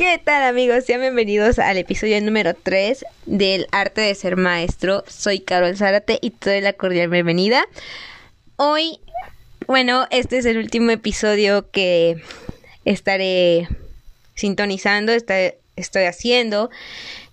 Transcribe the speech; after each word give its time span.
¿Qué 0.00 0.16
tal 0.16 0.44
amigos? 0.44 0.86
Sean 0.86 1.02
bienvenidos 1.02 1.58
al 1.58 1.76
episodio 1.76 2.18
número 2.22 2.54
3 2.54 3.04
del 3.26 3.66
arte 3.70 4.00
de 4.00 4.14
ser 4.14 4.38
maestro. 4.38 5.04
Soy 5.06 5.40
Carol 5.40 5.76
Zárate 5.76 6.18
y 6.22 6.30
te 6.30 6.52
doy 6.52 6.62
la 6.62 6.72
cordial 6.72 7.10
bienvenida. 7.10 7.68
Hoy, 8.56 8.98
bueno, 9.66 10.06
este 10.10 10.38
es 10.38 10.46
el 10.46 10.56
último 10.56 10.90
episodio 10.90 11.70
que 11.70 12.16
estaré 12.86 13.68
sintonizando, 14.34 15.12
estoy 15.12 16.02
haciendo, 16.04 16.70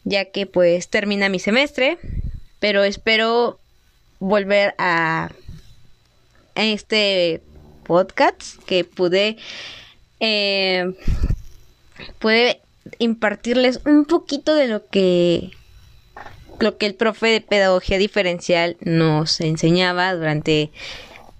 ya 0.03 0.25
que 0.25 0.45
pues 0.45 0.89
termina 0.89 1.29
mi 1.29 1.39
semestre, 1.39 1.97
pero 2.59 2.83
espero 2.83 3.61
volver 4.19 4.75
a 4.77 5.29
este 6.55 7.39
podcast 7.85 8.61
que 8.65 8.83
pude 8.83 9.37
eh, 10.19 10.93
puede 12.19 12.61
impartirles 12.99 13.81
un 13.85 14.05
poquito 14.05 14.55
de 14.55 14.67
lo 14.67 14.87
que 14.87 15.51
lo 16.59 16.77
que 16.77 16.87
el 16.87 16.95
profe 16.95 17.27
de 17.27 17.41
pedagogía 17.41 17.97
diferencial 17.97 18.77
nos 18.79 19.39
enseñaba 19.41 20.13
durante 20.15 20.71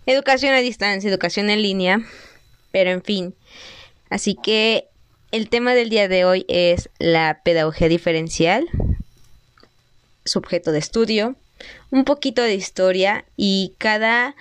educación 0.06 0.54
a 0.54 0.60
distancia, 0.60 1.10
educación 1.10 1.50
en 1.50 1.64
línea, 1.64 2.02
pero 2.72 2.92
en 2.92 3.02
fin. 3.02 3.34
Así 4.10 4.36
que 4.36 4.88
el 5.32 5.50
tema 5.50 5.74
del 5.74 5.90
día 5.90 6.08
de 6.08 6.24
hoy 6.24 6.46
es 6.48 6.90
la 7.00 7.42
pedagogía 7.44 7.90
diferencial, 7.90 8.68
su 10.24 10.38
objeto 10.40 10.72
de 10.72 10.80
estudio, 10.80 11.36
un 11.90 12.06
poquito 12.06 12.44
de 12.44 12.54
historia 12.54 13.26
y 13.36 13.74
cada 13.80 14.36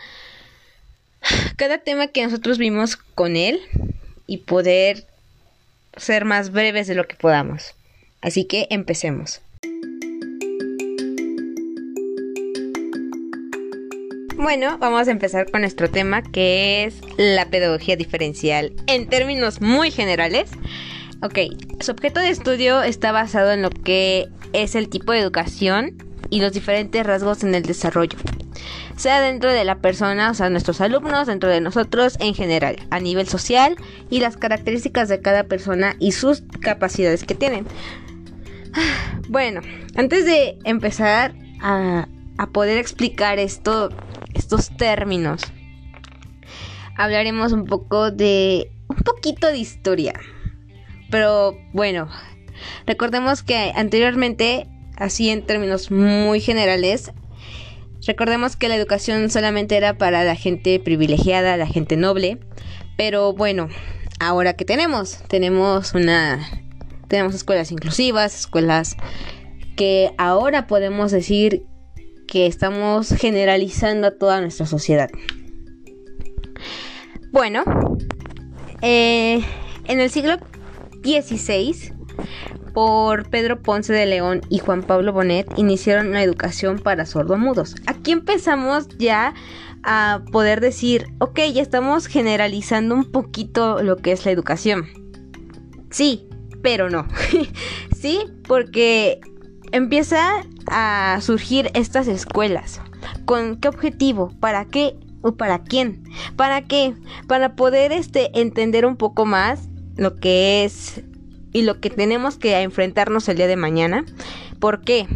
cada 1.57 1.79
tema 1.79 2.09
que 2.09 2.23
nosotros 2.23 2.59
vimos 2.59 2.97
con 2.97 3.37
él 3.37 3.61
y 4.27 4.39
poder 4.39 5.07
ser 5.97 6.25
más 6.25 6.51
breves 6.53 6.87
de 6.87 6.95
lo 6.95 7.07
que 7.07 7.17
podamos. 7.17 7.75
Así 8.21 8.45
que 8.45 8.67
empecemos. 8.71 9.41
Bueno, 14.37 14.79
vamos 14.79 15.09
a 15.09 15.11
empezar 15.11 15.51
con 15.51 15.63
nuestro 15.63 15.91
tema 15.91 16.23
que 16.23 16.85
es 16.85 17.01
la 17.17 17.49
pedagogía 17.49 17.97
diferencial 17.97 18.73
en 18.87 19.09
términos 19.09 19.61
muy 19.61 19.91
generales. 19.91 20.51
Ok, 21.23 21.39
su 21.81 21.93
objeto 21.93 22.21
de 22.21 22.29
estudio 22.31 22.83
está 22.83 23.13
basado 23.13 23.53
en 23.53 23.63
lo 23.63 23.71
que 23.71 24.29
es 24.53 24.75
el 24.75 24.89
tipo 24.89 25.13
de 25.13 25.21
educación 25.21 26.06
y 26.31 26.41
los 26.41 26.53
diferentes 26.53 27.05
rasgos 27.05 27.43
en 27.43 27.55
el 27.55 27.63
desarrollo 27.63 28.19
sea 28.97 29.21
dentro 29.21 29.53
de 29.53 29.65
la 29.65 29.79
persona, 29.79 30.31
o 30.31 30.35
sea, 30.35 30.49
nuestros 30.51 30.81
alumnos, 30.81 31.27
dentro 31.27 31.51
de 31.51 31.61
nosotros 31.61 32.17
en 32.21 32.35
general, 32.35 32.77
a 32.91 32.99
nivel 32.99 33.29
social 33.29 33.77
y 34.11 34.21
las 34.21 34.37
características 34.37 35.09
de 35.09 35.21
cada 35.21 35.45
persona 35.45 35.97
y 35.99 36.13
sus 36.13 36.43
capacidades 36.61 37.25
que 37.25 37.35
tienen. 37.35 37.67
Bueno, 39.29 39.61
antes 39.97 40.25
de 40.25 40.57
empezar 40.63 41.35
a, 41.61 42.07
a 42.39 42.47
poder 42.51 42.79
explicar 42.79 43.41
esto, 43.41 43.89
estos 44.35 44.71
términos, 44.77 45.43
hablaremos 46.97 47.51
un 47.51 47.65
poco 47.65 48.13
de 48.13 48.71
un 48.89 48.99
poquito 48.99 49.49
de 49.49 49.59
historia. 49.59 50.15
Pero 51.11 51.59
bueno, 51.73 52.09
recordemos 52.87 53.43
que 53.43 53.73
anteriormente, 53.75 54.69
así 54.97 55.31
en 55.31 55.45
términos 55.47 55.91
muy 55.91 56.41
generales, 56.41 57.13
Recordemos 58.07 58.55
que 58.57 58.69
la 58.69 58.77
educación 58.77 59.31
solamente 59.31 59.77
era 59.77 59.99
para 59.99 60.23
la 60.23 60.37
gente 60.37 60.79
privilegiada, 60.79 61.57
la 61.57 61.67
gente 61.67 61.97
noble, 61.97 62.39
pero 62.97 63.33
bueno, 63.33 63.69
ahora 64.21 64.55
que 64.55 64.65
tenemos, 64.65 65.23
tenemos 65.29 65.93
una 65.93 66.39
tenemos 67.09 67.35
escuelas 67.35 67.73
inclusivas, 67.73 68.39
escuelas 68.39 68.97
que 69.77 70.13
ahora 70.19 70.69
podemos 70.69 71.11
decir 71.11 71.65
que 72.29 72.47
estamos 72.47 73.09
generalizando 73.09 74.09
a 74.09 74.11
toda 74.13 74.41
nuestra 74.41 74.67
sociedad. 74.67 75.11
Bueno, 77.33 77.65
eh, 78.83 79.41
en 79.87 80.01
el 80.01 80.11
siglo 80.11 80.37
XVI 81.03 81.93
por 82.77 83.31
Pedro 83.31 83.63
Ponce 83.63 83.95
de 83.95 84.05
León 84.05 84.43
y 84.51 84.59
Juan 84.59 84.83
Pablo 84.83 85.15
Bonet 85.15 85.51
iniciaron 85.57 86.13
la 86.13 86.23
educación 86.23 86.79
para 86.79 87.07
sordomudos. 87.07 87.75
Aquí 87.87 88.13
empezamos 88.13 88.87
ya 88.99 89.33
a 89.83 90.21
poder 90.31 90.61
decir, 90.61 91.07
ok, 91.19 91.41
ya 91.55 91.63
estamos 91.63 92.07
generalizando 92.07 92.95
un 92.95 93.11
poquito 93.11 93.83
lo 93.83 93.97
que 93.97 94.13
es 94.13 94.27
la 94.27 94.33
educación. 94.33 94.85
Sí, 95.89 96.29
pero 96.61 96.91
no. 96.91 97.07
sí, 97.99 98.19
porque 98.47 99.23
empieza 99.73 100.45
a 100.67 101.19
surgir 101.23 101.71
estas 101.73 102.09
escuelas. 102.09 102.83
¿Con 103.25 103.57
qué 103.57 103.69
objetivo? 103.69 104.35
¿Para 104.39 104.67
qué? 104.67 104.99
¿O 105.23 105.35
para 105.35 105.63
quién? 105.63 106.05
¿Para 106.37 106.61
qué? 106.61 106.95
Para 107.27 107.57
poder 107.57 107.93
este, 107.93 108.39
entender 108.39 108.85
un 108.85 108.99
poco 108.99 109.25
más 109.25 109.71
lo 109.97 110.17
que 110.17 110.67
es 110.67 111.03
y 111.57 111.63
lo 111.63 111.81
que 111.81 111.89
tenemos 111.89 112.37
que 112.37 112.61
enfrentarnos 112.61 113.31
el 113.31 113.39
día 113.39 113.47
de 113.47 113.57
mañana. 113.57 114.05
¿Por 114.61 114.83
qué? 114.83 115.07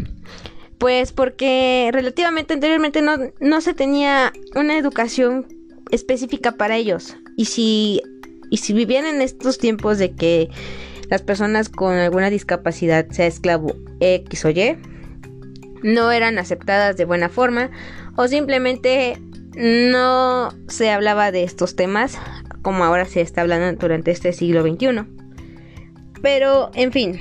Pues 0.78 1.12
porque 1.12 1.91
relativamente 1.93 2.55
anteriormente 2.55 3.03
no, 3.03 3.19
no 3.41 3.61
se 3.61 3.75
tenía 3.75 4.33
una 4.55 4.78
educación 4.78 5.47
específica 5.91 6.53
para 6.53 6.78
ellos. 6.78 7.15
Y 7.37 7.45
si, 7.45 8.01
y 8.51 8.56
si 8.56 8.73
vivían 8.73 9.05
en 9.05 9.21
estos 9.21 9.59
tiempos 9.59 9.99
de 9.99 10.12
que 10.12 10.49
las 11.11 11.21
personas 11.21 11.69
con 11.69 11.93
alguna 11.93 12.31
discapacidad, 12.31 13.07
sea 13.11 13.27
esclavo 13.27 13.77
X 14.01 14.47
o 14.47 14.49
Y, 14.49 14.78
no 15.83 16.11
eran 16.11 16.39
aceptadas 16.39 16.97
de 16.97 17.05
buena 17.05 17.28
forma 17.28 17.71
o 18.17 18.28
simplemente 18.28 19.21
no 19.59 20.55
se 20.69 20.89
hablaba 20.89 21.33
de 21.33 21.43
estos 21.43 21.77
temas 21.77 22.17
como 22.62 22.83
ahora 22.83 23.05
se 23.05 23.21
está 23.21 23.43
hablando 23.43 23.78
durante 23.78 24.11
este 24.11 24.33
siglo 24.33 24.62
XXI. 24.62 25.20
Pero, 26.23 26.71
en 26.75 26.93
fin. 26.93 27.21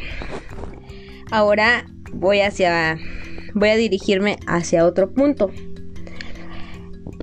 Ahora 1.32 1.86
voy 2.14 2.42
hacia. 2.42 2.98
Voy 3.54 3.70
a 3.70 3.76
dirigirme 3.76 4.38
hacia 4.48 4.86
otro 4.86 5.12
punto. 5.12 5.52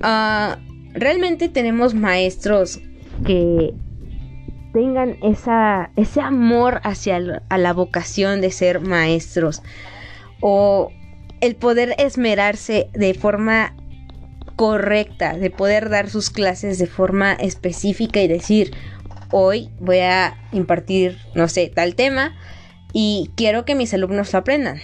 Ah, 0.01 0.59
realmente 0.93 1.49
tenemos 1.49 1.93
maestros 1.93 2.79
que 3.25 3.73
tengan 4.73 5.17
esa, 5.23 5.91
ese 5.95 6.21
amor 6.21 6.81
hacia 6.83 7.19
la 7.19 7.73
vocación 7.73 8.41
de 8.41 8.51
ser 8.51 8.79
maestros 8.81 9.63
o 10.39 10.91
el 11.41 11.55
poder 11.55 11.95
esmerarse 11.97 12.89
de 12.93 13.13
forma 13.13 13.75
correcta, 14.55 15.37
de 15.37 15.49
poder 15.49 15.89
dar 15.89 16.09
sus 16.09 16.29
clases 16.29 16.79
de 16.79 16.87
forma 16.87 17.33
específica 17.33 18.21
y 18.21 18.27
decir, 18.27 18.75
hoy 19.31 19.69
voy 19.79 19.99
a 19.99 20.37
impartir, 20.51 21.17
no 21.35 21.47
sé, 21.47 21.71
tal 21.73 21.95
tema 21.95 22.35
y 22.93 23.31
quiero 23.35 23.65
que 23.65 23.75
mis 23.75 23.93
alumnos 23.93 24.33
lo 24.33 24.39
aprendan. 24.39 24.79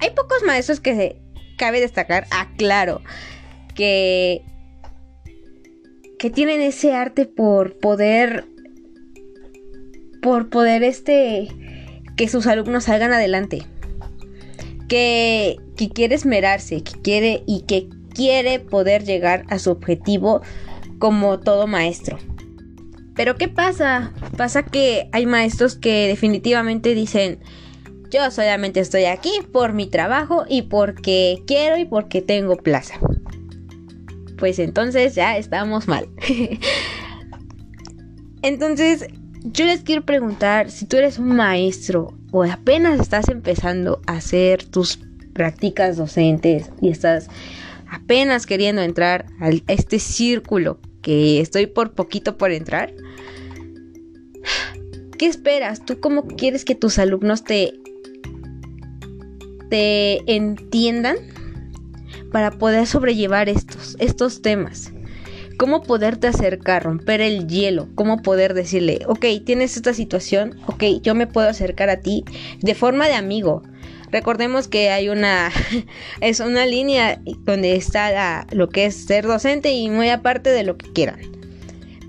Hay 0.00 0.10
pocos 0.10 0.42
maestros 0.44 0.80
que 0.80 1.16
cabe 1.56 1.80
destacar, 1.80 2.26
aclaro, 2.30 3.00
que, 3.74 4.42
que 6.18 6.30
tienen 6.30 6.60
ese 6.60 6.94
arte 6.94 7.26
por 7.26 7.78
poder, 7.78 8.46
por 10.20 10.50
poder 10.50 10.82
este, 10.82 11.48
que 12.16 12.28
sus 12.28 12.46
alumnos 12.46 12.84
salgan 12.84 13.12
adelante. 13.12 13.62
Que, 14.88 15.56
que 15.76 15.88
quiere 15.88 16.14
esmerarse, 16.14 16.82
que 16.82 16.92
quiere 17.00 17.42
y 17.46 17.62
que 17.62 17.88
quiere 18.14 18.60
poder 18.60 19.04
llegar 19.04 19.44
a 19.48 19.58
su 19.58 19.70
objetivo 19.70 20.42
como 20.98 21.40
todo 21.40 21.66
maestro. 21.66 22.18
Pero 23.16 23.36
¿qué 23.36 23.48
pasa? 23.48 24.12
Pasa 24.36 24.62
que 24.62 25.08
hay 25.12 25.26
maestros 25.26 25.74
que 25.74 26.06
definitivamente 26.06 26.94
dicen, 26.94 27.38
yo 28.10 28.30
solamente 28.30 28.80
estoy 28.80 29.06
aquí 29.06 29.32
por 29.52 29.72
mi 29.72 29.86
trabajo 29.86 30.44
y 30.48 30.62
porque 30.62 31.42
quiero 31.46 31.78
y 31.78 31.86
porque 31.86 32.20
tengo 32.20 32.56
plaza. 32.56 33.00
Pues 34.36 34.58
entonces 34.58 35.14
ya 35.14 35.38
estamos 35.38 35.88
mal. 35.88 36.08
entonces, 38.42 39.06
yo 39.44 39.64
les 39.64 39.80
quiero 39.80 40.04
preguntar, 40.04 40.70
si 40.70 40.84
tú 40.84 40.98
eres 40.98 41.18
un 41.18 41.34
maestro 41.34 42.18
o 42.32 42.44
apenas 42.44 43.00
estás 43.00 43.30
empezando 43.30 44.02
a 44.06 44.16
hacer 44.16 44.62
tus 44.64 44.98
prácticas 45.32 45.96
docentes 45.96 46.70
y 46.82 46.90
estás 46.90 47.28
apenas 47.88 48.44
queriendo 48.44 48.82
entrar 48.82 49.26
a 49.40 49.50
este 49.68 49.98
círculo 49.98 50.78
que 51.06 51.40
estoy 51.40 51.68
por 51.68 51.92
poquito 51.92 52.36
por 52.36 52.50
entrar, 52.50 52.92
¿Qué 55.16 55.26
esperas? 55.26 55.84
¿Tú 55.84 56.00
cómo 56.00 56.26
quieres 56.26 56.64
que 56.64 56.74
tus 56.74 56.98
alumnos 56.98 57.44
te, 57.44 57.72
te 59.70 60.20
entiendan 60.30 61.16
para 62.32 62.50
poder 62.50 62.86
sobrellevar 62.86 63.48
estos, 63.48 63.96
estos 64.00 64.42
temas? 64.42 64.92
cómo 65.56 65.82
poderte 65.82 66.26
acercar, 66.26 66.82
romper 66.82 67.22
el 67.22 67.48
hielo, 67.48 67.88
cómo 67.94 68.20
poder 68.20 68.52
decirle, 68.52 69.00
ok, 69.06 69.24
tienes 69.42 69.74
esta 69.76 69.94
situación, 69.94 70.54
ok, 70.66 71.00
yo 71.00 71.14
me 71.14 71.26
puedo 71.26 71.48
acercar 71.48 71.88
a 71.88 72.00
ti 72.00 72.24
de 72.60 72.74
forma 72.74 73.08
de 73.08 73.14
amigo. 73.14 73.62
Recordemos 74.10 74.68
que 74.68 74.90
hay 74.90 75.08
una 75.08 75.50
es 76.20 76.40
una 76.40 76.66
línea 76.66 77.20
donde 77.40 77.76
está 77.76 78.46
lo 78.52 78.68
que 78.68 78.86
es 78.86 79.06
ser 79.06 79.26
docente 79.26 79.72
y 79.72 79.88
muy 79.90 80.08
aparte 80.08 80.50
de 80.50 80.62
lo 80.62 80.76
que 80.76 80.92
quieran. 80.92 81.20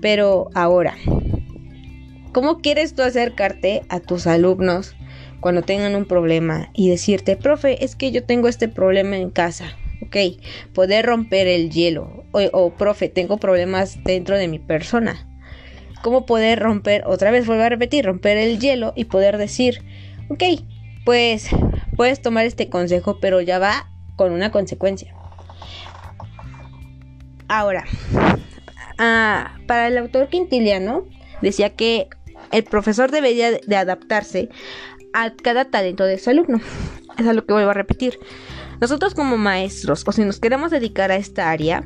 Pero 0.00 0.50
ahora, 0.54 0.94
¿cómo 2.32 2.58
quieres 2.58 2.94
tú 2.94 3.02
acercarte 3.02 3.82
a 3.88 4.00
tus 4.00 4.26
alumnos 4.26 4.94
cuando 5.40 5.62
tengan 5.62 5.96
un 5.96 6.04
problema 6.04 6.70
y 6.72 6.88
decirte, 6.88 7.36
profe, 7.36 7.84
es 7.84 7.96
que 7.96 8.12
yo 8.12 8.24
tengo 8.24 8.48
este 8.48 8.68
problema 8.68 9.16
en 9.16 9.30
casa? 9.30 9.76
Ok, 10.02 10.16
poder 10.72 11.06
romper 11.06 11.48
el 11.48 11.70
hielo. 11.70 12.24
O, 12.30 12.70
profe, 12.70 13.08
tengo 13.08 13.38
problemas 13.38 13.98
dentro 14.04 14.38
de 14.38 14.46
mi 14.46 14.60
persona. 14.60 15.26
¿Cómo 16.02 16.26
poder 16.26 16.60
romper, 16.60 17.02
otra 17.06 17.32
vez 17.32 17.46
vuelvo 17.46 17.64
a 17.64 17.68
repetir, 17.68 18.04
romper 18.04 18.36
el 18.36 18.60
hielo 18.60 18.92
y 18.94 19.06
poder 19.06 19.36
decir, 19.36 19.82
ok, 20.28 20.44
pues 21.04 21.50
puedes 21.98 22.22
tomar 22.22 22.46
este 22.46 22.70
consejo, 22.70 23.18
pero 23.20 23.40
ya 23.40 23.58
va 23.58 23.90
con 24.14 24.30
una 24.32 24.52
consecuencia. 24.52 25.12
Ahora, 27.48 27.84
ah, 28.98 29.56
para 29.66 29.88
el 29.88 29.98
autor 29.98 30.28
quintiliano 30.28 31.04
decía 31.42 31.74
que 31.74 32.08
el 32.52 32.62
profesor 32.62 33.10
debería 33.10 33.50
de 33.50 33.76
adaptarse 33.76 34.48
a 35.12 35.32
cada 35.34 35.64
talento 35.64 36.04
de 36.04 36.18
su 36.18 36.30
alumno. 36.30 36.60
Es 37.18 37.26
a 37.26 37.32
lo 37.32 37.44
que 37.44 37.52
vuelvo 37.52 37.70
a 37.70 37.74
repetir. 37.74 38.20
Nosotros 38.80 39.12
como 39.14 39.36
maestros, 39.36 40.04
o 40.06 40.12
si 40.12 40.24
nos 40.24 40.38
queremos 40.38 40.70
dedicar 40.70 41.10
a 41.10 41.16
esta 41.16 41.50
área, 41.50 41.82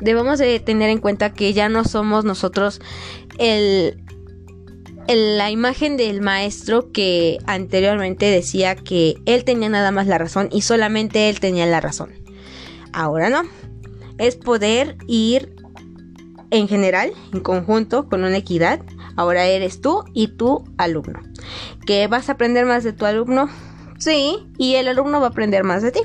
debemos 0.00 0.38
de 0.38 0.60
tener 0.60 0.90
en 0.90 0.98
cuenta 0.98 1.32
que 1.32 1.54
ya 1.54 1.70
no 1.70 1.84
somos 1.84 2.26
nosotros 2.26 2.82
el, 3.38 4.04
la 5.08 5.50
imagen 5.50 5.96
del 5.96 6.20
maestro 6.20 6.92
que 6.92 7.38
anteriormente 7.46 8.26
decía 8.26 8.76
que 8.76 9.16
él 9.26 9.44
tenía 9.44 9.68
nada 9.68 9.90
más 9.90 10.06
la 10.06 10.18
razón 10.18 10.48
y 10.52 10.62
solamente 10.62 11.28
él 11.28 11.40
tenía 11.40 11.66
la 11.66 11.80
razón. 11.80 12.12
Ahora 12.92 13.30
no. 13.30 13.42
Es 14.18 14.36
poder 14.36 14.96
ir 15.06 15.54
en 16.50 16.68
general, 16.68 17.12
en 17.32 17.40
conjunto, 17.40 18.08
con 18.08 18.24
una 18.24 18.36
equidad. 18.36 18.80
Ahora 19.16 19.46
eres 19.46 19.80
tú 19.80 20.04
y 20.14 20.28
tu 20.28 20.64
alumno. 20.78 21.20
¿Que 21.86 22.06
vas 22.06 22.28
a 22.28 22.32
aprender 22.32 22.66
más 22.66 22.84
de 22.84 22.92
tu 22.92 23.06
alumno? 23.06 23.48
Sí, 23.98 24.46
y 24.58 24.74
el 24.74 24.88
alumno 24.88 25.20
va 25.20 25.26
a 25.26 25.30
aprender 25.30 25.64
más 25.64 25.82
de 25.82 25.92
ti. 25.92 26.00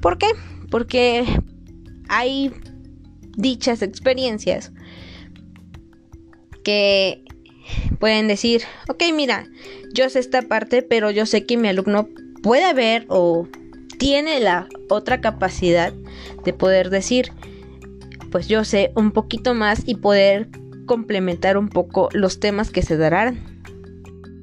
¿Por 0.00 0.18
qué? 0.18 0.28
Porque 0.70 1.24
hay 2.08 2.52
dichas 3.36 3.82
experiencias 3.82 4.72
que 6.64 7.21
pueden 7.98 8.28
decir, 8.28 8.62
ok, 8.88 9.02
mira, 9.14 9.46
yo 9.92 10.08
sé 10.08 10.18
esta 10.18 10.42
parte, 10.42 10.82
pero 10.82 11.10
yo 11.10 11.26
sé 11.26 11.44
que 11.46 11.56
mi 11.56 11.68
alumno 11.68 12.08
puede 12.42 12.72
ver 12.74 13.06
o 13.08 13.46
tiene 13.98 14.40
la 14.40 14.68
otra 14.88 15.20
capacidad 15.20 15.92
de 16.44 16.52
poder 16.52 16.90
decir, 16.90 17.32
pues 18.30 18.48
yo 18.48 18.64
sé 18.64 18.92
un 18.96 19.12
poquito 19.12 19.54
más 19.54 19.82
y 19.86 19.96
poder 19.96 20.48
complementar 20.86 21.56
un 21.56 21.68
poco 21.68 22.08
los 22.12 22.40
temas 22.40 22.70
que 22.70 22.82
se 22.82 22.96
darán 22.96 23.52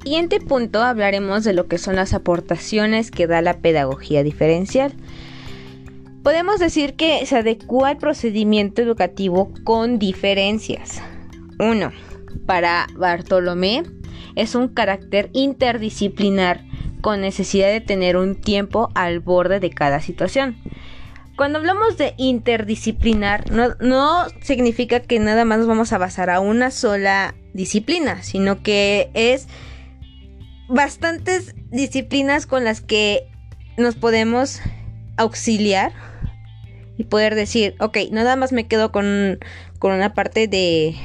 siguiente 0.09 0.39
punto 0.39 0.81
hablaremos 0.81 1.43
de 1.43 1.53
lo 1.53 1.67
que 1.67 1.77
son 1.77 1.95
las 1.95 2.15
aportaciones 2.15 3.11
que 3.11 3.27
da 3.27 3.43
la 3.43 3.59
pedagogía 3.59 4.23
diferencial. 4.23 4.91
Podemos 6.23 6.59
decir 6.59 6.95
que 6.95 7.23
se 7.27 7.37
adecua 7.37 7.89
al 7.89 7.97
procedimiento 7.97 8.81
educativo 8.81 9.53
con 9.63 9.99
diferencias. 9.99 10.99
1. 11.59 11.91
Para 12.49 12.87
Bartolomé 12.95 13.83
es 14.35 14.55
un 14.55 14.69
carácter 14.69 15.29
interdisciplinar 15.33 16.63
con 16.99 17.21
necesidad 17.21 17.67
de 17.67 17.79
tener 17.79 18.17
un 18.17 18.41
tiempo 18.41 18.89
al 18.95 19.19
borde 19.19 19.59
de 19.59 19.69
cada 19.69 20.01
situación. 20.01 20.57
Cuando 21.37 21.59
hablamos 21.59 21.95
de 21.97 22.15
interdisciplinar, 22.17 23.51
no, 23.51 23.75
no, 23.79 24.25
significa 24.41 24.99
que 24.99 25.19
nada 25.19 25.45
más 25.45 25.59
nos 25.59 25.67
vamos 25.67 25.93
a 25.93 25.99
basar 25.99 26.31
a 26.31 26.39
una 26.39 26.71
sola 26.71 27.35
disciplina, 27.53 28.23
sino 28.23 28.63
que 28.63 29.11
es 29.13 29.47
bastantes 30.69 31.53
disciplinas 31.69 32.47
con 32.47 32.63
las 32.63 32.81
que 32.81 33.27
nos 33.77 33.93
podemos 33.93 34.59
auxiliar 35.17 35.91
y 36.97 37.03
poder 37.03 37.35
decir, 37.35 37.75
ok, 37.79 37.97
nada 38.09 38.35
más 38.37 38.51
me 38.51 38.65
quedo 38.65 38.91
con, 38.91 39.37
con 39.77 39.91
una 39.91 40.15
parte 40.15 40.47
de 40.47 40.95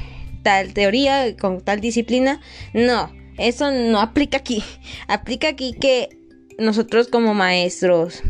tal 0.44 0.72
teoría, 0.72 1.36
con 1.36 1.60
tal 1.60 1.80
disciplina. 1.80 2.40
No, 2.72 3.12
eso 3.36 3.72
no 3.72 4.00
aplica 4.00 4.36
aquí. 4.36 4.62
Aplica 5.08 5.48
aquí 5.48 5.72
que 5.72 6.10
nosotros 6.58 7.08
como 7.08 7.34
maestros, 7.34 8.22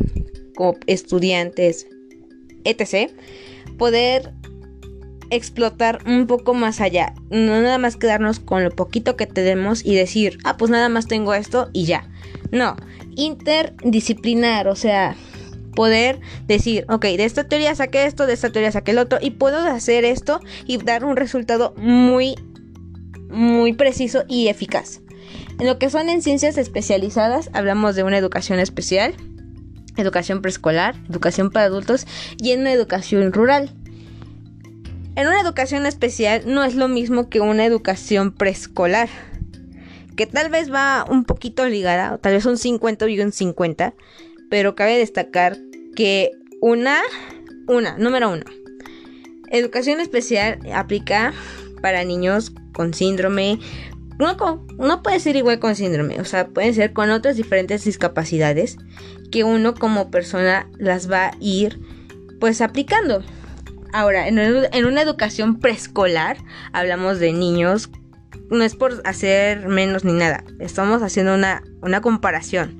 como 0.55 0.75
estudiantes, 0.87 1.87
etc., 2.63 3.11
poder 3.77 4.33
explotar 5.29 5.99
un 6.07 6.27
poco 6.27 6.53
más 6.53 6.81
allá. 6.81 7.13
No 7.29 7.61
nada 7.61 7.77
más 7.77 7.97
quedarnos 7.97 8.39
con 8.39 8.63
lo 8.63 8.71
poquito 8.71 9.15
que 9.15 9.27
tenemos 9.27 9.85
y 9.85 9.95
decir, 9.95 10.37
ah, 10.43 10.57
pues 10.57 10.71
nada 10.71 10.89
más 10.89 11.07
tengo 11.07 11.33
esto 11.33 11.69
y 11.73 11.85
ya. 11.85 12.09
No, 12.51 12.75
interdisciplinar, 13.15 14.67
o 14.67 14.75
sea, 14.75 15.15
poder 15.75 16.19
decir, 16.47 16.85
ok, 16.89 17.03
de 17.03 17.25
esta 17.25 17.43
teoría 17.43 17.75
saqué 17.75 18.05
esto, 18.05 18.25
de 18.25 18.33
esta 18.33 18.51
teoría 18.51 18.71
saqué 18.71 18.91
el 18.91 18.99
otro 18.99 19.19
y 19.21 19.31
puedo 19.31 19.59
hacer 19.59 20.05
esto 20.05 20.39
y 20.65 20.77
dar 20.77 21.05
un 21.05 21.15
resultado 21.15 21.73
muy, 21.77 22.35
muy 23.29 23.73
preciso 23.73 24.23
y 24.27 24.47
eficaz. 24.47 25.01
En 25.59 25.67
lo 25.67 25.77
que 25.77 25.89
son 25.89 26.09
en 26.09 26.21
ciencias 26.21 26.57
especializadas, 26.57 27.49
hablamos 27.53 27.95
de 27.95 28.03
una 28.03 28.17
educación 28.17 28.59
especial, 28.59 29.13
educación 29.97 30.41
preescolar, 30.41 30.95
educación 31.09 31.51
para 31.51 31.65
adultos 31.65 32.05
y 32.37 32.51
en 32.51 32.61
una 32.61 32.73
educación 32.73 33.31
rural. 33.31 33.71
En 35.15 35.27
una 35.27 35.39
educación 35.39 35.85
especial 35.85 36.43
no 36.45 36.63
es 36.63 36.75
lo 36.75 36.89
mismo 36.89 37.29
que 37.29 37.39
una 37.39 37.65
educación 37.65 38.33
preescolar, 38.33 39.07
que 40.17 40.27
tal 40.27 40.49
vez 40.49 40.71
va 40.73 41.05
un 41.09 41.23
poquito 41.23 41.65
ligada, 41.65 42.13
o 42.13 42.17
tal 42.17 42.33
vez 42.33 42.45
un 42.45 42.57
50 42.57 43.07
y 43.09 43.21
un 43.21 43.31
50, 43.31 43.93
pero 44.55 44.73
cabe 44.73 44.97
destacar 44.97 45.57
que 45.97 46.31
una, 46.61 47.01
una, 47.67 47.97
número 47.97 48.31
uno, 48.31 48.45
educación 49.51 49.99
especial 49.99 50.59
aplica 50.73 51.33
para 51.81 52.05
niños 52.05 52.53
con 52.71 52.93
síndrome, 52.93 53.59
no, 54.17 54.65
no 54.77 55.03
puede 55.03 55.19
ser 55.19 55.35
igual 55.35 55.59
con 55.59 55.75
síndrome, 55.75 56.21
o 56.21 56.23
sea, 56.23 56.47
pueden 56.47 56.73
ser 56.73 56.93
con 56.93 57.09
otras 57.09 57.35
diferentes 57.35 57.83
discapacidades 57.83 58.77
que 59.29 59.43
uno 59.43 59.73
como 59.73 60.09
persona 60.09 60.69
las 60.77 61.11
va 61.11 61.25
a 61.25 61.37
ir 61.41 61.77
pues 62.39 62.61
aplicando. 62.61 63.25
Ahora, 63.91 64.29
en, 64.29 64.85
una 64.85 65.01
educación 65.01 65.59
preescolar 65.59 66.37
hablamos 66.71 67.19
de 67.19 67.33
niños, 67.33 67.89
no 68.49 68.63
es 68.63 68.73
por 68.73 69.01
hacer 69.03 69.67
menos 69.67 70.05
ni 70.05 70.13
nada, 70.13 70.45
estamos 70.59 71.01
haciendo 71.01 71.33
una, 71.33 71.61
comparación. 72.01 72.79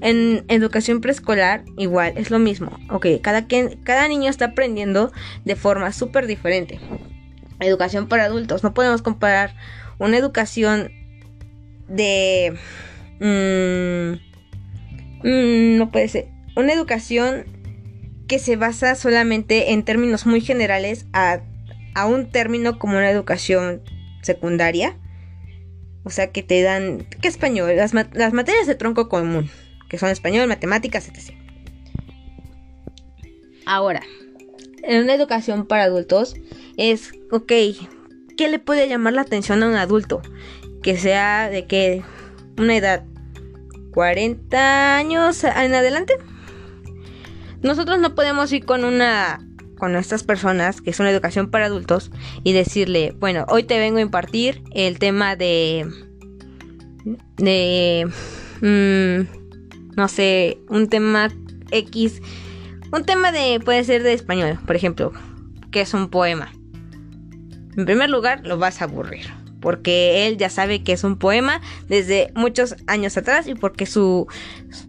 En 0.00 0.44
educación 0.48 1.00
preescolar 1.00 1.64
igual 1.78 2.12
es 2.16 2.30
lo 2.30 2.38
mismo, 2.38 2.78
ok, 2.90 3.06
cada, 3.22 3.46
cada 3.84 4.08
niño 4.08 4.28
está 4.28 4.46
aprendiendo 4.46 5.12
de 5.44 5.56
forma 5.56 5.92
súper 5.92 6.26
diferente. 6.26 6.78
Educación 7.60 8.08
para 8.08 8.24
adultos, 8.24 8.62
no 8.62 8.74
podemos 8.74 9.02
comparar 9.02 9.54
una 9.98 10.16
educación 10.16 10.90
de... 11.88 12.58
Mm, 13.20 14.18
mm, 15.26 15.78
no 15.78 15.90
puede 15.90 16.08
ser. 16.08 16.28
Una 16.54 16.72
educación 16.72 17.44
que 18.28 18.38
se 18.38 18.56
basa 18.56 18.94
solamente 18.94 19.72
en 19.72 19.84
términos 19.84 20.26
muy 20.26 20.40
generales 20.40 21.06
a, 21.12 21.40
un 22.06 22.30
término 22.30 22.78
como 22.78 22.98
una 22.98 23.10
educación 23.10 23.82
secundaria. 24.22 24.98
O 26.04 26.10
sea, 26.10 26.30
que 26.30 26.42
te 26.42 26.62
dan, 26.62 27.06
¿qué 27.20 27.28
español? 27.28 27.74
Las, 27.76 27.94
las 27.94 28.32
materias 28.32 28.66
de 28.66 28.74
tronco 28.74 29.08
común, 29.08 29.50
que 29.88 29.98
son 29.98 30.10
español, 30.10 30.48
matemáticas, 30.48 31.08
etc. 31.08 31.34
Ahora, 33.64 34.02
en 34.82 35.02
una 35.02 35.14
educación 35.14 35.66
para 35.66 35.84
adultos 35.84 36.34
es, 36.76 37.12
ok, 37.30 37.52
¿qué 38.36 38.48
le 38.48 38.58
puede 38.58 38.88
llamar 38.88 39.14
la 39.14 39.22
atención 39.22 39.62
a 39.62 39.68
un 39.68 39.74
adulto? 39.74 40.22
Que 40.82 40.96
sea 40.96 41.48
de 41.50 41.66
que 41.66 42.02
una 42.56 42.76
edad 42.76 43.04
40 43.96 44.98
años 44.98 45.42
en 45.42 45.74
adelante. 45.74 46.18
Nosotros 47.62 47.98
no 47.98 48.14
podemos 48.14 48.52
ir 48.52 48.64
con 48.66 48.84
una 48.84 49.40
con 49.78 49.92
nuestras 49.92 50.22
personas, 50.22 50.80
que 50.80 50.90
es 50.90 51.00
una 51.00 51.10
educación 51.10 51.50
para 51.50 51.66
adultos, 51.66 52.10
y 52.44 52.52
decirle, 52.52 53.14
bueno, 53.18 53.44
hoy 53.48 53.64
te 53.64 53.78
vengo 53.78 53.98
a 53.98 54.02
impartir 54.02 54.62
el 54.72 54.98
tema 54.98 55.36
de... 55.36 55.86
de... 57.36 58.08
Mm, 58.60 59.45
no 59.96 60.08
sé, 60.08 60.58
un 60.68 60.88
tema 60.88 61.32
X, 61.70 62.20
un 62.92 63.04
tema 63.04 63.32
de... 63.32 63.60
puede 63.60 63.82
ser 63.82 64.02
de 64.02 64.12
español, 64.12 64.58
por 64.66 64.76
ejemplo, 64.76 65.12
qué 65.70 65.80
es 65.80 65.94
un 65.94 66.08
poema. 66.08 66.52
En 67.76 67.84
primer 67.84 68.08
lugar, 68.08 68.46
lo 68.46 68.58
vas 68.58 68.80
a 68.80 68.84
aburrir. 68.84 69.26
Porque 69.60 70.26
él 70.26 70.36
ya 70.36 70.50
sabe 70.50 70.84
que 70.84 70.92
es 70.92 71.02
un 71.02 71.18
poema 71.18 71.60
desde 71.88 72.30
muchos 72.34 72.76
años 72.86 73.16
atrás 73.16 73.48
y 73.48 73.54
porque 73.54 73.86
su, 73.86 74.28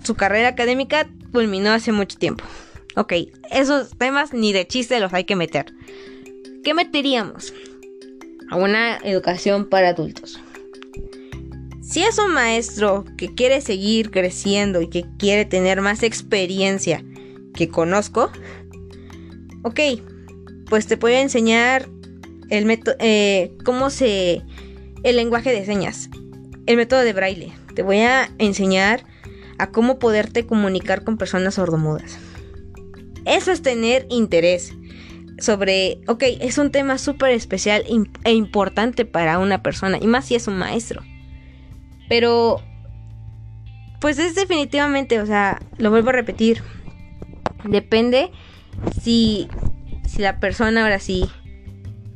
su 0.03 0.15
carrera 0.15 0.49
académica 0.49 1.09
culminó 1.31 1.71
hace 1.71 1.91
mucho 1.91 2.17
tiempo. 2.17 2.43
Ok, 2.95 3.13
esos 3.49 3.97
temas 3.97 4.33
ni 4.33 4.53
de 4.53 4.67
chiste 4.67 4.99
los 4.99 5.13
hay 5.13 5.23
que 5.23 5.35
meter. 5.35 5.73
¿Qué 6.63 6.73
meteríamos? 6.73 7.53
A 8.49 8.57
una 8.57 8.97
educación 8.97 9.69
para 9.69 9.89
adultos. 9.89 10.39
Si 11.87 12.03
es 12.03 12.19
un 12.19 12.33
maestro 12.33 13.05
que 13.17 13.33
quiere 13.33 13.61
seguir 13.61 14.11
creciendo 14.11 14.81
y 14.81 14.89
que 14.89 15.05
quiere 15.17 15.45
tener 15.45 15.79
más 15.79 16.03
experiencia 16.03 17.01
que 17.53 17.69
conozco, 17.69 18.29
ok, 19.63 19.79
pues 20.69 20.85
te 20.87 20.97
voy 20.97 21.13
a 21.13 21.21
enseñar 21.21 21.87
el 22.49 22.65
método, 22.65 22.97
eh, 22.99 23.53
cómo 23.63 23.89
se, 23.89 24.41
el 25.03 25.15
lenguaje 25.15 25.53
de 25.53 25.65
señas, 25.65 26.09
el 26.65 26.75
método 26.75 26.99
de 26.99 27.13
braille. 27.13 27.53
Te 27.73 27.83
voy 27.83 27.99
a 27.99 28.33
enseñar 28.37 29.05
a 29.57 29.71
cómo 29.71 29.97
poderte 29.97 30.45
comunicar 30.45 31.05
con 31.05 31.17
personas 31.17 31.53
sordomudas. 31.53 32.17
Eso 33.23 33.53
es 33.53 33.61
tener 33.61 34.05
interés 34.09 34.73
sobre, 35.39 36.01
ok, 36.07 36.23
es 36.41 36.57
un 36.57 36.69
tema 36.69 36.97
súper 36.97 37.31
especial 37.31 37.85
e 38.25 38.33
importante 38.33 39.05
para 39.05 39.39
una 39.39 39.63
persona, 39.63 39.99
y 40.01 40.07
más 40.07 40.25
si 40.25 40.35
es 40.35 40.49
un 40.49 40.57
maestro. 40.57 41.01
Pero, 42.09 42.61
pues 43.99 44.19
es 44.19 44.35
definitivamente, 44.35 45.19
o 45.19 45.25
sea, 45.25 45.61
lo 45.77 45.89
vuelvo 45.89 46.09
a 46.09 46.13
repetir, 46.13 46.63
depende 47.63 48.31
si, 49.01 49.47
si 50.05 50.21
la 50.21 50.39
persona 50.39 50.83
ahora 50.83 50.99
sí 50.99 51.29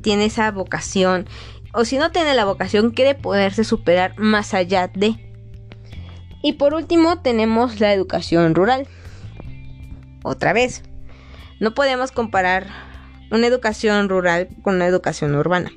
tiene 0.02 0.26
esa 0.26 0.50
vocación, 0.50 1.26
o 1.74 1.84
si 1.84 1.96
no 1.98 2.12
tiene 2.12 2.34
la 2.34 2.44
vocación, 2.44 2.90
quiere 2.90 3.14
poderse 3.14 3.64
superar 3.64 4.18
más 4.18 4.52
allá 4.54 4.88
de. 4.88 5.16
Y 6.42 6.54
por 6.54 6.74
último 6.74 7.20
tenemos 7.20 7.80
la 7.80 7.92
educación 7.94 8.54
rural. 8.54 8.86
Otra 10.22 10.52
vez, 10.52 10.82
no 11.60 11.74
podemos 11.74 12.12
comparar 12.12 12.66
una 13.30 13.46
educación 13.46 14.08
rural 14.08 14.48
con 14.62 14.76
una 14.76 14.86
educación 14.86 15.34
urbana. 15.34 15.70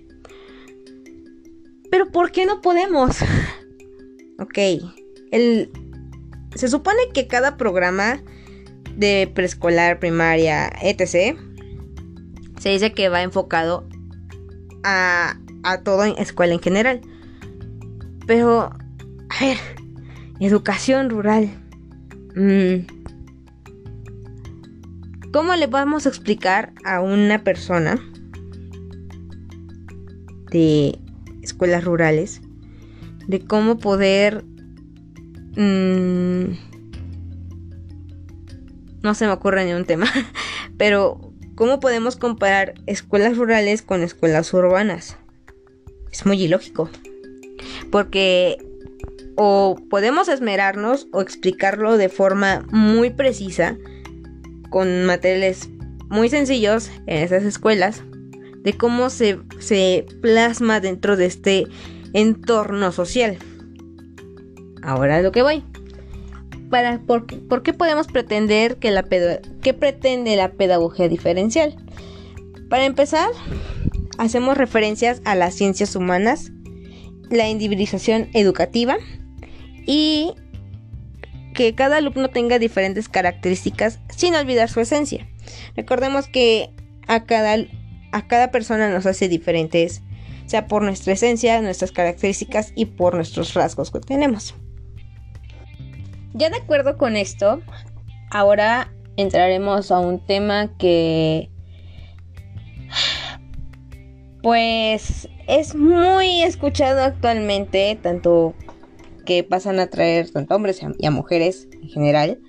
Pero 1.89 2.11
¿por 2.11 2.31
qué 2.31 2.45
no 2.45 2.61
podemos? 2.61 3.17
ok, 4.39 4.57
el, 5.31 5.71
se 6.55 6.67
supone 6.67 6.99
que 7.13 7.27
cada 7.27 7.57
programa 7.57 8.21
de 8.95 9.29
preescolar, 9.33 9.99
primaria, 9.99 10.71
etc., 10.81 11.37
se 12.59 12.69
dice 12.69 12.93
que 12.93 13.09
va 13.09 13.21
enfocado 13.21 13.87
a, 14.83 15.37
a 15.63 15.81
toda 15.81 16.09
escuela 16.09 16.53
en 16.53 16.61
general. 16.61 17.01
Pero, 18.25 18.71
a 19.29 19.39
ver, 19.39 19.57
educación 20.39 21.09
rural. 21.09 21.49
Mm, 22.35 22.87
¿Cómo 25.31 25.55
le 25.55 25.67
vamos 25.67 26.05
a 26.05 26.09
explicar 26.09 26.73
a 26.85 27.01
una 27.01 27.43
persona 27.43 27.99
de 30.49 30.97
escuelas 31.41 31.83
rurales 31.83 32.41
de 33.27 33.45
cómo 33.45 33.77
poder... 33.77 34.43
Mmm, 35.55 36.53
no 39.01 39.13
se 39.13 39.25
me 39.25 39.31
ocurre 39.31 39.65
ni 39.65 39.73
un 39.73 39.85
tema, 39.85 40.11
pero 40.77 41.31
¿cómo 41.53 41.79
podemos 41.79 42.15
comparar 42.15 42.73
escuelas 42.87 43.37
rurales 43.37 43.81
con 43.81 44.01
escuelas 44.01 44.53
urbanas? 44.53 45.17
Es 46.11 46.25
muy 46.25 46.41
ilógico, 46.41 46.89
porque 47.91 48.57
o 49.35 49.77
podemos 49.89 50.27
esmerarnos 50.27 51.07
o 51.11 51.21
explicarlo 51.21 51.97
de 51.97 52.09
forma 52.09 52.65
muy 52.71 53.11
precisa, 53.11 53.77
con 54.69 55.05
materiales 55.05 55.69
muy 56.09 56.29
sencillos 56.29 56.89
en 57.05 57.23
esas 57.23 57.43
escuelas 57.43 58.03
de 58.63 58.73
cómo 58.73 59.09
se, 59.09 59.39
se 59.59 60.05
plasma 60.21 60.79
dentro 60.79 61.15
de 61.17 61.27
este 61.27 61.67
entorno 62.15 62.91
social. 62.91 63.37
Ahora 64.81 65.21
lo 65.21 65.31
que 65.31 65.43
voy. 65.43 65.63
Para, 66.69 66.99
por, 66.99 67.27
qué 67.27 67.73
podemos 67.73 68.07
pretender 68.07 68.77
que 68.77 68.89
la 68.89 69.03
qué 69.03 69.73
pretende 69.73 70.35
la 70.35 70.53
pedagogía 70.53 71.07
diferencial? 71.07 71.75
Para 72.69 72.85
empezar, 72.85 73.29
hacemos 74.17 74.57
referencias 74.57 75.21
a 75.25 75.35
las 75.35 75.53
ciencias 75.53 75.95
humanas, 75.95 76.51
la 77.29 77.49
individualización 77.49 78.29
educativa 78.33 78.97
y 79.85 80.33
que 81.53 81.75
cada 81.75 81.97
alumno 81.97 82.29
tenga 82.29 82.59
diferentes 82.59 83.09
características 83.09 83.99
sin 84.15 84.35
olvidar 84.35 84.69
su 84.69 84.79
esencia. 84.79 85.27
Recordemos 85.75 86.27
que 86.27 86.69
a 87.07 87.25
cada, 87.25 87.57
a 88.11 88.27
cada 88.27 88.51
persona 88.51 88.89
nos 88.89 89.05
hace 89.05 89.27
diferentes, 89.29 90.01
sea 90.45 90.67
por 90.67 90.83
nuestra 90.83 91.13
esencia, 91.13 91.61
nuestras 91.61 91.91
características 91.91 92.71
y 92.75 92.85
por 92.85 93.15
nuestros 93.15 93.53
rasgos 93.53 93.91
que 93.91 93.99
tenemos. 93.99 94.55
Ya 96.33 96.49
de 96.49 96.57
acuerdo 96.57 96.97
con 96.97 97.15
esto, 97.15 97.61
ahora 98.31 98.91
entraremos 99.17 99.91
a 99.91 99.99
un 99.99 100.19
tema 100.19 100.75
que 100.77 101.49
pues 104.41 105.27
es 105.47 105.73
muy 105.75 106.43
escuchado 106.43 107.01
actualmente, 107.01 107.97
tanto 108.01 108.53
que 109.25 109.43
pasan 109.43 109.79
a 109.79 109.87
traer 109.87 110.29
tanto 110.29 110.53
a 110.53 110.57
hombres 110.57 110.81
y 110.99 111.05
a 111.05 111.11
mujeres 111.11 111.67
en 111.81 111.89
general. 111.89 112.39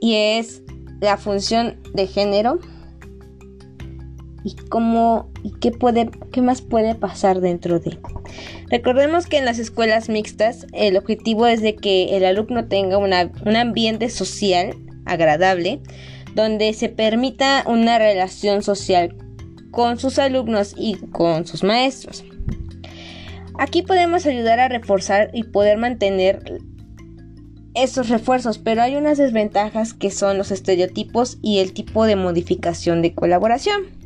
Y 0.00 0.14
es 0.14 0.62
la 1.00 1.16
función 1.16 1.80
de 1.94 2.06
género 2.06 2.60
y 4.44 4.54
cómo 4.54 5.30
qué 5.60 5.70
puede 5.70 6.10
qué 6.32 6.40
más 6.42 6.62
puede 6.62 6.94
pasar 6.94 7.40
dentro 7.40 7.80
de. 7.80 7.98
Recordemos 8.68 9.26
que 9.26 9.38
en 9.38 9.44
las 9.44 9.58
escuelas 9.58 10.08
mixtas 10.08 10.66
el 10.72 10.96
objetivo 10.96 11.46
es 11.46 11.62
de 11.62 11.76
que 11.76 12.16
el 12.16 12.24
alumno 12.24 12.66
tenga 12.66 12.98
un 12.98 13.56
ambiente 13.56 14.08
social 14.08 14.76
agradable 15.04 15.80
donde 16.34 16.72
se 16.72 16.88
permita 16.88 17.64
una 17.66 17.98
relación 17.98 18.62
social 18.62 19.16
con 19.70 19.98
sus 19.98 20.18
alumnos 20.18 20.74
y 20.76 20.96
con 20.96 21.46
sus 21.46 21.62
maestros. 21.62 22.24
Aquí 23.58 23.82
podemos 23.82 24.26
ayudar 24.26 24.58
a 24.58 24.68
reforzar 24.68 25.30
y 25.32 25.44
poder 25.44 25.76
mantener 25.76 26.60
esos 27.74 28.08
refuerzos, 28.08 28.58
pero 28.58 28.82
hay 28.82 28.96
unas 28.96 29.18
desventajas 29.18 29.94
que 29.94 30.10
son 30.10 30.38
los 30.38 30.50
estereotipos 30.50 31.38
y 31.42 31.58
el 31.58 31.72
tipo 31.72 32.04
de 32.04 32.16
modificación 32.16 33.02
de 33.02 33.14
colaboración. 33.14 33.99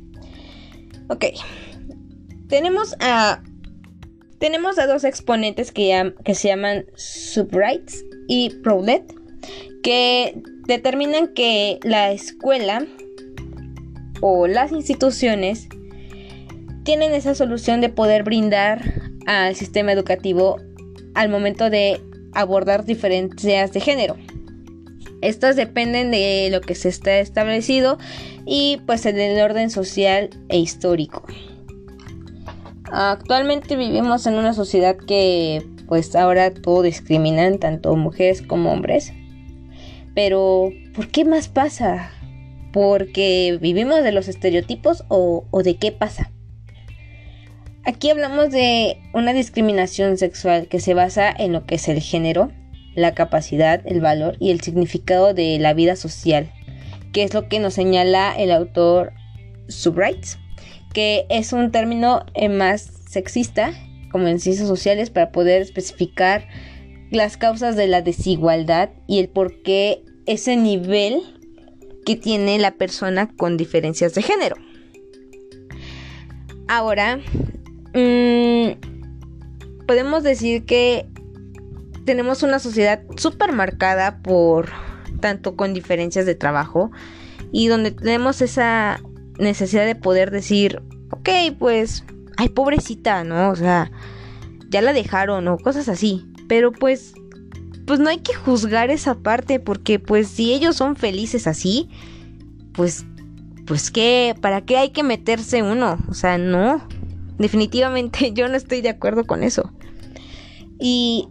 Ok, 1.08 1.26
tenemos 2.48 2.94
a, 3.00 3.42
tenemos 4.38 4.78
a 4.78 4.86
dos 4.86 5.04
exponentes 5.04 5.72
que, 5.72 6.14
que 6.24 6.34
se 6.34 6.48
llaman 6.48 6.86
Subrights 6.94 8.04
y 8.28 8.50
Prowlet, 8.62 9.14
que 9.82 10.40
determinan 10.66 11.34
que 11.34 11.78
la 11.82 12.12
escuela 12.12 12.86
o 14.20 14.46
las 14.46 14.72
instituciones 14.72 15.68
tienen 16.84 17.12
esa 17.12 17.34
solución 17.34 17.80
de 17.80 17.88
poder 17.90 18.22
brindar 18.22 19.02
al 19.26 19.54
sistema 19.56 19.92
educativo 19.92 20.58
al 21.14 21.28
momento 21.28 21.70
de 21.70 22.00
abordar 22.32 22.84
diferencias 22.84 23.72
de 23.72 23.80
género. 23.80 24.16
Estas 25.22 25.56
dependen 25.56 26.10
de 26.10 26.48
lo 26.50 26.60
que 26.60 26.74
se 26.74 26.88
está 26.88 27.18
establecido 27.18 27.98
y 28.46 28.80
pues 28.86 29.06
en 29.06 29.18
el 29.18 29.40
orden 29.40 29.70
social 29.70 30.30
e 30.48 30.58
histórico. 30.58 31.24
Actualmente 32.92 33.76
vivimos 33.76 34.26
en 34.26 34.34
una 34.34 34.52
sociedad 34.52 34.96
que 34.96 35.66
pues 35.88 36.14
ahora 36.14 36.52
todo 36.52 36.82
discriminan 36.82 37.58
tanto 37.58 37.96
mujeres 37.96 38.42
como 38.42 38.72
hombres. 38.72 39.12
Pero 40.14 40.70
¿por 40.94 41.08
qué 41.08 41.24
más 41.24 41.48
pasa? 41.48 42.10
¿Porque 42.72 43.58
vivimos 43.60 44.02
de 44.02 44.12
los 44.12 44.28
estereotipos 44.28 45.04
o, 45.08 45.44
o 45.50 45.62
de 45.62 45.76
qué 45.76 45.92
pasa? 45.92 46.30
Aquí 47.84 48.10
hablamos 48.10 48.50
de 48.50 48.98
una 49.12 49.32
discriminación 49.32 50.16
sexual 50.16 50.68
que 50.68 50.80
se 50.80 50.94
basa 50.94 51.30
en 51.30 51.52
lo 51.52 51.66
que 51.66 51.74
es 51.74 51.88
el 51.88 52.00
género, 52.00 52.50
la 52.94 53.14
capacidad, 53.14 53.82
el 53.86 54.00
valor 54.00 54.36
y 54.38 54.50
el 54.50 54.60
significado 54.60 55.34
de 55.34 55.58
la 55.58 55.74
vida 55.74 55.96
social, 55.96 56.52
que 57.12 57.22
es 57.22 57.34
lo 57.34 57.48
que 57.48 57.58
nos 57.58 57.74
señala 57.74 58.34
el 58.36 58.50
autor 58.50 59.12
Subrights, 59.68 60.38
que 60.92 61.26
es 61.28 61.52
un 61.52 61.70
término 61.70 62.24
eh, 62.34 62.48
más 62.48 62.90
sexista, 63.08 63.72
como 64.10 64.28
en 64.28 64.40
ciencias 64.40 64.68
sociales, 64.68 65.10
para 65.10 65.32
poder 65.32 65.62
especificar 65.62 66.46
las 67.10 67.36
causas 67.36 67.76
de 67.76 67.86
la 67.86 68.02
desigualdad 68.02 68.90
y 69.06 69.20
el 69.20 69.28
por 69.28 69.62
qué 69.62 70.02
ese 70.26 70.56
nivel 70.56 71.20
que 72.04 72.16
tiene 72.16 72.58
la 72.58 72.72
persona 72.72 73.30
con 73.36 73.56
diferencias 73.56 74.14
de 74.14 74.22
género. 74.22 74.56
Ahora, 76.68 77.18
mmm, 77.94 78.72
podemos 79.86 80.22
decir 80.22 80.64
que 80.64 81.06
tenemos 82.04 82.42
una 82.42 82.58
sociedad 82.58 83.02
súper 83.16 83.52
marcada 83.52 84.22
por 84.22 84.68
tanto 85.20 85.56
con 85.56 85.74
diferencias 85.74 86.26
de 86.26 86.34
trabajo 86.34 86.90
y 87.52 87.68
donde 87.68 87.92
tenemos 87.92 88.42
esa 88.42 89.00
necesidad 89.38 89.86
de 89.86 89.94
poder 89.94 90.30
decir, 90.30 90.82
ok, 91.10 91.28
pues, 91.58 92.04
ay, 92.36 92.48
pobrecita, 92.48 93.24
¿no? 93.24 93.50
O 93.50 93.56
sea, 93.56 93.90
ya 94.68 94.82
la 94.82 94.92
dejaron 94.92 95.48
o 95.48 95.58
cosas 95.58 95.88
así. 95.88 96.26
Pero 96.48 96.72
pues, 96.72 97.14
pues 97.86 98.00
no 98.00 98.10
hay 98.10 98.18
que 98.18 98.34
juzgar 98.34 98.90
esa 98.90 99.14
parte 99.14 99.60
porque 99.60 99.98
pues 99.98 100.28
si 100.28 100.52
ellos 100.52 100.76
son 100.76 100.96
felices 100.96 101.46
así, 101.46 101.88
pues, 102.72 103.06
pues 103.66 103.90
qué, 103.90 104.34
¿para 104.40 104.62
qué 104.62 104.76
hay 104.76 104.90
que 104.90 105.02
meterse 105.02 105.62
uno? 105.62 105.98
O 106.08 106.14
sea, 106.14 106.38
no. 106.38 106.86
Definitivamente 107.38 108.32
yo 108.34 108.48
no 108.48 108.56
estoy 108.56 108.80
de 108.80 108.90
acuerdo 108.90 109.24
con 109.24 109.42
eso. 109.42 109.72
Y 110.78 111.28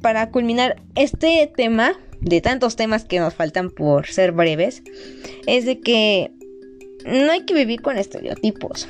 para 0.00 0.30
culminar 0.30 0.82
este 0.94 1.50
tema, 1.56 1.92
de 2.20 2.40
tantos 2.40 2.76
temas 2.76 3.04
que 3.04 3.20
nos 3.20 3.34
faltan 3.34 3.70
por 3.70 4.06
ser 4.06 4.32
breves, 4.32 4.82
es 5.46 5.64
de 5.64 5.80
que 5.80 6.32
no 7.04 7.30
hay 7.30 7.44
que 7.44 7.54
vivir 7.54 7.80
con 7.80 7.96
estereotipos. 7.96 8.88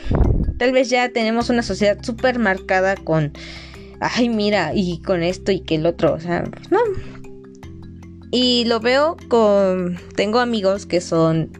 Tal 0.59 0.73
vez 0.73 0.91
ya 0.91 1.09
tenemos 1.11 1.51
una 1.51 1.63
sociedad 1.63 1.99
súper 2.03 2.39
marcada 2.39 2.97
con, 2.97 3.33
ay, 4.01 4.29
mira, 4.29 4.73
y 4.75 5.01
con 5.03 5.23
esto 5.23 5.53
y 5.53 5.61
que 5.61 5.77
el 5.77 5.87
otro, 5.87 6.15
o 6.15 6.21
sea, 6.21 6.45
pues 6.45 6.71
no. 6.71 6.81
Y 8.31 8.65
lo 8.67 8.81
veo 8.81 9.17
con, 9.29 9.99
tengo 10.17 10.39
amigos 10.41 10.87
que 10.87 11.01
son 11.01 11.51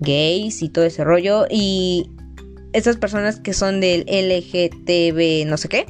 gays 0.00 0.62
y 0.62 0.68
todo 0.68 0.84
ese 0.84 1.04
rollo, 1.04 1.46
y 1.50 2.10
esas 2.72 2.96
personas 2.96 3.40
que 3.40 3.52
son 3.52 3.80
del 3.80 4.02
LGTB 4.02 5.48
no 5.48 5.56
sé 5.56 5.68
qué. 5.68 5.86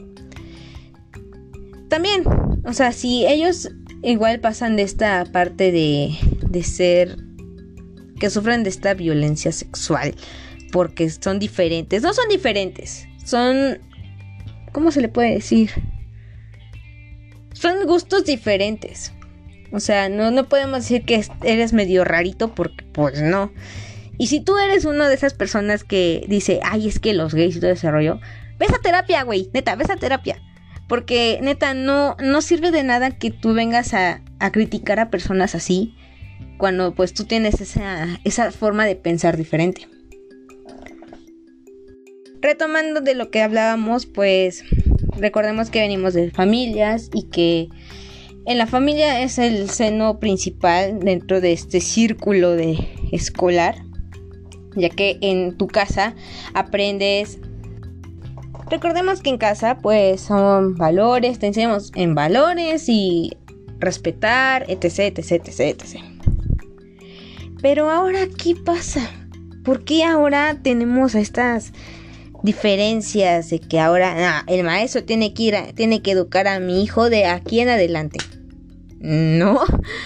También, 1.89 2.23
o 2.64 2.73
sea, 2.73 2.93
si 2.93 3.26
ellos 3.26 3.71
igual 4.02 4.40
pasan 4.40 4.76
de 4.76 4.83
esta 4.83 5.25
parte 5.26 5.73
de, 5.73 6.17
de 6.49 6.62
ser 6.62 7.17
que 8.19 8.31
sufren 8.31 8.62
de 8.62 8.71
esta 8.71 8.95
violencia 8.95 9.52
sexual 9.52 10.14
porque 10.73 11.11
son 11.11 11.38
diferentes, 11.38 12.02
no 12.02 12.12
son 12.12 12.29
diferentes, 12.29 13.07
son 13.25 13.79
¿cómo 14.73 14.90
se 14.90 15.00
le 15.00 15.09
puede 15.09 15.35
decir? 15.35 15.71
Son 17.52 17.87
gustos 17.87 18.25
diferentes. 18.25 19.12
O 19.73 19.81
sea, 19.81 20.09
no, 20.09 20.31
no 20.31 20.49
podemos 20.49 20.81
decir 20.81 21.05
que 21.05 21.25
eres 21.45 21.73
medio 21.73 22.05
rarito 22.05 22.55
porque 22.55 22.85
pues 22.93 23.21
no. 23.21 23.52
Y 24.19 24.26
si 24.26 24.40
tú 24.40 24.59
eres 24.59 24.85
una 24.85 25.09
de 25.09 25.14
esas 25.14 25.35
personas 25.35 25.85
que 25.85 26.25
dice, 26.29 26.61
ay, 26.62 26.88
es 26.88 26.99
que 26.99 27.14
los 27.14 27.35
gays 27.35 27.57
y 27.57 27.61
todo 27.61 27.71
ese 27.71 27.90
rollo, 27.90 28.21
ves 28.59 28.71
a 28.71 28.79
terapia, 28.79 29.23
güey, 29.23 29.49
neta, 29.55 29.76
ves 29.76 29.90
a 29.90 29.97
terapia. 29.97 30.43
Porque 30.91 31.39
neta, 31.41 31.73
no, 31.73 32.17
no 32.21 32.43
sirve 32.43 32.73
de 32.73 32.83
nada 32.83 33.13
que 33.13 33.31
tú 33.31 33.55
vengas 33.55 33.95
a, 33.95 34.25
a 34.41 34.51
criticar 34.51 34.99
a 34.99 35.09
personas 35.09 35.55
así 35.55 35.95
cuando 36.59 36.97
pues 36.97 37.15
tú 37.15 37.27
tienes 37.27 37.61
esa, 37.61 38.21
esa 38.25 38.51
forma 38.51 38.85
de 38.87 38.97
pensar 38.97 39.37
diferente. 39.37 39.87
Retomando 42.43 43.01
de 43.01 43.15
lo 43.15 43.31
que 43.31 43.41
hablábamos, 43.41 44.07
pues 44.07 44.65
recordemos 45.17 45.71
que 45.71 45.81
venimos 45.81 46.13
de 46.13 46.33
familias 46.33 47.09
y 47.15 47.29
que 47.29 47.69
en 48.47 48.59
la 48.59 48.67
familia 48.67 49.23
es 49.23 49.39
el 49.39 49.71
seno 49.71 50.19
principal 50.19 50.99
dentro 50.99 51.41
de 51.41 51.53
este 51.53 51.81
círculo 51.81 52.51
de 52.57 52.77
escolar 53.13 53.77
ya 54.77 54.89
que 54.89 55.19
en 55.21 55.57
tu 55.57 55.67
casa 55.67 56.15
aprendes 56.55 57.39
Recordemos 58.71 59.21
que 59.21 59.31
en 59.31 59.39
casa 59.39 59.79
pues 59.79 60.21
son 60.21 60.77
valores, 60.77 61.39
te 61.39 61.49
enseñamos 61.49 61.91
en 61.97 62.15
valores 62.15 62.85
y 62.89 63.37
respetar, 63.79 64.65
etc, 64.69 65.19
etc, 65.19 65.33
etc, 65.33 65.61
etc. 65.61 66.04
Pero 67.61 67.91
ahora, 67.91 68.21
¿qué 68.43 68.54
pasa? 68.54 69.11
¿Por 69.65 69.85
qué 69.85 70.04
ahora 70.04 70.59
tenemos 70.63 71.15
estas 71.15 71.73
diferencias 72.43 73.50
de 73.50 73.61
que 73.61 73.80
ahora 73.80 74.45
el 74.47 74.65
maestro 74.65 75.04
tiene 75.04 75.35
que 75.35 75.43
ir 75.43 75.56
tiene 75.75 76.00
que 76.00 76.13
educar 76.13 76.49
a 76.49 76.61
mi 76.61 76.83
hijo 76.83 77.11
de 77.11 77.26
aquí 77.26 77.61
en 77.61 77.69
adelante? 77.69 78.19
No, 79.00 79.61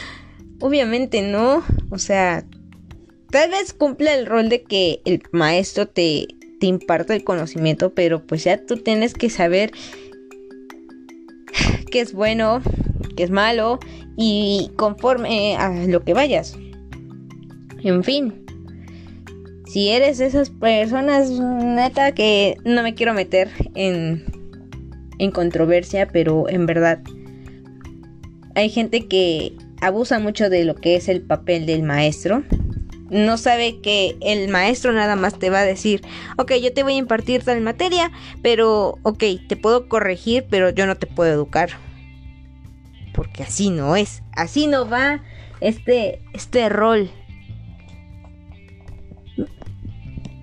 obviamente 0.61 1.23
no. 1.23 1.63
O 1.91 1.99
sea, 1.99 2.45
Tal 3.35 3.51
vez 3.51 3.73
cumple 3.73 4.15
el 4.15 4.27
rol 4.27 4.49
de 4.49 4.63
que 4.63 5.03
el 5.05 5.21
maestro 5.33 5.89
te, 5.89 6.29
te 6.65 6.69
imparta 6.69 7.15
el 7.15 7.25
conocimiento, 7.25 7.93
pero 7.93 8.27
pues 8.27 8.43
ya 8.45 8.57
tú 8.57 8.79
tienes 8.79 9.13
que 9.13 9.29
saber 9.29 9.71
qué 11.91 12.01
es 12.01 12.15
bueno, 12.15 12.63
qué 13.17 13.25
es 13.25 13.31
malo 13.31 13.79
y 14.17 14.71
conforme 14.77 15.57
a 15.59 15.69
lo 15.87 16.03
que 16.05 16.15
vayas. 16.15 16.57
En 17.83 18.03
fin, 18.03 18.47
si 19.67 19.91
eres 19.91 20.17
de 20.17 20.25
esas 20.25 20.49
personas, 20.49 21.31
neta 21.31 22.13
que 22.13 22.57
no 22.65 22.83
me 22.83 22.95
quiero 22.95 23.13
meter 23.13 23.51
en, 23.75 24.25
en 25.19 25.31
controversia, 25.33 26.09
pero 26.09 26.49
en 26.49 26.65
verdad 26.65 27.01
hay 28.55 28.71
gente 28.71 29.07
que 29.07 29.53
abusa 29.83 30.19
mucho 30.19 30.49
de 30.49 30.65
lo 30.65 30.77
que 30.77 30.97
es 30.97 31.11
el 31.11 31.21
papel 31.21 31.67
del 31.67 31.83
maestro 31.83 32.43
no 33.15 33.39
sabe 33.39 33.81
que 33.81 34.17
el 34.21 34.49
maestro 34.49 34.93
nada 34.93 35.15
más 35.15 35.39
te 35.39 35.49
va 35.49 35.61
a 35.61 35.65
decir, 35.65 36.03
ok, 36.37 36.55
yo 36.55 36.75
te 36.75 36.83
voy 36.83 36.95
a 36.95 36.99
impartir 36.99 37.45
tal 37.45 37.61
materia, 37.61 38.11
pero, 38.43 38.99
ok, 39.03 39.23
te 39.49 39.57
puedo 39.57 39.89
corregir, 39.89 40.47
pero 40.51 40.71
yo 40.71 40.85
no 40.87 40.97
te 40.97 41.07
puedo 41.07 41.33
educar. 41.33 41.71
Porque 43.15 43.45
así 43.45 43.71
no 43.71 43.95
es, 43.95 44.25
así 44.33 44.67
no 44.67 44.89
va 44.89 45.23
este, 45.61 46.23
este 46.33 46.69
rol. 46.69 47.09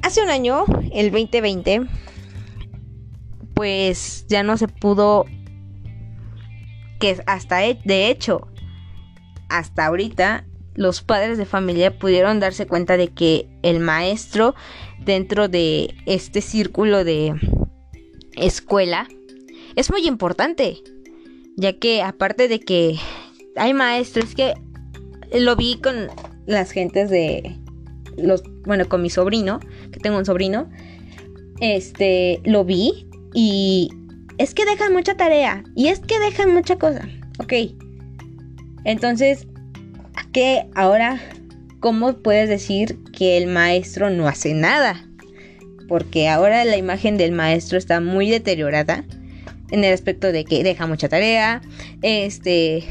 Hace 0.02 0.24
un 0.24 0.30
año, 0.30 0.64
el 0.94 1.12
2020, 1.12 1.82
pues 3.54 4.26
ya 4.30 4.44
no 4.44 4.56
se 4.56 4.70
pudo, 4.70 5.26
que 7.02 7.22
hasta 7.26 7.58
de 7.58 8.10
hecho, 8.10 8.48
hasta 9.50 9.88
ahorita 9.88 10.46
los 10.74 11.02
padres 11.02 11.38
de 11.38 11.46
familia 11.46 11.98
pudieron 11.98 12.40
darse 12.40 12.66
cuenta 12.66 12.98
de 12.98 13.10
que 13.10 13.48
el 13.62 13.80
maestro 13.80 14.56
dentro 15.04 15.48
de 15.48 15.96
este 16.06 16.42
círculo 16.42 17.04
de 17.04 17.34
escuela 18.36 19.08
es 19.76 19.90
muy 19.90 20.08
importante, 20.08 20.78
ya 21.58 21.74
que 21.74 22.02
aparte 22.02 22.48
de 22.48 22.60
que 22.60 22.98
hay 23.56 23.74
maestros 23.74 24.36
que 24.36 24.54
lo 25.34 25.56
vi 25.56 25.80
con 25.82 26.08
las 26.46 26.72
gentes 26.72 27.10
de 27.10 27.58
los 28.18 28.44
bueno, 28.66 28.88
con 28.88 29.02
mi 29.02 29.10
sobrino, 29.10 29.60
que 29.92 30.00
tengo 30.00 30.18
un 30.18 30.26
sobrino, 30.26 30.70
este 31.60 32.42
lo 32.44 32.66
vi 32.66 33.08
y 33.34 33.90
es 34.38 34.54
que 34.54 34.66
dejan 34.66 34.94
mucha 34.94 35.16
tarea 35.16 35.64
y 35.76 35.88
es 35.88 36.00
que 36.00 36.20
dejan 36.20 36.54
mucha 36.54 36.78
cosa. 36.78 37.08
Ok. 37.40 37.54
Entonces, 38.84 39.48
que 40.32 40.66
ahora, 40.76 41.22
¿cómo 41.80 42.18
puedes 42.20 42.50
decir 42.50 42.98
que 43.18 43.38
el 43.38 43.48
maestro 43.48 44.10
no 44.10 44.28
hace 44.28 44.54
nada? 44.54 45.06
Porque 45.88 46.30
ahora 46.30 46.64
la 46.66 46.78
imagen 46.78 47.18
del 47.18 47.32
maestro 47.32 47.78
está 47.78 48.00
muy 48.00 48.30
deteriorada 48.30 49.04
en 49.72 49.84
el 49.84 49.94
aspecto 49.94 50.32
de 50.32 50.46
que 50.46 50.64
deja 50.64 50.88
mucha 50.88 51.10
tarea, 51.10 51.62
este, 52.02 52.84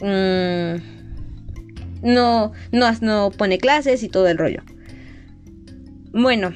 mm, 0.00 0.76
no, 2.02 2.52
no, 2.70 2.92
no 3.00 3.30
pone 3.36 3.58
clases 3.58 4.02
y 4.02 4.08
todo 4.08 4.28
el 4.28 4.38
rollo. 4.38 4.62
Bueno, 6.12 6.52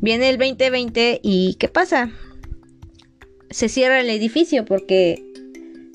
viene 0.00 0.28
el 0.30 0.38
2020 0.38 1.20
y 1.22 1.54
¿qué 1.58 1.68
pasa? 1.68 2.10
Se 3.50 3.68
cierra 3.68 4.00
el 4.00 4.10
edificio 4.10 4.64
porque 4.64 5.22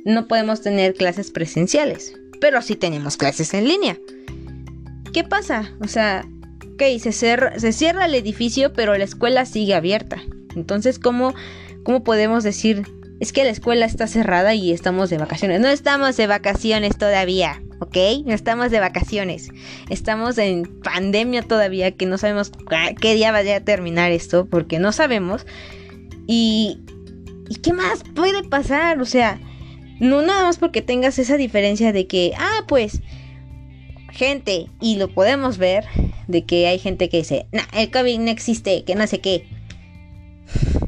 no 0.06 0.28
podemos 0.28 0.62
tener 0.62 0.94
clases 0.94 1.32
presenciales 1.32 2.14
pero 2.40 2.62
sí 2.62 2.76
tenemos 2.76 3.18
clases 3.18 3.54
en 3.54 3.68
línea. 3.68 3.98
¿Qué 5.14 5.24
pasa? 5.24 5.72
O 5.82 5.88
sea, 5.88 6.26
ok, 6.74 6.84
se, 7.00 7.12
se 7.12 7.72
cierra 7.72 8.06
el 8.06 8.16
edificio, 8.16 8.74
pero 8.74 8.98
la 8.98 9.04
escuela 9.04 9.46
sigue 9.46 9.74
abierta. 9.74 10.22
Entonces, 10.56 11.00
¿cómo, 11.00 11.34
¿cómo 11.84 12.04
podemos 12.04 12.44
decir, 12.44 12.84
es 13.20 13.34
que 13.34 13.44
la 13.44 13.50
escuela 13.50 13.86
está 13.86 14.08
cerrada 14.08 14.54
y 14.54 14.72
estamos 14.72 15.10
de 15.10 15.18
vacaciones? 15.18 15.60
No 15.60 15.70
estamos 15.70 16.18
de 16.18 16.28
vacaciones 16.28 16.98
todavía, 16.98 17.62
¿ok? 17.80 17.98
No 18.26 18.34
estamos 18.34 18.72
de 18.72 18.80
vacaciones. 18.80 19.50
Estamos 19.90 20.38
en 20.38 20.64
pandemia 20.82 21.42
todavía, 21.42 21.92
que 21.92 22.06
no 22.06 22.18
sabemos 22.18 22.52
qué 23.00 23.16
día 23.16 23.32
va 23.32 23.40
a 23.40 23.60
terminar 23.62 24.12
esto, 24.12 24.46
porque 24.46 24.80
no 24.80 24.92
sabemos. 24.92 25.46
Y, 26.28 26.82
¿Y 27.50 27.56
qué 27.56 27.74
más 27.74 28.04
puede 28.16 28.44
pasar? 28.44 29.00
O 29.02 29.06
sea, 29.06 29.40
no 30.00 30.22
nada 30.22 30.44
más 30.44 30.58
porque 30.58 30.82
tengas 30.82 31.20
esa 31.20 31.38
diferencia 31.38 31.92
de 31.92 32.08
que, 32.08 32.34
ah, 32.38 32.64
pues, 32.68 33.02
gente, 34.12 34.68
y 34.82 34.98
lo 34.98 35.10
podemos 35.10 35.58
ver, 35.58 35.86
de 36.28 36.44
que 36.46 36.68
hay 36.68 36.80
gente 36.80 37.10
que 37.10 37.18
dice, 37.18 37.48
nah, 37.52 37.64
el 37.74 37.92
COVID 37.92 38.20
no 38.20 38.32
existe, 38.32 38.84
que 38.84 38.96
no 38.96 39.08
sé 39.08 39.20
qué. 39.20 39.46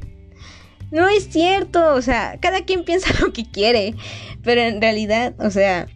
No 0.91 1.08
es 1.08 1.30
cierto, 1.30 1.93
o 1.93 2.02
sea, 2.02 2.39
cada 2.39 2.65
quien 2.65 2.84
piensa 2.84 3.13
lo 3.22 3.32
que 3.32 3.45
quiere, 3.45 3.93
pero 4.41 4.62
en 4.62 4.82
realidad, 4.82 5.36
o 5.38 5.52
sea, 5.52 5.88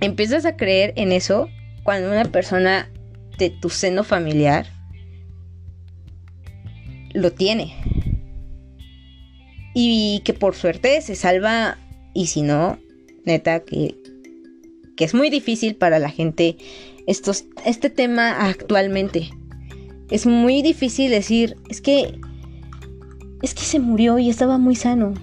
empiezas 0.00 0.46
a 0.46 0.56
creer 0.56 0.94
en 0.96 1.12
eso 1.12 1.50
cuando 1.82 2.10
una 2.10 2.24
persona 2.24 2.90
de 3.36 3.50
tu 3.50 3.68
seno 3.68 4.04
familiar 4.04 4.66
lo 7.12 7.32
tiene. 7.32 7.74
Y 9.74 10.22
que 10.24 10.32
por 10.32 10.54
suerte 10.56 11.02
se 11.02 11.14
salva 11.14 11.76
y 12.18 12.26
si 12.26 12.42
no, 12.42 12.80
neta, 13.24 13.60
que, 13.60 13.94
que 14.96 15.04
es 15.04 15.14
muy 15.14 15.30
difícil 15.30 15.76
para 15.76 16.00
la 16.00 16.10
gente 16.10 16.56
este 17.06 17.90
tema 17.90 18.48
actualmente. 18.48 19.30
Es 20.10 20.26
muy 20.26 20.60
difícil 20.62 21.12
decir, 21.12 21.56
es 21.68 21.80
que, 21.80 22.18
es 23.40 23.54
que 23.54 23.62
se 23.62 23.78
murió 23.78 24.18
y 24.18 24.30
estaba 24.30 24.58
muy 24.58 24.74
sano. 24.74 25.14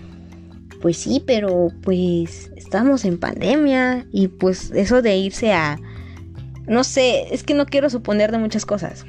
Pues 0.81 0.95
sí, 0.95 1.21
pero 1.25 1.67
pues 1.81 2.49
estamos 2.55 3.03
en 3.03 3.17
pandemia 3.17 4.07
y 4.13 4.29
pues 4.29 4.71
eso 4.71 5.01
de 5.01 5.17
irse 5.17 5.51
a... 5.51 5.77
No 6.65 6.85
sé, 6.85 7.25
es 7.33 7.43
que 7.43 7.55
no 7.55 7.65
quiero 7.65 7.89
suponer 7.89 8.31
de 8.31 8.37
muchas 8.37 8.65
cosas. 8.65 9.05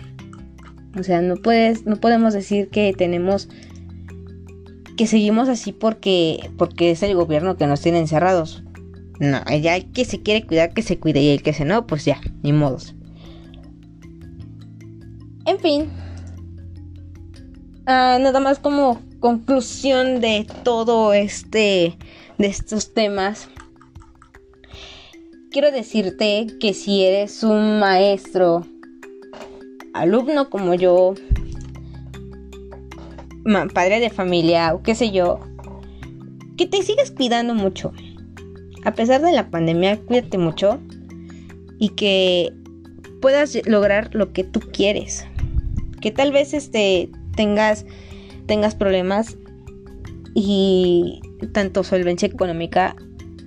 O 0.98 1.04
sea, 1.04 1.22
no 1.22 1.36
puedes, 1.36 1.86
no 1.86 1.98
podemos 1.98 2.34
decir 2.34 2.68
que 2.68 2.92
tenemos 2.98 3.48
que 4.96 5.06
seguimos 5.06 5.48
así 5.48 5.72
porque, 5.72 6.50
porque 6.56 6.90
es 6.90 7.02
el 7.02 7.14
gobierno 7.14 7.56
que 7.56 7.66
nos 7.66 7.80
tiene 7.80 7.98
encerrados. 7.98 8.62
No, 9.20 9.42
ya 9.48 9.76
el 9.76 9.90
que 9.92 10.04
se 10.04 10.22
quiere 10.22 10.46
cuidar, 10.46 10.74
que 10.74 10.82
se 10.82 10.98
cuide. 10.98 11.22
Y 11.22 11.28
el 11.28 11.42
que 11.42 11.52
se 11.52 11.64
no, 11.64 11.86
pues 11.86 12.04
ya, 12.04 12.20
ni 12.42 12.52
modos. 12.52 12.94
En 15.46 15.58
fin. 15.58 15.90
Ah, 17.86 18.18
nada 18.20 18.40
más 18.40 18.58
como 18.58 19.00
conclusión 19.20 20.20
de 20.20 20.46
todo 20.64 21.12
este. 21.12 21.96
de 22.38 22.46
estos 22.46 22.92
temas. 22.92 23.48
Quiero 25.50 25.70
decirte 25.70 26.48
que 26.60 26.74
si 26.74 27.04
eres 27.04 27.42
un 27.42 27.78
maestro, 27.78 28.66
alumno 29.94 30.50
como 30.50 30.74
yo, 30.74 31.14
padre 33.72 34.00
de 34.00 34.10
familia 34.10 34.74
o 34.74 34.82
qué 34.82 34.94
sé 34.94 35.10
yo, 35.10 35.40
que 36.56 36.66
te 36.66 36.82
sigas 36.82 37.10
cuidando 37.10 37.54
mucho. 37.54 37.92
A 38.84 38.92
pesar 38.94 39.20
de 39.20 39.32
la 39.32 39.50
pandemia, 39.50 39.98
cuídate 39.98 40.38
mucho 40.38 40.80
y 41.78 41.90
que 41.90 42.52
puedas 43.20 43.58
lograr 43.66 44.14
lo 44.14 44.32
que 44.32 44.44
tú 44.44 44.60
quieres. 44.60 45.26
Que 46.00 46.10
tal 46.10 46.32
vez 46.32 46.54
este 46.54 47.10
tengas 47.36 47.84
tengas 48.46 48.74
problemas 48.74 49.36
y 50.34 51.20
tanto 51.52 51.82
solvencia 51.82 52.28
económica 52.28 52.94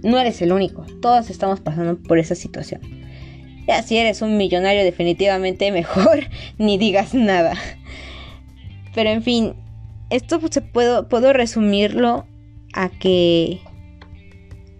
no 0.03 0.17
eres 0.17 0.41
el 0.41 0.51
único. 0.51 0.85
Todos 1.01 1.29
estamos 1.29 1.59
pasando 1.59 1.97
por 1.97 2.19
esa 2.19 2.35
situación. 2.35 2.81
Ya 3.67 3.83
si 3.83 3.97
eres 3.97 4.21
un 4.21 4.37
millonario 4.37 4.83
definitivamente 4.83 5.71
mejor 5.71 6.27
ni 6.57 6.77
digas 6.77 7.13
nada. 7.13 7.53
Pero 8.95 9.09
en 9.09 9.23
fin, 9.23 9.53
esto 10.09 10.39
se 10.49 10.61
puedo, 10.61 11.07
puedo 11.07 11.33
resumirlo 11.33 12.25
a 12.73 12.89
que 12.89 13.61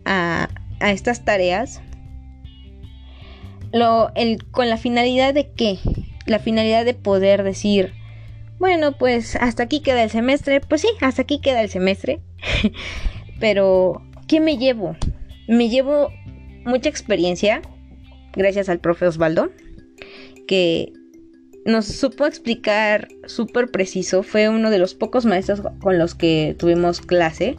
a, 0.06 0.50
a 0.80 0.92
estas 0.92 1.26
tareas 1.26 1.82
lo, 3.72 4.12
el, 4.16 4.46
con 4.50 4.70
la 4.70 4.78
finalidad 4.78 5.34
de 5.34 5.52
qué? 5.52 5.78
La 6.26 6.40
finalidad 6.40 6.86
de 6.86 6.94
poder 6.94 7.44
decir, 7.44 7.94
bueno, 8.60 8.98
pues 8.98 9.36
hasta 9.36 9.64
aquí 9.64 9.82
queda 9.82 10.04
el 10.04 10.10
semestre. 10.10 10.62
Pues 10.62 10.82
sí, 10.82 10.90
hasta 11.02 11.22
aquí 11.22 11.40
queda 11.40 11.62
el 11.62 11.70
semestre. 11.70 12.20
Pero, 13.40 14.02
¿qué 14.28 14.40
me 14.40 14.58
llevo? 14.58 14.96
Me 15.48 15.70
llevo 15.70 16.12
mucha 16.66 16.90
experiencia, 16.90 17.62
gracias 18.34 18.70
al 18.70 18.80
profe 18.80 19.08
Osvaldo, 19.08 19.50
que 20.48 20.92
nos 21.70 21.86
supo 21.86 22.26
explicar 22.26 23.08
súper 23.26 23.72
preciso. 23.72 24.24
Fue 24.24 24.50
uno 24.50 24.70
de 24.70 24.80
los 24.80 24.96
pocos 24.96 25.26
maestros 25.26 25.62
con 25.82 25.98
los 25.98 26.16
que 26.16 26.56
tuvimos 26.58 27.02
clase. 27.02 27.56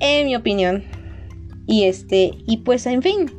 En 0.00 0.26
mi 0.26 0.36
opinión. 0.36 0.84
Y 1.66 1.84
este, 1.84 2.32
y 2.46 2.58
pues 2.58 2.86
en 2.86 3.02
fin, 3.02 3.30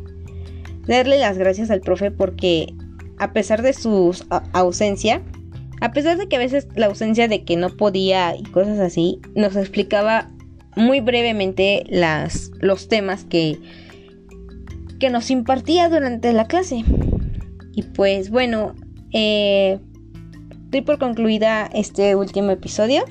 darle 0.87 1.19
las 1.19 1.37
gracias 1.37 1.69
al 1.71 1.81
profe 1.81 2.11
porque 2.11 2.73
a 3.19 3.33
pesar 3.33 3.61
de 3.61 3.73
su 3.73 4.15
ausencia, 4.53 5.21
a 5.81 5.91
pesar 5.91 6.17
de 6.17 6.27
que 6.27 6.37
a 6.37 6.39
veces 6.39 6.67
la 6.75 6.87
ausencia 6.87 7.27
de 7.27 7.43
que 7.43 7.57
no 7.57 7.69
podía 7.69 8.35
y 8.35 8.43
cosas 8.43 8.79
así, 8.79 9.19
nos 9.35 9.55
explicaba 9.55 10.31
muy 10.75 11.01
brevemente 11.01 11.83
las, 11.89 12.51
los 12.59 12.87
temas 12.87 13.25
que, 13.25 13.59
que 14.99 15.09
nos 15.09 15.29
impartía 15.29 15.89
durante 15.89 16.33
la 16.33 16.47
clase. 16.47 16.83
Y 17.75 17.83
pues 17.83 18.29
bueno, 18.29 18.75
eh, 19.13 19.79
doy 20.69 20.81
por 20.81 20.97
concluida 20.97 21.69
este 21.73 22.15
último 22.15 22.51
episodio. 22.51 23.05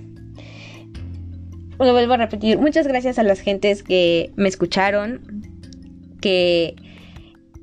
Lo 1.78 1.92
vuelvo 1.92 2.14
a 2.14 2.16
repetir. 2.16 2.58
Muchas 2.58 2.86
gracias 2.86 3.18
a 3.18 3.22
las 3.22 3.40
gentes 3.40 3.82
que 3.82 4.32
me 4.36 4.48
escucharon. 4.48 5.20
Que, 6.20 6.76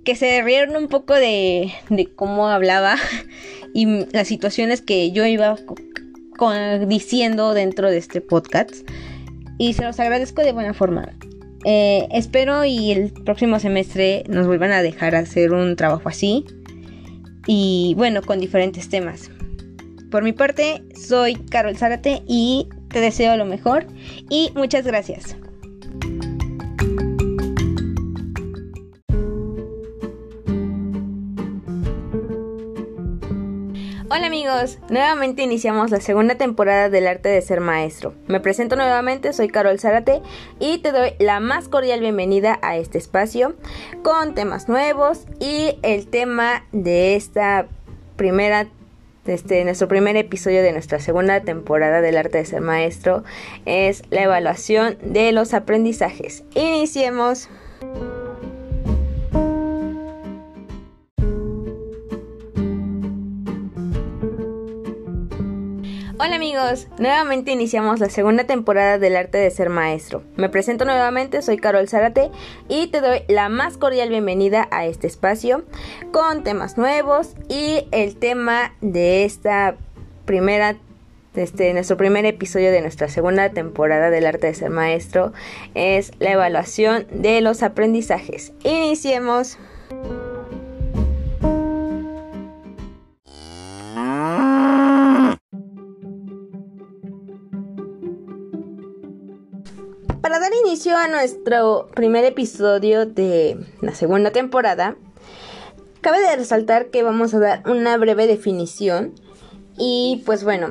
que 0.03 0.15
se 0.15 0.41
rieron 0.41 0.75
un 0.75 0.89
poco 0.89 1.13
de, 1.13 1.71
de 1.89 2.07
cómo 2.15 2.47
hablaba. 2.47 2.95
Y 3.71 3.85
las 4.13 4.27
situaciones 4.27 4.81
que 4.81 5.11
yo 5.11 5.27
iba 5.27 5.55
diciendo 6.87 7.53
dentro 7.53 7.91
de 7.91 7.97
este 7.97 8.19
podcast. 8.19 8.73
Y 9.59 9.73
se 9.73 9.83
los 9.83 9.99
agradezco 9.99 10.41
de 10.41 10.53
buena 10.53 10.73
forma. 10.73 11.11
Eh, 11.65 12.07
espero 12.11 12.65
y 12.65 12.91
el 12.91 13.11
próximo 13.11 13.59
semestre 13.59 14.23
nos 14.27 14.47
vuelvan 14.47 14.71
a 14.71 14.81
dejar 14.81 15.13
hacer 15.13 15.53
un 15.53 15.75
trabajo 15.75 16.09
así 16.09 16.45
y 17.51 17.95
bueno, 17.97 18.21
con 18.21 18.39
diferentes 18.39 18.89
temas. 18.89 19.31
Por 20.11 20.23
mi 20.23 20.33
parte, 20.33 20.83
soy 20.95 21.33
Carol 21.33 21.75
Zárate 21.75 22.21
y 22.27 22.67
te 22.89 22.99
deseo 22.99 23.35
lo 23.37 23.45
mejor 23.45 23.87
y 24.29 24.51
muchas 24.53 24.85
gracias. 24.85 25.35
Hola 34.19 34.27
amigos, 34.27 34.79
nuevamente 34.89 35.43
iniciamos 35.43 35.91
la 35.91 36.01
segunda 36.01 36.35
temporada 36.35 36.89
del 36.89 37.07
arte 37.07 37.29
de 37.29 37.41
ser 37.41 37.61
maestro. 37.61 38.13
Me 38.27 38.41
presento 38.41 38.75
nuevamente, 38.75 39.31
soy 39.31 39.47
Carol 39.47 39.79
Zárate 39.79 40.21
y 40.59 40.79
te 40.79 40.91
doy 40.91 41.13
la 41.19 41.39
más 41.39 41.69
cordial 41.69 42.01
bienvenida 42.01 42.59
a 42.61 42.75
este 42.75 42.97
espacio 42.97 43.55
con 44.03 44.35
temas 44.35 44.67
nuevos 44.67 45.25
y 45.39 45.79
el 45.83 46.07
tema 46.07 46.65
de 46.73 47.15
esta 47.15 47.67
primera 48.17 48.67
este, 49.25 49.63
nuestro 49.63 49.87
primer 49.87 50.17
episodio 50.17 50.63
de 50.63 50.73
nuestra 50.73 50.99
segunda 50.99 51.39
temporada 51.39 52.01
del 52.01 52.17
arte 52.17 52.39
de 52.39 52.45
ser 52.45 52.59
maestro 52.59 53.23
es 53.65 54.03
la 54.09 54.23
evaluación 54.23 54.97
de 55.01 55.31
los 55.31 55.53
aprendizajes. 55.53 56.43
Iniciemos. 56.55 57.47
Hola 66.21 66.35
amigos, 66.35 66.89
nuevamente 66.97 67.51
iniciamos 67.51 68.01
la 68.01 68.09
segunda 68.09 68.43
temporada 68.43 68.97
del 68.97 69.15
arte 69.15 69.37
de 69.37 69.49
ser 69.51 69.69
maestro. 69.69 70.21
Me 70.35 70.49
presento 70.49 70.83
nuevamente, 70.83 71.41
soy 71.41 71.55
Carol 71.55 71.87
Zárate 71.87 72.29
y 72.67 72.87
te 72.87 72.99
doy 72.99 73.21
la 73.29 73.47
más 73.47 73.77
cordial 73.77 74.09
bienvenida 74.09 74.67
a 74.69 74.85
este 74.85 75.07
espacio 75.07 75.63
con 76.11 76.43
temas 76.43 76.77
nuevos 76.77 77.35
y 77.47 77.87
el 77.91 78.17
tema 78.17 78.73
de 78.81 79.23
esta 79.23 79.77
primera 80.25 80.75
este, 81.35 81.73
nuestro 81.73 81.95
primer 81.95 82.25
episodio 82.25 82.69
de 82.69 82.81
nuestra 82.81 83.07
segunda 83.07 83.51
temporada 83.51 84.09
del 84.09 84.25
arte 84.25 84.47
de 84.47 84.55
ser 84.55 84.71
maestro 84.71 85.31
es 85.73 86.11
la 86.19 86.33
evaluación 86.33 87.07
de 87.13 87.39
los 87.39 87.63
aprendizajes. 87.63 88.51
Iniciemos. 88.65 89.57
Inicio 100.79 100.95
a 100.95 101.09
nuestro 101.09 101.89
primer 101.93 102.23
episodio 102.23 103.05
de 103.05 103.57
la 103.81 103.93
segunda 103.93 104.31
temporada, 104.31 104.95
cabe 105.99 106.21
de 106.21 106.37
resaltar 106.37 106.85
que 106.85 107.03
vamos 107.03 107.33
a 107.33 107.39
dar 107.39 107.69
una 107.69 107.97
breve 107.97 108.27
definición 108.27 109.13
y 109.77 110.23
pues 110.25 110.45
bueno, 110.45 110.69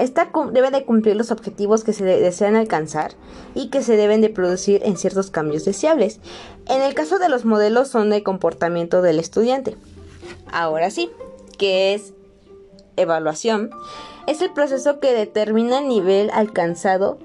Esta 0.00 0.32
debe 0.52 0.72
de 0.72 0.84
cumplir 0.84 1.14
los 1.14 1.30
objetivos 1.30 1.84
que 1.84 1.92
se 1.92 2.04
desean 2.04 2.56
alcanzar 2.56 3.12
y 3.54 3.68
que 3.70 3.84
se 3.84 3.96
deben 3.96 4.20
de 4.20 4.30
producir 4.30 4.82
en 4.84 4.96
ciertos 4.96 5.30
cambios 5.30 5.64
deseables. 5.64 6.18
En 6.66 6.82
el 6.82 6.94
caso 6.94 7.20
de 7.20 7.28
los 7.28 7.44
modelos 7.44 7.86
son 7.86 8.10
de 8.10 8.24
comportamiento 8.24 9.00
del 9.00 9.20
estudiante. 9.20 9.76
Ahora 10.50 10.90
sí, 10.90 11.08
¿qué 11.56 11.94
es 11.94 12.14
evaluación? 12.96 13.70
Es 14.26 14.42
el 14.42 14.52
proceso 14.52 14.98
que 14.98 15.12
determina 15.12 15.78
el 15.78 15.86
nivel 15.86 16.30
alcanzado 16.32 17.20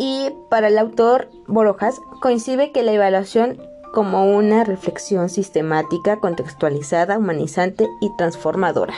y 0.00 0.32
para 0.48 0.68
el 0.68 0.78
autor 0.78 1.30
Borojas 1.46 2.00
coincide 2.22 2.72
que 2.72 2.82
la 2.82 2.92
evaluación 2.92 3.60
como 3.92 4.34
una 4.34 4.64
reflexión 4.64 5.28
sistemática, 5.28 6.20
contextualizada, 6.20 7.18
humanizante 7.18 7.86
y 8.00 8.08
transformadora. 8.16 8.94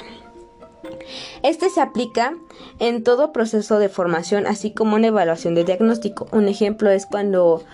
Este 1.42 1.70
se 1.70 1.80
aplica 1.80 2.34
en 2.78 3.02
todo 3.02 3.32
proceso 3.32 3.80
de 3.80 3.88
formación, 3.88 4.46
así 4.46 4.72
como 4.72 4.96
en 4.96 5.06
evaluación 5.06 5.56
de 5.56 5.64
diagnóstico. 5.64 6.28
Un 6.30 6.46
ejemplo 6.46 6.88
es 6.88 7.06
cuando 7.06 7.64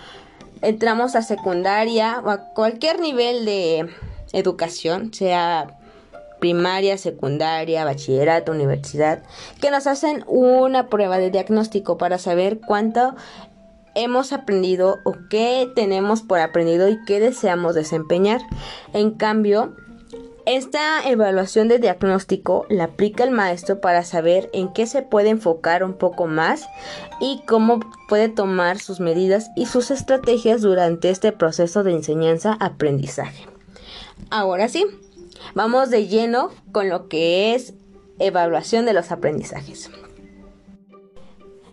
entramos 0.63 1.15
a 1.15 1.21
secundaria 1.21 2.21
o 2.25 2.31
a 2.31 2.45
cualquier 2.55 2.99
nivel 2.99 3.45
de 3.45 3.89
educación, 4.33 5.13
sea 5.13 5.78
primaria, 6.39 6.97
secundaria, 6.97 7.85
bachillerato, 7.85 8.51
universidad, 8.51 9.23
que 9.61 9.71
nos 9.71 9.87
hacen 9.87 10.23
una 10.27 10.87
prueba 10.87 11.17
de 11.17 11.31
diagnóstico 11.31 11.97
para 11.97 12.17
saber 12.17 12.59
cuánto 12.59 13.15
hemos 13.95 14.33
aprendido 14.33 14.99
o 15.03 15.15
qué 15.29 15.69
tenemos 15.75 16.21
por 16.21 16.39
aprendido 16.39 16.87
y 16.87 17.03
qué 17.05 17.19
deseamos 17.19 17.75
desempeñar. 17.75 18.41
En 18.93 19.11
cambio, 19.11 19.75
esta 20.45 21.07
evaluación 21.07 21.67
de 21.67 21.79
diagnóstico 21.79 22.65
la 22.69 22.85
aplica 22.85 23.23
el 23.23 23.31
maestro 23.31 23.81
para 23.81 24.03
saber 24.03 24.49
en 24.53 24.73
qué 24.73 24.87
se 24.87 25.01
puede 25.01 25.29
enfocar 25.29 25.83
un 25.83 25.93
poco 25.93 26.25
más 26.25 26.67
y 27.19 27.41
cómo 27.45 27.79
puede 28.07 28.29
tomar 28.29 28.79
sus 28.79 28.99
medidas 28.99 29.51
y 29.55 29.67
sus 29.67 29.91
estrategias 29.91 30.61
durante 30.61 31.09
este 31.09 31.31
proceso 31.31 31.83
de 31.83 31.91
enseñanza-aprendizaje. 31.91 33.45
Ahora 34.31 34.69
sí, 34.69 34.85
vamos 35.53 35.89
de 35.89 36.07
lleno 36.07 36.49
con 36.71 36.89
lo 36.89 37.07
que 37.07 37.55
es 37.55 37.73
evaluación 38.19 38.85
de 38.85 38.93
los 38.93 39.11
aprendizajes. 39.11 39.89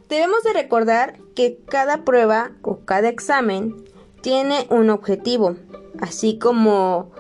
Debemos 0.09 0.45
de 0.45 0.53
recordar 0.53 1.19
que 1.35 1.59
cada 1.69 2.05
prueba 2.05 2.53
o 2.63 2.81
cada 2.81 3.09
examen 3.09 3.85
tiene 4.21 4.67
un 4.71 4.91
objetivo, 4.91 5.57
así 6.01 6.39
como 6.39 7.11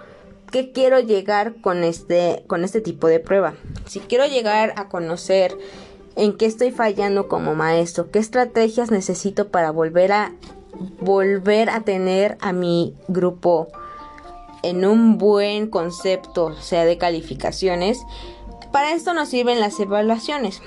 qué 0.52 0.72
quiero 0.72 1.00
llegar 1.00 1.60
con 1.60 1.82
este, 1.82 2.44
con 2.46 2.64
este 2.64 2.80
tipo 2.80 3.08
de 3.08 3.20
prueba. 3.20 3.54
Si 3.86 4.00
quiero 4.00 4.26
llegar 4.26 4.72
a 4.76 4.88
conocer 4.88 5.56
en 6.14 6.36
qué 6.36 6.46
estoy 6.46 6.70
fallando 6.70 7.28
como 7.28 7.54
maestro, 7.54 8.10
qué 8.10 8.20
estrategias 8.20 8.90
necesito 8.90 9.48
para 9.48 9.70
volver 9.70 10.12
a 10.12 10.32
volver 11.00 11.70
a 11.70 11.80
tener 11.80 12.36
a 12.40 12.52
mi 12.52 12.94
grupo 13.08 13.68
en 14.66 14.84
un 14.84 15.18
buen 15.18 15.68
concepto, 15.68 16.54
sea 16.60 16.84
de 16.84 16.98
calificaciones, 16.98 18.02
para 18.72 18.92
esto 18.92 19.14
nos 19.14 19.28
sirven 19.28 19.60
las 19.60 19.78
evaluaciones. 19.80 20.62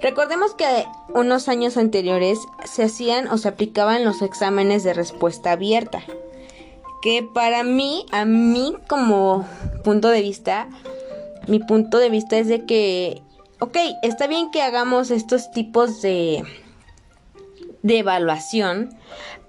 Recordemos 0.00 0.54
que 0.54 0.66
unos 1.14 1.48
años 1.48 1.76
anteriores 1.76 2.38
se 2.64 2.84
hacían 2.84 3.28
o 3.28 3.38
se 3.38 3.48
aplicaban 3.48 4.04
los 4.04 4.22
exámenes 4.22 4.82
de 4.82 4.94
respuesta 4.94 5.52
abierta 5.52 6.02
que 7.02 7.24
para 7.24 7.64
mí, 7.64 8.06
a 8.12 8.24
mí 8.24 8.76
como 8.88 9.44
punto 9.84 10.08
de 10.08 10.22
vista, 10.22 10.68
mi 11.48 11.58
punto 11.58 11.98
de 11.98 12.08
vista 12.08 12.38
es 12.38 12.46
de 12.46 12.64
que, 12.64 13.22
ok, 13.58 13.76
está 14.02 14.28
bien 14.28 14.52
que 14.52 14.62
hagamos 14.62 15.10
estos 15.10 15.50
tipos 15.50 16.00
de, 16.00 16.44
de 17.82 17.98
evaluación, 17.98 18.96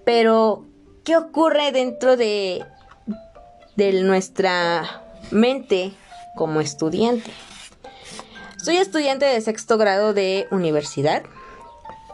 pero 0.04 0.66
¿qué 1.04 1.16
ocurre 1.16 1.72
dentro 1.72 2.18
de, 2.18 2.66
de 3.76 4.04
nuestra 4.04 5.04
mente 5.32 5.94
como 6.36 6.62
estudiante? 6.62 7.32
Soy 8.64 8.78
estudiante 8.78 9.26
de 9.26 9.42
sexto 9.42 9.78
grado 9.78 10.14
de 10.14 10.48
universidad 10.52 11.24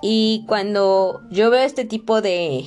y 0.02 0.46
cuando 0.48 1.22
yo 1.30 1.50
veo 1.50 1.64
este 1.64 1.86
tipo 1.86 2.22
de 2.22 2.66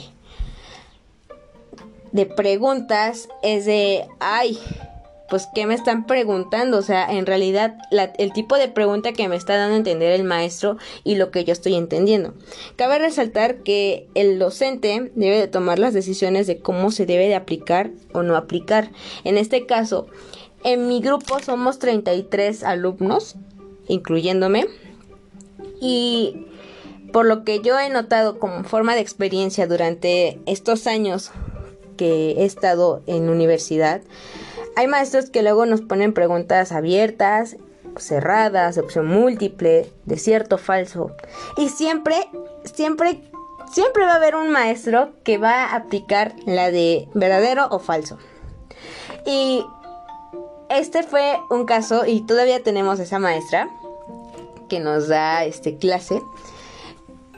de 2.12 2.26
preguntas 2.26 3.28
es 3.42 3.64
de, 3.64 4.06
ay, 4.20 4.58
pues 5.32 5.48
¿qué 5.54 5.64
me 5.64 5.72
están 5.72 6.04
preguntando? 6.04 6.76
O 6.76 6.82
sea, 6.82 7.10
en 7.10 7.24
realidad 7.24 7.78
el 8.18 8.34
tipo 8.34 8.58
de 8.58 8.68
pregunta 8.68 9.14
que 9.14 9.28
me 9.28 9.36
está 9.36 9.56
dando 9.56 9.76
a 9.76 9.78
entender 9.78 10.12
el 10.12 10.24
maestro 10.24 10.76
y 11.04 11.14
lo 11.14 11.30
que 11.30 11.42
yo 11.46 11.54
estoy 11.54 11.74
entendiendo. 11.74 12.34
Cabe 12.76 12.98
resaltar 12.98 13.62
que 13.62 14.10
el 14.14 14.38
docente 14.38 15.10
debe 15.14 15.38
de 15.38 15.48
tomar 15.48 15.78
las 15.78 15.94
decisiones 15.94 16.46
de 16.46 16.58
cómo 16.58 16.90
se 16.90 17.06
debe 17.06 17.28
de 17.28 17.34
aplicar 17.34 17.92
o 18.12 18.22
no 18.22 18.36
aplicar. 18.36 18.90
En 19.24 19.38
este 19.38 19.64
caso, 19.64 20.06
en 20.64 20.86
mi 20.86 21.00
grupo 21.00 21.38
somos 21.40 21.78
33 21.78 22.62
alumnos, 22.62 23.36
incluyéndome, 23.88 24.66
y 25.80 26.44
por 27.10 27.24
lo 27.24 27.42
que 27.42 27.62
yo 27.62 27.80
he 27.80 27.88
notado 27.88 28.38
como 28.38 28.64
forma 28.64 28.94
de 28.94 29.00
experiencia 29.00 29.66
durante 29.66 30.40
estos 30.44 30.86
años 30.86 31.30
que 31.96 32.32
he 32.32 32.44
estado 32.44 33.02
en 33.06 33.30
universidad, 33.30 34.02
hay 34.76 34.86
maestros 34.86 35.30
que 35.30 35.42
luego 35.42 35.66
nos 35.66 35.80
ponen 35.80 36.14
preguntas 36.14 36.72
abiertas, 36.72 37.56
cerradas, 37.96 38.78
opción 38.78 39.06
múltiple, 39.06 39.92
de 40.04 40.16
cierto, 40.16 40.58
falso. 40.58 41.12
Y 41.56 41.68
siempre, 41.68 42.16
siempre, 42.64 43.22
siempre 43.72 44.04
va 44.04 44.12
a 44.12 44.16
haber 44.16 44.36
un 44.36 44.50
maestro 44.50 45.12
que 45.24 45.38
va 45.38 45.64
a 45.64 45.76
aplicar 45.76 46.34
la 46.46 46.70
de 46.70 47.08
verdadero 47.14 47.68
o 47.70 47.78
falso. 47.78 48.18
Y 49.26 49.64
este 50.68 51.02
fue 51.02 51.38
un 51.50 51.64
caso 51.64 52.06
y 52.06 52.22
todavía 52.22 52.62
tenemos 52.62 52.98
esa 52.98 53.18
maestra 53.18 53.68
que 54.68 54.80
nos 54.80 55.08
da 55.08 55.44
este 55.44 55.76
clase 55.76 56.20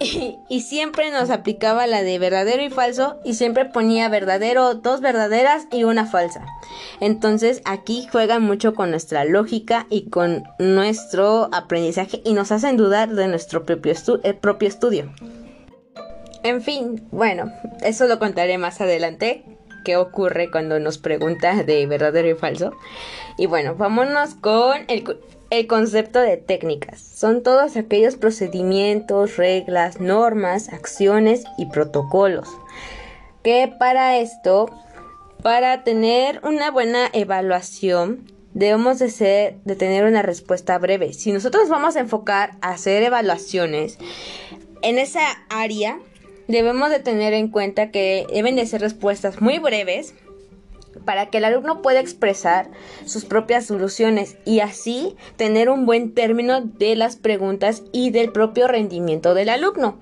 y, 0.49 0.61
siempre 0.61 1.11
nos 1.11 1.31
aplicaba 1.31 1.87
la 1.87 2.03
de 2.03 2.19
verdadero 2.19 2.63
y 2.63 2.71
falso 2.71 3.21
y 3.25 3.35
siempre 3.35 3.65
ponía 3.65 4.09
verdadero, 4.09 4.75
dos 4.75 5.01
verdaderas 5.01 5.67
y 5.71 5.85
una 5.85 6.07
falsa. 6.07 6.45
Entonces 7.01 7.63
aquí 7.65 8.07
juegan 8.11 8.43
mucho 8.43 8.75
con 8.75 8.91
nuestra 8.91 9.25
lógica 9.25 9.87
y 9.91 10.11
con 10.11 10.45
nuestro 10.59 11.49
aprendizaje 11.53 12.23
y 12.25 12.33
nos 12.33 12.51
hacen 12.51 12.77
dudar 12.77 13.11
de 13.11 13.29
nuestro 13.29 13.65
propio, 13.65 13.93
eh, 14.23 14.39
estudio. 14.61 15.13
En 16.43 16.61
fin, 16.61 17.07
bueno, 17.11 17.51
eso 17.83 18.07
lo 18.07 18.19
contaré 18.19 18.59
más 18.59 18.81
adelante, 18.81 19.45
qué 19.85 19.97
ocurre 19.97 20.51
cuando 20.51 20.81
nos 20.81 20.99
pregunta 20.99 21.63
de 21.63 21.87
verdadero 21.87 22.29
y 22.29 22.35
falso. 22.35 22.73
Y 23.39 23.47
bueno, 23.47 23.77
vámonos 23.77 24.35
con 24.35 24.85
el, 24.89 25.05
el 25.59 25.69
concepto 25.69 26.21
de 26.21 26.37
técnicas 26.37 27.01
son 27.01 27.45
todos 27.45 27.77
aquellos 27.77 28.17
procedimientos, 28.17 29.37
reglas, 29.37 30.01
normas, 30.01 30.69
acciones 30.69 31.45
y 31.57 31.67
protocolos. 31.67 32.49
Que 33.45 33.73
para 33.79 34.19
esto, 34.19 34.69
para 35.43 35.85
tener 35.85 36.41
una 36.43 36.73
buena 36.73 37.09
evaluación, 37.13 38.33
debemos 38.53 38.99
de, 38.99 39.11
ser, 39.11 39.57
de 39.65 39.77
tener 39.77 40.05
una 40.05 40.23
respuesta 40.23 40.77
breve. 40.79 41.13
Si 41.13 41.31
nosotros 41.31 41.69
vamos 41.69 41.95
a 41.95 42.01
enfocar 42.01 42.53
a 42.61 42.71
hacer 42.71 43.05
evaluaciones 43.05 43.99
en 44.83 44.99
esa 44.99 45.45
área, 45.51 46.01
debemos 46.49 46.91
de 46.91 46.99
tener 46.99 47.33
en 47.33 47.49
cuenta 47.49 47.93
que 47.93 48.27
deben 48.33 48.57
de 48.57 48.67
ser 48.67 48.81
respuestas 48.81 49.41
muy 49.41 49.61
breves 49.61 50.15
para 51.05 51.27
que 51.27 51.39
el 51.39 51.45
alumno 51.45 51.83
pueda 51.83 52.01
expresar 52.01 52.71
sus 53.05 53.25
propias 53.25 53.67
soluciones 53.67 54.37
y 54.45 54.61
así 54.61 55.17
tener 55.37 55.71
un 55.71 55.87
buen 55.87 56.15
término 56.15 56.61
de 56.61 56.97
las 56.97 57.17
preguntas 57.17 57.83
y 57.93 58.11
del 58.11 58.33
propio 58.33 58.69
rendimiento 58.69 59.35
del 59.35 59.49
alumno, 59.49 59.99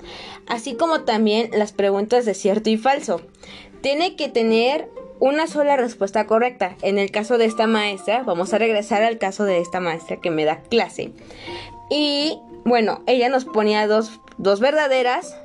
así 0.47 0.75
como 0.75 1.03
también 1.03 1.51
las 1.53 1.73
preguntas 1.73 2.25
de 2.25 2.35
cierto 2.35 2.71
y 2.71 2.77
falso. 2.77 3.21
Tiene 3.81 4.17
que 4.17 4.29
tener 4.29 4.89
una 5.23 5.47
sola 5.47 5.77
respuesta 5.77 6.27
correcta. 6.27 6.77
En 6.83 6.99
el 6.99 7.13
caso 7.13 7.39
de 7.39 7.45
esta 7.45 7.69
maestra, 7.69 8.25
vamos 8.25 8.53
a 8.53 8.59
regresar 8.59 9.03
al 9.05 9.19
caso 9.19 9.45
de 9.45 9.61
esta 9.61 9.79
maestra 9.79 10.17
que 10.17 10.31
me 10.31 10.45
da 10.45 10.63
clase. 10.63 11.13
Y 11.91 12.41
bueno, 12.65 13.03
ella 13.07 13.29
nos 13.29 13.45
ponía 13.45 13.87
dos, 13.87 14.21
dos 14.39 14.59
verdaderas, 14.59 15.37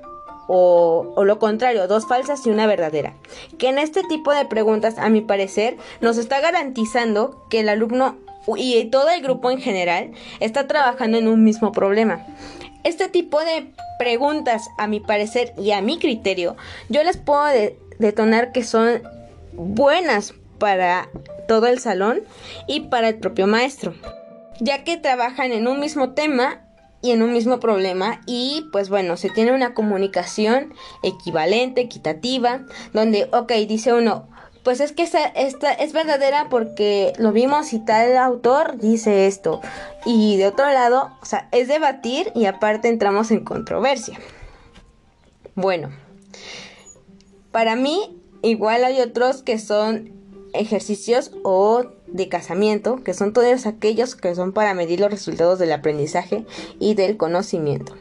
o, 0.47 1.23
lo 1.23 1.39
contrario, 1.39 1.87
dos 1.87 2.07
falsas 2.07 2.45
y 2.45 2.49
una 2.49 2.67
verdadera. 2.67 3.13
Que 3.57 3.69
en 3.69 3.79
este 3.79 4.03
tipo 4.03 4.33
de 4.33 4.45
preguntas, 4.45 4.97
a 4.97 5.09
mi 5.09 5.21
parecer, 5.21 5.77
nos 6.01 6.17
está 6.17 6.39
garantizando 6.39 7.45
que 7.49 7.59
el 7.59 7.69
alumno 7.69 8.17
y 8.55 8.85
todo 8.85 9.09
el 9.09 9.21
grupo 9.21 9.51
en 9.51 9.59
general 9.59 10.11
está 10.39 10.67
trabajando 10.67 11.17
en 11.17 11.27
un 11.27 11.43
mismo 11.43 11.71
problema. 11.71 12.25
Este 12.83 13.09
tipo 13.09 13.41
de 13.41 13.73
preguntas, 13.99 14.69
a 14.77 14.87
mi 14.87 14.99
parecer 14.99 15.53
y 15.57 15.71
a 15.71 15.81
mi 15.81 15.99
criterio, 15.99 16.55
yo 16.87 17.03
les 17.03 17.17
puedo 17.17 17.45
detonar 17.99 18.53
que 18.53 18.63
son 18.63 19.01
buenas 19.53 20.33
para 20.59 21.09
todo 21.47 21.67
el 21.67 21.79
salón 21.79 22.21
y 22.67 22.81
para 22.81 23.09
el 23.09 23.15
propio 23.15 23.47
maestro, 23.47 23.93
ya 24.59 24.83
que 24.83 24.97
trabajan 24.97 25.51
en 25.51 25.67
un 25.67 25.79
mismo 25.79 26.13
tema 26.13 26.66
y 27.07 27.11
en 27.11 27.23
un 27.23 27.31
mismo 27.31 27.59
problema 27.61 28.19
y 28.25 28.67
pues 28.73 28.89
bueno, 28.89 29.15
se 29.15 29.29
tiene 29.29 29.53
una 29.53 29.73
comunicación 29.73 30.73
equivalente, 31.03 31.79
equitativa, 31.79 32.65
donde, 32.91 33.29
ok, 33.31 33.53
dice 33.65 33.93
uno, 33.93 34.27
pues 34.63 34.81
es 34.81 34.91
que 34.91 35.03
esta, 35.03 35.25
esta 35.25 35.71
es 35.71 35.93
verdadera 35.93 36.49
porque 36.49 37.13
lo 37.17 37.31
vimos 37.31 37.71
y 37.71 37.79
tal 37.79 38.17
autor 38.17 38.77
dice 38.77 39.25
esto. 39.25 39.61
Y 40.05 40.35
de 40.35 40.47
otro 40.47 40.65
lado, 40.65 41.11
o 41.21 41.25
sea, 41.25 41.47
es 41.53 41.69
debatir 41.69 42.33
y 42.35 42.45
aparte 42.45 42.89
entramos 42.89 43.31
en 43.31 43.45
controversia. 43.45 44.19
Bueno, 45.55 45.89
para 47.53 47.77
mí 47.77 48.19
igual 48.41 48.83
hay 48.83 48.99
otros 48.99 49.43
que 49.43 49.59
son 49.59 50.11
ejercicios 50.53 51.31
o 51.43 51.85
de 52.07 52.29
casamiento, 52.29 53.03
que 53.03 53.13
son 53.13 53.33
todos 53.33 53.65
aquellos 53.65 54.15
que 54.15 54.35
son 54.35 54.53
para 54.53 54.73
medir 54.73 54.99
los 54.99 55.11
resultados 55.11 55.59
del 55.59 55.71
aprendizaje 55.71 56.45
y 56.79 56.95
del 56.95 57.17
conocimiento. 57.17 57.95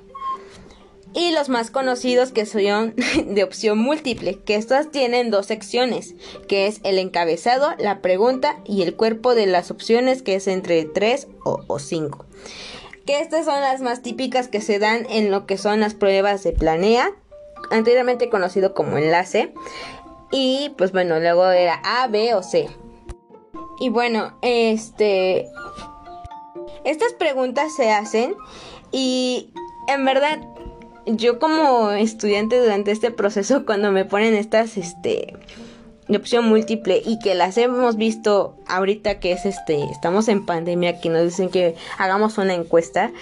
Y 1.13 1.33
los 1.33 1.49
más 1.49 1.71
conocidos 1.71 2.31
que 2.31 2.45
son 2.45 2.95
de 3.27 3.43
opción 3.43 3.79
múltiple, 3.79 4.39
que 4.41 4.57
estas 4.57 4.91
tienen 4.91 5.31
dos 5.31 5.47
secciones, 5.47 6.15
que 6.47 6.67
es 6.67 6.81
el 6.85 6.99
encabezado, 6.99 7.71
la 7.79 8.03
pregunta 8.03 8.59
y 8.67 8.83
el 8.83 8.95
cuerpo 8.95 9.35
de 9.35 9.47
las 9.47 9.71
opciones, 9.71 10.23
que 10.23 10.35
es 10.35 10.47
entre 10.47 10.85
3 10.85 11.29
o 11.45 11.79
5. 11.79 12.27
Que 13.07 13.21
estas 13.21 13.47
son 13.47 13.61
las 13.61 13.81
más 13.81 14.03
típicas 14.03 14.49
que 14.49 14.61
se 14.61 14.79
dan 14.79 15.07
en 15.09 15.31
lo 15.31 15.47
que 15.47 15.57
son 15.57 15.81
las 15.81 15.95
pruebas 15.95 16.43
de 16.43 16.53
planea, 16.53 17.13
anteriormente 17.71 18.29
conocido 18.29 18.75
como 18.75 18.99
enlace. 18.99 19.55
Y 20.33 20.75
pues 20.77 20.93
bueno, 20.93 21.19
luego 21.21 21.49
era 21.51 21.81
A, 21.85 22.09
B 22.09 22.35
o 22.35 22.43
C. 22.43 22.69
Y 23.81 23.89
bueno, 23.89 24.37
este... 24.43 25.49
Estas 26.85 27.13
preguntas 27.15 27.75
se 27.75 27.91
hacen 27.91 28.35
y 28.93 29.51
en 29.89 30.05
verdad 30.05 30.41
yo 31.07 31.39
como 31.39 31.91
estudiante 31.93 32.61
durante 32.61 32.91
este 32.91 33.11
proceso 33.11 33.65
cuando 33.65 33.93
me 33.93 34.05
ponen 34.05 34.35
estas 34.35 34.77
este 34.77 35.35
de 36.09 36.17
opción 36.17 36.49
múltiple 36.49 37.03
y 37.05 37.19
que 37.19 37.35
las 37.35 37.59
hemos 37.59 37.97
visto 37.97 38.57
ahorita 38.69 39.19
que 39.19 39.33
es 39.33 39.47
este 39.47 39.85
estamos 39.91 40.29
en 40.29 40.47
pandemia 40.47 41.01
que 41.01 41.09
nos 41.09 41.25
dicen 41.25 41.49
que 41.49 41.75
hagamos 41.99 42.39
una 42.39 42.55
encuesta 42.55 43.13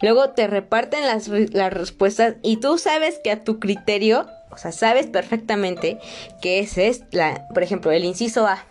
luego 0.00 0.30
te 0.30 0.46
reparten 0.46 1.06
las, 1.06 1.28
las 1.28 1.72
respuestas 1.72 2.36
y 2.42 2.58
tú 2.58 2.78
sabes 2.78 3.20
que 3.22 3.30
a 3.30 3.44
tu 3.44 3.58
criterio 3.58 4.26
o 4.50 4.56
sea 4.56 4.72
sabes 4.72 5.06
perfectamente 5.06 5.98
que 6.40 6.60
ese 6.60 6.88
es 6.88 7.04
la 7.10 7.46
por 7.54 7.62
ejemplo 7.62 7.90
el 7.92 8.04
inciso 8.04 8.46
A 8.46 8.64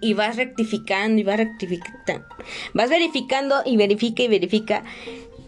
y 0.00 0.14
vas 0.14 0.36
rectificando 0.36 1.20
y 1.20 1.24
vas 1.24 1.38
rectificando. 1.38 2.26
Vas 2.74 2.90
verificando 2.90 3.62
y 3.64 3.76
verifica 3.76 4.22
y 4.22 4.28
verifica. 4.28 4.84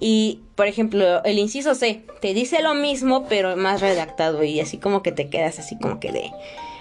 Y, 0.01 0.41
por 0.55 0.67
ejemplo, 0.67 1.23
el 1.25 1.39
inciso 1.39 1.75
C 1.75 2.05
te 2.21 2.35
dice 2.35 2.63
lo 2.63 2.75
mismo, 2.75 3.27
pero 3.29 3.57
más 3.57 3.81
redactado. 3.81 4.45
Y 4.45 4.61
así 4.61 4.79
como 4.79 5.03
que 5.03 5.13
te 5.13 5.29
quedas 5.29 5.59
así 5.59 5.77
como 5.79 5.99
que 6.01 6.13
de, 6.13 6.31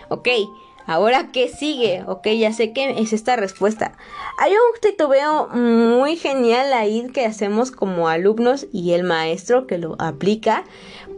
ok, 0.10 0.30
ahora 0.86 1.32
qué 1.32 1.49
sigue, 1.49 2.03
ok, 2.08 2.27
ya 2.30 2.53
sé 2.53 2.73
que 2.73 2.99
es 2.99 3.13
esta 3.13 3.36
respuesta. 3.36 3.97
Hay 4.39 4.51
un 4.51 4.82
titubeo 4.82 5.47
muy 5.49 6.15
genial 6.15 6.73
ahí 6.73 7.08
que 7.13 7.25
hacemos 7.25 7.71
como 7.71 8.08
alumnos 8.08 8.67
y 8.71 8.93
el 8.93 9.03
maestro 9.03 9.67
que 9.67 9.77
lo 9.77 9.95
aplica 9.99 10.63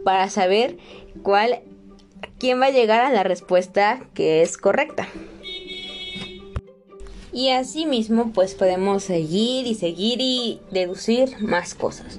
para 0.04 0.28
saber 0.30 0.78
cuál, 1.22 1.60
quién 2.38 2.60
va 2.60 2.66
a 2.66 2.70
llegar 2.70 3.00
a 3.00 3.10
la 3.10 3.22
respuesta 3.22 4.00
que 4.14 4.42
es 4.42 4.58
correcta. 4.58 5.08
Y 7.32 7.50
así 7.50 7.86
mismo 7.86 8.32
pues 8.32 8.54
podemos 8.54 9.04
seguir 9.04 9.66
y 9.66 9.74
seguir 9.74 10.18
y 10.20 10.60
deducir 10.70 11.36
más 11.40 11.74
cosas. 11.74 12.18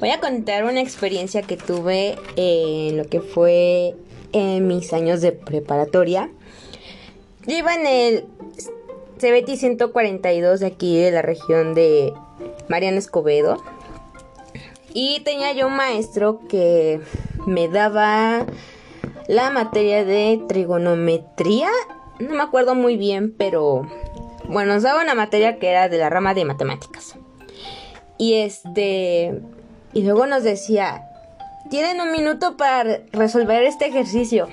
Voy 0.00 0.10
a 0.10 0.20
contar 0.20 0.64
una 0.64 0.80
experiencia 0.80 1.42
que 1.42 1.56
tuve 1.56 2.16
en 2.36 2.96
lo 2.96 3.04
que 3.04 3.20
fue 3.20 3.94
en 4.32 4.66
mis 4.66 4.92
años 4.92 5.20
de 5.20 5.32
preparatoria. 5.32 6.30
Yo 7.46 7.56
iba 7.56 7.74
en 7.74 7.86
el 7.86 8.24
CBT 9.18 9.56
142 9.56 10.60
de 10.60 10.66
aquí 10.66 10.98
de 10.98 11.10
la 11.10 11.22
región 11.22 11.74
de 11.74 12.12
Mariana 12.68 12.98
Escobedo. 12.98 13.62
Y 14.92 15.20
tenía 15.20 15.52
yo 15.52 15.66
un 15.66 15.76
maestro 15.76 16.40
que 16.48 17.00
me 17.46 17.68
daba 17.68 18.46
la 19.28 19.50
materia 19.50 20.04
de 20.04 20.42
trigonometría. 20.48 21.68
No 22.18 22.34
me 22.34 22.42
acuerdo 22.42 22.74
muy 22.74 22.96
bien, 22.96 23.34
pero 23.36 23.86
bueno, 24.48 24.74
nos 24.74 24.82
daba 24.82 25.02
una 25.02 25.14
materia 25.14 25.58
que 25.58 25.70
era 25.70 25.88
de 25.88 25.98
la 25.98 26.10
rama 26.10 26.34
de 26.34 26.44
matemáticas. 26.44 27.16
Y 28.18 28.34
este, 28.34 29.40
y 29.92 30.02
luego 30.02 30.26
nos 30.26 30.42
decía, 30.42 31.08
tienen 31.70 32.00
un 32.00 32.12
minuto 32.12 32.56
para 32.56 33.00
resolver 33.12 33.62
este 33.62 33.86
ejercicio. 33.86 34.48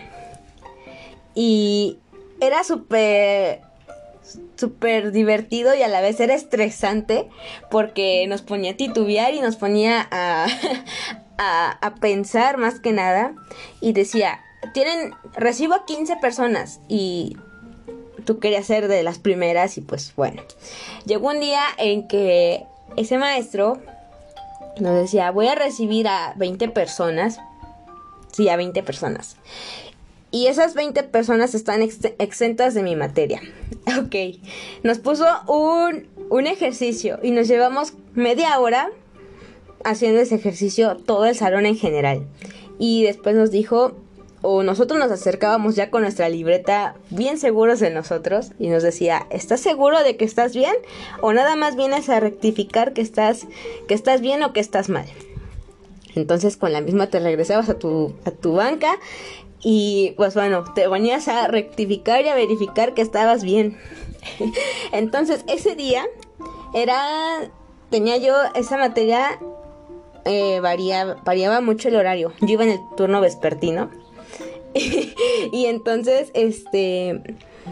Y 1.36 1.99
era 2.39 2.63
súper, 2.63 3.62
súper 4.56 5.12
divertido 5.12 5.73
y 5.75 5.82
a 5.82 5.88
la 5.88 6.01
vez 6.01 6.19
era 6.19 6.34
estresante 6.34 7.29
porque 7.71 8.25
nos 8.27 8.41
ponía 8.41 8.71
a 8.71 8.77
titubear 8.77 9.34
y 9.34 9.41
nos 9.41 9.56
ponía 9.56 10.08
a, 10.12 10.47
a, 11.38 11.71
a 11.71 11.95
pensar 11.95 12.58
más 12.58 12.79
que 12.79 12.91
nada. 12.91 13.34
Y 13.82 13.93
decía, 13.93 14.39
tienen, 14.73 15.13
recibo 15.36 15.73
a 15.73 15.86
15 15.86 16.17
personas 16.17 16.79
y 16.88 17.38
tú 18.23 18.39
querías 18.39 18.65
ser 18.65 18.88
de 18.88 19.03
las 19.03 19.19
primeras 19.19 19.77
y 19.77 19.81
pues 19.81 20.13
bueno. 20.15 20.41
Llegó 21.05 21.29
un 21.29 21.39
día 21.39 21.63
en 21.77 22.07
que 22.07 22.65
ese 22.97 23.17
maestro 23.17 23.79
nos 24.79 24.95
decía, 24.95 25.31
voy 25.31 25.47
a 25.47 25.55
recibir 25.55 26.07
a 26.07 26.33
20 26.38 26.69
personas. 26.69 27.39
Sí, 28.31 28.49
a 28.49 28.55
20 28.55 28.81
personas. 28.83 29.38
Y 30.31 30.47
esas 30.47 30.73
20 30.73 31.03
personas 31.03 31.53
están 31.53 31.81
exentas 31.83 32.73
de 32.73 32.83
mi 32.83 32.95
materia. 32.95 33.41
Ok. 33.99 34.39
Nos 34.83 34.99
puso 34.99 35.25
un, 35.45 36.07
un 36.29 36.47
ejercicio 36.47 37.19
y 37.21 37.31
nos 37.31 37.49
llevamos 37.49 37.95
media 38.13 38.57
hora 38.57 38.89
haciendo 39.83 40.21
ese 40.21 40.36
ejercicio 40.36 40.95
todo 40.95 41.25
el 41.25 41.36
salón 41.36 41.65
en 41.65 41.75
general. 41.75 42.25
Y 42.79 43.03
después 43.03 43.36
nos 43.36 43.51
dijo, 43.51 43.93
o 44.43 44.62
nosotros 44.62 44.99
nos 44.99 45.10
acercábamos 45.10 45.75
ya 45.75 45.89
con 45.89 46.01
nuestra 46.01 46.27
libreta 46.27 46.95
bien 47.10 47.38
seguros 47.39 47.79
de 47.79 47.89
nosotros 47.89 48.51
y 48.60 48.67
nos 48.67 48.84
decía, 48.84 49.25
¿estás 49.29 49.62
seguro 49.62 50.03
de 50.03 50.17
que 50.17 50.25
estás 50.25 50.53
bien? 50.53 50.75
O 51.21 51.32
nada 51.32 51.56
más 51.56 51.77
vienes 51.77 52.10
a 52.10 52.19
rectificar 52.19 52.91
que 52.91 53.01
estás, 53.01 53.47
que 53.88 53.93
estás 53.93 54.19
bien 54.19 54.43
o 54.43 54.51
que 54.51 54.60
estás 54.60 54.89
mal. 54.89 55.06
Entonces 56.13 56.58
con 56.58 56.73
la 56.73 56.82
misma 56.82 57.08
te 57.08 57.21
regresabas 57.21 57.69
a 57.69 57.79
tu, 57.79 58.15
a 58.25 58.32
tu 58.32 58.56
banca 58.56 58.99
y 59.62 60.13
pues 60.17 60.34
bueno, 60.34 60.65
te 60.75 60.89
venías 60.89 61.29
a 61.29 61.47
rectificar 61.47 62.25
y 62.25 62.27
a 62.27 62.36
verificar 62.36 62.93
que 62.93 63.01
estabas 63.01 63.43
bien. 63.43 63.77
Entonces 64.91 65.45
ese 65.47 65.75
día 65.75 66.06
era, 66.73 67.49
tenía 67.89 68.17
yo 68.17 68.36
esa 68.56 68.75
materia, 68.75 69.39
eh, 70.25 70.60
variaba 70.60 71.62
mucho 71.62 71.88
el 71.88 71.95
horario. 71.95 72.34
Yo 72.41 72.49
iba 72.49 72.65
en 72.65 72.71
el 72.71 72.79
turno 72.97 73.21
vespertino 73.21 74.03
y 75.51 75.65
entonces, 75.65 76.31
este, 76.33 77.21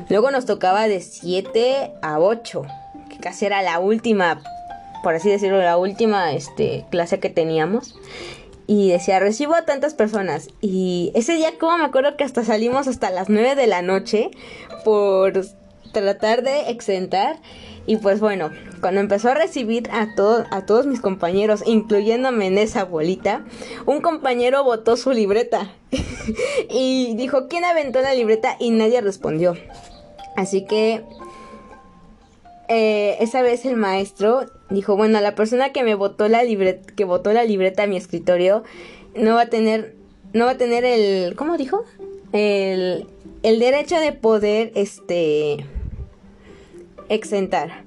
luego 0.10 0.32
nos 0.32 0.46
tocaba 0.46 0.88
de 0.88 1.02
7 1.02 1.92
a 2.02 2.20
8, 2.20 2.64
que 3.10 3.18
casi 3.18 3.46
era 3.46 3.62
la 3.62 3.80
última, 3.80 4.42
por 5.04 5.16
así 5.16 5.30
decirlo, 5.30 5.60
la 5.60 5.78
última 5.78 6.34
este, 6.34 6.86
clase 6.90 7.20
que 7.20 7.30
teníamos. 7.30 7.96
Y 8.68 8.90
decía, 8.90 9.20
recibo 9.20 9.56
a 9.56 9.66
tantas 9.66 9.94
personas. 9.96 10.48
Y 10.62 11.12
ese 11.14 11.34
día, 11.34 11.58
como 11.60 11.78
me 11.78 11.84
acuerdo 11.84 12.16
que 12.16 12.24
hasta 12.24 12.46
salimos 12.46 12.88
hasta 12.88 13.10
las 13.10 13.28
9 13.28 13.56
de 13.56 13.68
la 13.68 13.82
noche 13.82 14.32
por 14.86 15.34
tratar 15.92 16.42
de 16.44 16.70
exentar. 16.70 17.38
Y 17.88 17.98
pues 17.98 18.20
bueno, 18.20 18.52
cuando 18.80 19.02
empezó 19.02 19.30
a 19.30 19.34
recibir 19.34 19.90
a, 19.92 20.08
a 20.52 20.66
todos 20.66 20.86
mis 20.86 21.02
compañeros, 21.02 21.64
incluyéndome 21.66 22.48
en 22.48 22.58
esa 22.58 22.86
bolita, 22.86 23.44
un 23.86 24.02
compañero 24.02 24.64
botó 24.64 24.98
su 24.98 25.12
libreta 25.12 25.72
y 26.70 27.16
dijo, 27.16 27.48
¿quién 27.48 27.66
aventó 27.66 28.02
la 28.02 28.14
libreta? 28.14 28.56
Y 28.60 28.72
nadie 28.72 29.02
respondió. 29.02 29.56
Así 30.36 30.66
que 30.66 31.04
eh, 32.68 33.18
esa 33.20 33.42
vez 33.42 33.66
el 33.66 33.76
maestro 33.76 34.46
dijo, 34.70 34.96
bueno, 34.96 35.20
la 35.20 35.36
persona 35.36 35.74
que 35.74 35.84
me 35.84 35.96
botó 35.96 36.28
la 36.30 36.44
libreta, 36.44 36.94
que 36.96 37.04
botó 37.04 37.34
la 37.34 37.44
libreta 37.44 37.84
a 37.84 37.88
mi 37.88 37.98
escritorio, 37.98 38.64
no 39.16 39.36
va 39.36 39.42
a 39.42 39.50
tener, 39.50 39.96
no 40.34 40.46
va 40.46 40.52
a 40.52 40.58
tener 40.58 40.86
el, 40.86 41.36
¿cómo 41.36 41.58
dijo? 41.58 41.84
El, 42.32 43.08
el 43.44 43.60
derecho 43.60 44.00
de 44.00 44.14
poder, 44.14 44.72
este, 44.76 45.66
exentar. 47.14 47.86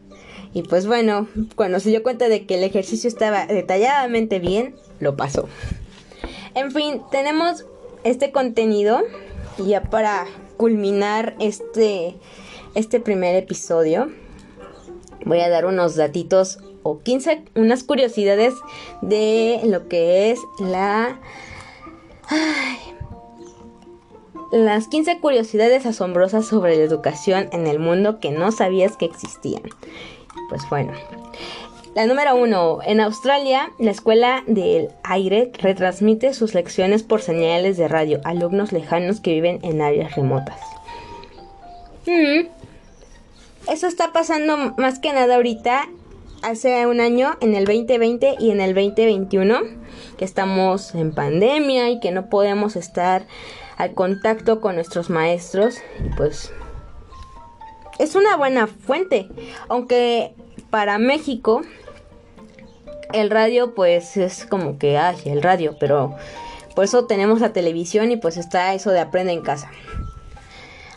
Y 0.52 0.62
pues 0.62 0.86
bueno, 0.86 1.28
cuando 1.56 1.80
se 1.80 1.90
dio 1.90 2.02
cuenta 2.02 2.28
de 2.28 2.46
que 2.46 2.54
el 2.56 2.64
ejercicio 2.64 3.08
estaba 3.08 3.46
detalladamente 3.46 4.38
bien, 4.38 4.76
lo 5.00 5.16
pasó. 5.16 5.48
En 6.54 6.70
fin, 6.70 7.02
tenemos 7.10 7.66
este 8.04 8.30
contenido 8.30 9.00
ya 9.58 9.82
para 9.82 10.26
culminar 10.56 11.34
este, 11.40 12.14
este 12.74 13.00
primer 13.00 13.34
episodio 13.34 14.10
voy 15.24 15.40
a 15.40 15.48
dar 15.48 15.66
unos 15.66 15.96
datitos 15.96 16.58
o 16.82 17.00
15 17.00 17.44
unas 17.54 17.82
curiosidades 17.82 18.54
de 19.00 19.60
lo 19.64 19.88
que 19.88 20.30
es 20.30 20.40
la 20.60 21.20
las 24.54 24.86
15 24.86 25.18
curiosidades 25.18 25.84
asombrosas 25.84 26.46
sobre 26.46 26.76
la 26.76 26.84
educación 26.84 27.48
en 27.50 27.66
el 27.66 27.80
mundo 27.80 28.20
que 28.20 28.30
no 28.30 28.52
sabías 28.52 28.96
que 28.96 29.04
existían. 29.04 29.62
Pues 30.48 30.62
bueno. 30.70 30.92
La 31.96 32.06
número 32.06 32.36
uno. 32.36 32.78
En 32.86 33.00
Australia, 33.00 33.72
la 33.80 33.90
escuela 33.90 34.44
del 34.46 34.90
aire 35.02 35.50
retransmite 35.58 36.34
sus 36.34 36.54
lecciones 36.54 37.02
por 37.02 37.20
señales 37.20 37.76
de 37.76 37.88
radio 37.88 38.20
a 38.24 38.30
alumnos 38.30 38.70
lejanos 38.70 39.20
que 39.20 39.32
viven 39.32 39.58
en 39.62 39.82
áreas 39.82 40.14
remotas. 40.14 40.60
Mm. 42.06 42.46
Eso 43.72 43.88
está 43.88 44.12
pasando 44.12 44.74
más 44.76 45.00
que 45.00 45.12
nada 45.12 45.34
ahorita, 45.34 45.88
hace 46.42 46.86
un 46.86 47.00
año, 47.00 47.36
en 47.40 47.56
el 47.56 47.64
2020 47.64 48.36
y 48.38 48.52
en 48.52 48.60
el 48.60 48.74
2021, 48.74 49.58
que 50.16 50.24
estamos 50.24 50.94
en 50.94 51.12
pandemia 51.12 51.90
y 51.90 51.98
que 51.98 52.12
no 52.12 52.28
podemos 52.28 52.76
estar 52.76 53.26
al 53.76 53.94
contacto 53.94 54.60
con 54.60 54.74
nuestros 54.74 55.10
maestros, 55.10 55.78
pues 56.16 56.52
es 57.98 58.14
una 58.14 58.36
buena 58.36 58.66
fuente, 58.66 59.28
aunque 59.68 60.34
para 60.70 60.98
México 60.98 61.62
el 63.12 63.30
radio 63.30 63.74
pues 63.74 64.16
es 64.16 64.44
como 64.44 64.78
que 64.78 64.98
hay 64.98 65.16
el 65.26 65.42
radio, 65.42 65.76
pero 65.78 66.16
por 66.74 66.84
eso 66.84 67.06
tenemos 67.06 67.40
la 67.40 67.52
televisión 67.52 68.10
y 68.10 68.16
pues 68.16 68.36
está 68.36 68.74
eso 68.74 68.90
de 68.90 69.00
aprende 69.00 69.32
en 69.32 69.42
casa. 69.42 69.70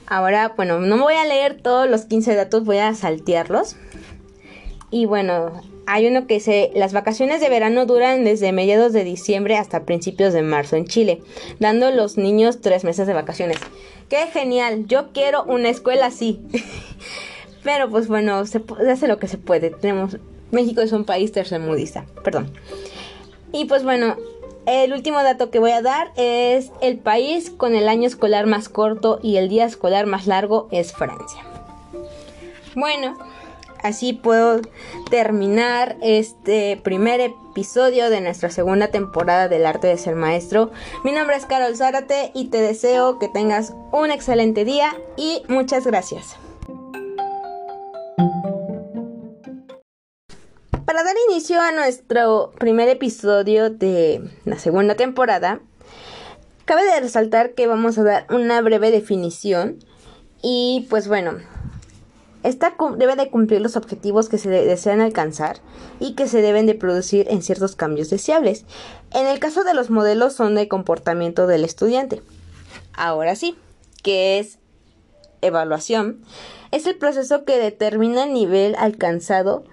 Ahora, 0.07 0.53
bueno, 0.55 0.80
no 0.80 0.97
voy 0.97 1.15
a 1.15 1.25
leer 1.25 1.61
todos 1.61 1.89
los 1.89 2.05
15 2.05 2.34
datos, 2.34 2.63
voy 2.63 2.78
a 2.78 2.95
saltearlos. 2.95 3.75
Y 4.89 5.05
bueno, 5.05 5.61
hay 5.88 6.06
uno 6.06 6.28
que 6.28 6.36
dice, 6.36 6.72
las 6.76 6.94
vacaciones 6.94 7.42
de 7.42 7.50
verano 7.50 7.86
duran 7.86 8.26
desde 8.26 8.52
mediados 8.52 8.94
de 8.94 9.06
diciembre 9.06 9.58
hasta 9.58 9.86
principios 9.86 10.34
de 10.34 10.42
marzo 10.44 10.76
en 10.76 10.86
Chile, 10.86 11.22
dando 11.60 11.88
a 11.88 11.92
los 11.92 12.18
niños 12.18 12.60
tres 12.62 12.84
meses 12.84 13.08
de 13.08 13.14
vacaciones. 13.14 13.58
¡Qué 14.10 14.28
genial! 14.28 14.86
Yo 14.88 15.14
quiero 15.14 15.44
una 15.46 15.70
escuela 15.70 16.08
así. 16.08 16.42
Pero 17.64 17.90
pues 17.90 18.08
bueno, 18.08 18.46
se 18.46 18.62
hace 18.90 19.08
lo 19.08 19.18
que 19.18 19.28
se 19.28 19.38
puede. 19.38 19.72
Tenemos 19.72 20.18
México 20.52 20.82
es 20.82 20.92
un 20.92 21.06
país 21.06 21.32
tercermundista, 21.32 22.06
perdón. 22.24 22.52
Y 23.52 23.66
pues 23.66 23.84
bueno, 23.84 24.18
el 24.66 24.92
último 24.94 25.24
dato 25.24 25.50
que 25.50 25.60
voy 25.60 25.72
a 25.72 25.82
dar 25.82 26.12
es 26.18 26.72
el 26.82 26.98
país 26.98 27.50
con 27.50 27.76
el 27.76 27.88
año 27.88 28.08
escolar 28.08 28.46
más 28.46 28.68
corto 28.68 29.20
y 29.24 29.38
el 29.38 29.48
día 29.48 29.66
escolar 29.66 30.06
más 30.06 30.28
largo 30.28 30.68
es 30.72 30.92
Francia. 30.94 31.44
Bueno, 32.76 33.18
así 33.88 34.14
puedo 34.14 34.62
terminar 35.10 35.98
este 36.02 36.80
primer 36.84 37.22
episodio 37.22 38.10
de 38.10 38.22
nuestra 38.22 38.50
segunda 38.50 38.90
temporada 38.90 39.48
del 39.48 39.66
arte 39.66 39.88
de 39.88 39.98
ser 39.98 40.16
maestro. 40.16 40.72
Mi 41.04 41.12
nombre 41.12 41.36
es 41.36 41.46
Carol 41.46 41.76
Zárate 41.76 42.32
y 42.34 42.50
te 42.50 42.62
deseo 42.62 43.18
que 43.18 43.30
tengas 43.30 43.74
un 43.92 44.12
excelente 44.12 44.66
día 44.66 44.96
y 45.16 45.42
muchas 45.48 45.88
gracias. 45.88 46.36
Para 50.86 51.04
dar 51.04 51.16
inicio 51.30 51.62
a 51.62 51.72
nuestro 51.72 52.52
primer 52.60 52.90
episodio 52.90 53.70
de 53.70 54.22
la 54.46 54.60
segunda 54.60 54.96
temporada, 54.96 55.62
cabe 56.66 56.84
de 56.84 57.00
resaltar 57.00 57.54
que 57.54 57.68
vamos 57.68 57.98
a 57.98 58.04
dar 58.04 58.28
una 58.30 58.62
breve 58.62 58.92
definición 58.92 59.80
y 60.42 60.88
pues 60.90 61.08
bueno, 61.08 61.40
esta 62.48 62.76
debe 62.98 63.16
de 63.16 63.30
cumplir 63.30 63.62
los 63.62 63.76
objetivos 63.76 64.30
que 64.30 64.38
se 64.38 64.50
desean 64.50 65.02
alcanzar 65.02 65.58
y 66.00 66.14
que 66.14 66.28
se 66.28 66.41
deben 66.41 66.66
de 66.66 66.76
producir 66.76 67.28
en 67.30 67.41
ciertos 67.41 67.76
cambios 67.76 68.10
deseables. 68.10 68.66
En 69.14 69.28
el 69.28 69.39
caso 69.39 69.64
de 69.64 69.74
los 69.74 69.89
modelos 69.89 70.34
son 70.34 70.56
de 70.56 70.68
comportamiento 70.68 71.48
del 71.48 71.66
estudiante. 71.66 72.22
Ahora 72.93 73.36
sí, 73.36 73.58
¿qué 74.02 74.39
es 74.39 74.60
evaluación? 75.41 76.22
Es 76.72 76.88
el 76.88 76.98
proceso 76.98 77.43
que 77.43 77.58
determina 77.58 78.24
el 78.24 78.34
nivel 78.34 78.76
alcanzado 78.78 79.66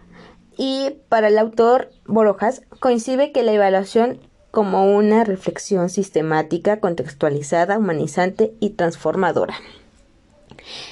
y 0.56 0.96
para 1.08 1.28
el 1.28 1.38
autor 1.38 1.90
Borojas 2.06 2.62
coincide 2.80 3.32
que 3.32 3.42
la 3.42 3.52
evaluación 3.52 4.20
como 4.50 4.94
una 4.94 5.24
reflexión 5.24 5.90
sistemática, 5.90 6.78
contextualizada, 6.78 7.78
humanizante 7.78 8.54
y 8.60 8.70
transformadora. 8.70 9.54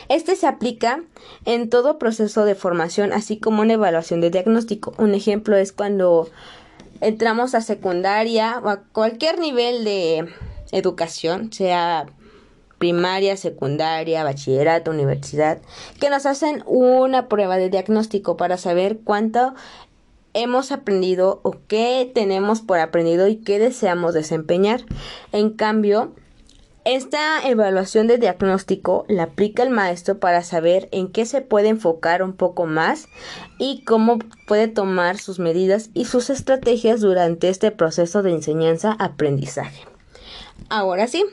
Este 0.09 0.37
se 0.37 0.47
aplica 0.47 1.03
en 1.45 1.70
todo 1.70 1.99
proceso 1.99 2.45
de 2.45 2.55
formación, 2.55 3.12
así 3.12 3.39
como 3.39 3.62
una 3.62 3.75
evaluación 3.75 4.20
de 4.20 4.31
diagnóstico. 4.31 4.95
Un 4.99 5.14
ejemplo 5.14 5.57
es 5.57 5.73
cuando 5.73 6.29
entramos 7.01 7.55
a 7.55 7.61
secundaria 7.61 8.61
o 8.62 8.68
a 8.68 8.83
cualquier 8.93 9.39
nivel 9.39 9.85
de 9.85 10.29
educación, 10.73 11.53
sea 11.53 12.07
primaria, 12.79 13.37
secundaria, 13.37 14.25
bachillerato, 14.25 14.91
universidad, 14.91 15.61
que 16.01 16.11
nos 16.11 16.27
hacen 16.27 16.64
una 16.66 17.29
prueba 17.29 17.57
de 17.57 17.70
diagnóstico 17.70 18.37
para 18.37 18.57
saber 18.57 18.99
cuánto 19.05 19.55
hemos 20.35 20.73
aprendido 20.73 21.41
o 21.45 21.55
qué 21.68 22.11
tenemos 22.12 22.61
por 22.61 22.79
aprendido 22.81 23.29
y 23.29 23.37
qué 23.37 23.59
deseamos 23.59 24.14
desempeñar. 24.14 24.81
En 25.31 25.51
cambio, 25.51 26.12
esta 26.85 27.47
evaluación 27.47 28.07
de 28.07 28.18
diagnóstico 28.18 29.05
la 29.09 29.24
aplica 29.24 29.62
el 29.62 29.70
maestro 29.70 30.18
para 30.18 30.43
saber 30.43 30.89
en 30.93 31.11
qué 31.11 31.26
se 31.26 31.41
puede 31.41 31.68
enfocar 31.68 32.22
un 32.22 32.33
poco 32.33 32.66
más 32.66 33.09
y 33.59 33.85
cómo 33.85 34.18
puede 34.47 34.68
tomar 34.68 35.18
sus 35.18 35.39
medidas 35.39 35.91
y 35.95 36.07
sus 36.07 36.30
estrategias 36.30 37.01
durante 37.01 37.49
este 37.49 37.70
proceso 37.70 38.22
de 38.22 38.33
enseñanza-aprendizaje. 38.33 39.87
Ahora 40.68 41.07
sí, 41.07 41.24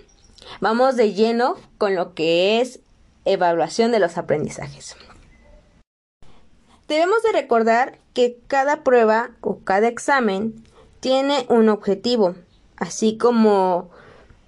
Vamos 0.61 0.95
de 0.95 1.13
lleno 1.13 1.55
con 1.77 1.95
lo 1.95 2.13
que 2.13 2.59
es 2.59 2.79
evaluación 3.25 3.91
de 3.91 3.99
los 3.99 4.17
aprendizajes. 4.17 4.97
Debemos 6.87 7.21
de 7.23 7.31
recordar 7.31 7.99
que 8.13 8.39
cada 8.47 8.83
prueba 8.83 9.31
o 9.41 9.59
cada 9.59 9.87
examen 9.87 10.63
tiene 10.99 11.45
un 11.47 11.69
objetivo, 11.69 12.35
así 12.77 13.17
como 13.17 13.89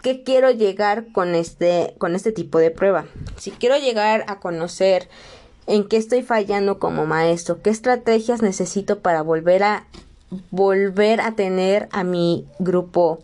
qué 0.01 0.23
quiero 0.23 0.51
llegar 0.51 1.11
con 1.11 1.35
este, 1.35 1.95
con 1.97 2.15
este 2.15 2.31
tipo 2.31 2.59
de 2.59 2.71
prueba. 2.71 3.05
Si 3.37 3.51
quiero 3.51 3.77
llegar 3.77 4.25
a 4.27 4.39
conocer 4.39 5.09
en 5.67 5.87
qué 5.87 5.97
estoy 5.97 6.23
fallando 6.23 6.79
como 6.79 7.05
maestro, 7.05 7.61
qué 7.61 7.69
estrategias 7.69 8.41
necesito 8.41 8.99
para 8.99 9.21
volver 9.21 9.63
a 9.63 9.87
volver 10.49 11.19
a 11.21 11.33
tener 11.33 11.89
a 11.91 12.03
mi 12.03 12.45
grupo 12.59 13.19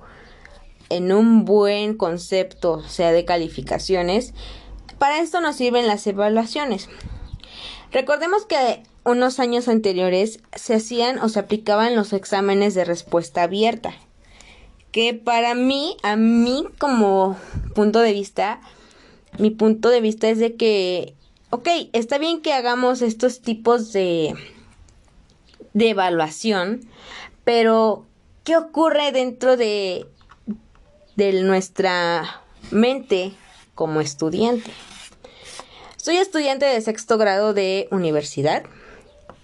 en 0.89 1.11
un 1.11 1.45
buen 1.45 1.95
concepto, 1.95 2.82
sea, 2.84 3.11
de 3.11 3.25
calificaciones, 3.25 4.34
para 4.99 5.19
esto 5.19 5.41
nos 5.41 5.55
sirven 5.55 5.88
las 5.88 6.05
evaluaciones. 6.07 6.89
Recordemos 7.91 8.45
que 8.45 8.84
unos 9.05 9.39
años 9.39 9.67
anteriores 9.67 10.39
se 10.53 10.75
hacían 10.75 11.19
o 11.19 11.30
se 11.30 11.39
aplicaban 11.39 11.95
los 11.95 12.13
exámenes 12.13 12.73
de 12.73 12.84
respuesta 12.84 13.43
abierta, 13.43 13.93
que 14.97 15.13
para 15.13 15.53
mí, 15.53 15.95
a 16.01 16.15
mí 16.15 16.65
como 16.79 17.37
punto 17.75 17.99
de 17.99 18.13
vista, 18.13 18.59
mi 19.37 19.51
punto 19.51 19.91
de 19.91 20.01
vista 20.01 20.27
es 20.27 20.39
de 20.39 20.55
que, 20.55 21.13
ok, 21.51 21.67
está 21.93 22.17
bien 22.17 22.41
que 22.41 22.51
hagamos 22.51 23.03
estos 23.03 23.41
tipos 23.41 23.93
de, 23.93 24.33
de 25.75 25.89
evaluación, 25.91 26.81
pero 27.43 28.07
¿qué 28.43 28.57
ocurre 28.57 29.11
dentro 29.11 29.55
de 29.55 30.07
de 31.15 31.43
nuestra 31.43 32.41
mente 32.71 33.33
como 33.75 34.01
estudiante. 34.01 34.71
Soy 35.97 36.17
estudiante 36.17 36.65
de 36.65 36.81
sexto 36.81 37.19
grado 37.19 37.53
de 37.53 37.87
universidad 37.91 38.63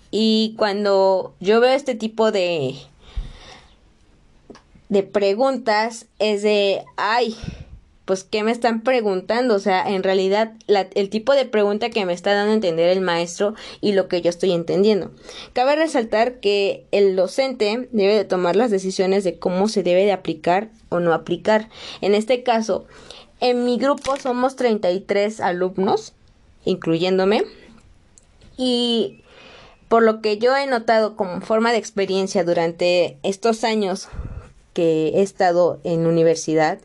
y 0.09 0.55
cuando 0.57 1.35
yo 1.39 1.59
veo 1.59 1.73
este 1.73 1.93
tipo 1.93 2.31
de 2.31 2.75
de 4.93 5.03
preguntas 5.03 6.05
es 6.19 6.43
de 6.43 6.83
ay 6.95 7.35
pues 8.05 8.23
qué 8.23 8.43
me 8.43 8.51
están 8.51 8.83
preguntando 8.83 9.55
o 9.55 9.59
sea 9.59 9.89
en 9.89 10.03
realidad 10.03 10.53
el 10.67 11.09
tipo 11.09 11.33
de 11.33 11.45
pregunta 11.45 11.89
que 11.89 12.05
me 12.05 12.13
está 12.13 12.33
dando 12.33 12.51
a 12.51 12.55
entender 12.55 12.89
el 12.89 13.01
maestro 13.01 13.55
y 13.81 13.93
lo 13.93 14.07
que 14.07 14.21
yo 14.21 14.29
estoy 14.29 14.51
entendiendo 14.51 15.11
cabe 15.53 15.75
resaltar 15.75 16.39
que 16.39 16.85
el 16.91 17.15
docente 17.15 17.89
debe 17.91 18.15
de 18.15 18.25
tomar 18.25 18.55
las 18.55 18.71
decisiones 18.71 19.23
de 19.23 19.39
cómo 19.39 19.67
se 19.67 19.83
debe 19.83 20.05
de 20.05 20.11
aplicar 20.11 20.69
o 20.89 20.99
no 20.99 21.13
aplicar. 21.13 21.69
En 22.01 22.13
este 22.13 22.43
caso, 22.43 22.85
en 23.39 23.65
mi 23.65 23.77
grupo 23.77 24.15
somos 24.17 24.55
33 24.55 25.41
alumnos, 25.41 26.13
incluyéndome, 26.65 27.43
y 28.57 29.23
por 29.89 30.03
lo 30.03 30.21
que 30.21 30.37
yo 30.37 30.55
he 30.55 30.67
notado 30.67 31.15
como 31.15 31.41
forma 31.41 31.71
de 31.71 31.77
experiencia 31.77 32.43
durante 32.43 33.17
estos 33.23 33.63
años 33.63 34.07
que 34.73 35.09
he 35.09 35.21
estado 35.21 35.79
en 35.83 36.05
universidad, 36.07 36.79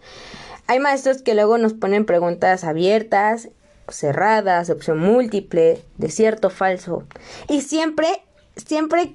hay 0.66 0.80
maestros 0.80 1.22
que 1.22 1.34
luego 1.34 1.58
nos 1.58 1.72
ponen 1.72 2.04
preguntas 2.04 2.64
abiertas, 2.64 3.48
cerradas, 3.88 4.68
opción 4.70 4.98
múltiple, 4.98 5.82
de 5.96 6.10
cierto, 6.10 6.50
falso. 6.50 7.04
Y 7.48 7.62
siempre, 7.62 8.22
siempre 8.56 9.14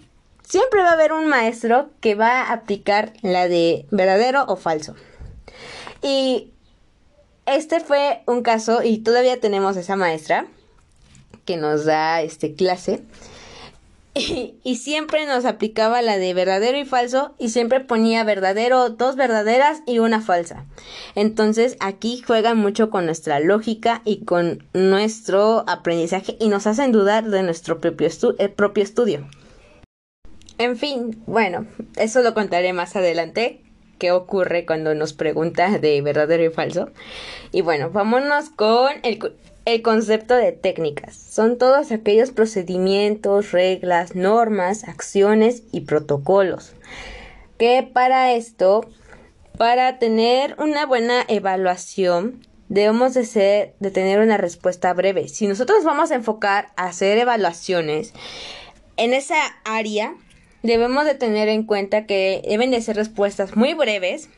siempre 0.54 0.82
va 0.82 0.90
a 0.90 0.94
haber 0.94 1.14
un 1.14 1.28
maestro 1.28 1.90
que 2.00 2.16
va 2.16 2.42
a 2.42 2.54
aplicar 2.54 3.14
la 3.22 3.48
de 3.48 3.86
verdadero 3.92 4.46
o 4.48 4.56
falso. 4.56 4.96
Y 6.02 6.52
este 7.46 7.80
fue 7.80 8.22
un 8.28 8.44
caso 8.44 8.84
y 8.84 9.00
todavía 9.00 9.40
tenemos 9.40 9.78
esa 9.78 9.96
maestra 9.96 10.46
que 11.46 11.58
nos 11.58 11.86
da 11.86 12.22
este 12.22 12.54
clase 12.54 13.02
y, 14.64 14.76
siempre 14.76 15.26
nos 15.26 15.46
aplicaba 15.46 16.02
la 16.02 16.18
de 16.18 16.34
verdadero 16.34 16.78
y 16.78 16.86
falso 16.86 17.34
y 17.40 17.50
siempre 17.50 17.80
ponía 17.80 18.24
verdadero, 18.24 18.90
dos 18.90 19.16
verdaderas 19.16 19.82
y 19.88 20.00
una 20.00 20.22
falsa. 20.22 20.66
Entonces 21.16 21.78
aquí 21.80 22.22
juegan 22.26 22.58
mucho 22.58 22.90
con 22.90 23.06
nuestra 23.06 23.40
lógica 23.40 24.02
y 24.06 24.24
con 24.24 24.68
nuestro 24.74 25.64
aprendizaje 25.68 26.38
y 26.40 26.50
nos 26.50 26.68
hacen 26.68 26.92
dudar 26.92 27.30
de 27.30 27.42
nuestro 27.42 27.80
propio, 27.80 28.08
eh, 28.38 28.50
propio 28.50 28.84
estudio. 28.84 29.28
En 30.60 30.78
fin, 30.78 31.24
bueno, 31.26 31.66
eso 31.96 32.22
lo 32.22 32.36
contaré 32.36 32.74
más 32.74 32.96
adelante 32.96 33.62
qué 33.98 34.12
ocurre 34.12 34.66
cuando 34.66 34.94
nos 34.94 35.14
pregunta 35.14 35.80
de 35.80 36.02
verdadero 36.02 36.44
y 36.44 36.50
falso. 36.50 36.92
Y 37.52 37.62
bueno, 37.62 37.90
vámonos 37.90 38.50
con 38.50 38.92
el, 39.04 39.18
el 39.66 39.82
concepto 39.82 40.36
de 40.36 40.52
técnicas 40.52 41.16
son 41.16 41.58
todos 41.58 41.92
aquellos 41.92 42.32
procedimientos, 42.32 43.52
reglas, 43.52 44.16
normas, 44.16 44.84
acciones 44.84 45.64
y 45.72 45.82
protocolos. 45.82 46.74
Que 47.58 47.84
para 47.84 48.34
esto, 48.34 48.86
para 49.58 50.00
tener 50.00 50.56
una 50.60 50.86
buena 50.86 51.24
evaluación, 51.28 52.46
debemos 52.68 53.14
de, 53.14 53.26
ser, 53.26 53.76
de 53.80 53.92
tener 53.92 54.20
una 54.20 54.38
respuesta 54.38 54.94
breve. 54.94 55.28
Si 55.30 55.48
nosotros 55.48 55.84
vamos 55.84 56.12
a 56.12 56.16
enfocar 56.16 56.68
a 56.76 56.88
hacer 56.88 57.18
evaluaciones 57.18 58.14
en 58.98 59.14
esa 59.14 59.38
área, 59.64 60.14
debemos 60.62 61.06
de 61.06 61.16
tener 61.16 61.48
en 61.48 61.64
cuenta 61.64 62.06
que 62.06 62.42
deben 62.48 62.72
de 62.72 62.82
ser 62.82 62.98
respuestas 62.98 63.56
muy 63.56 63.74
breves 63.76 64.30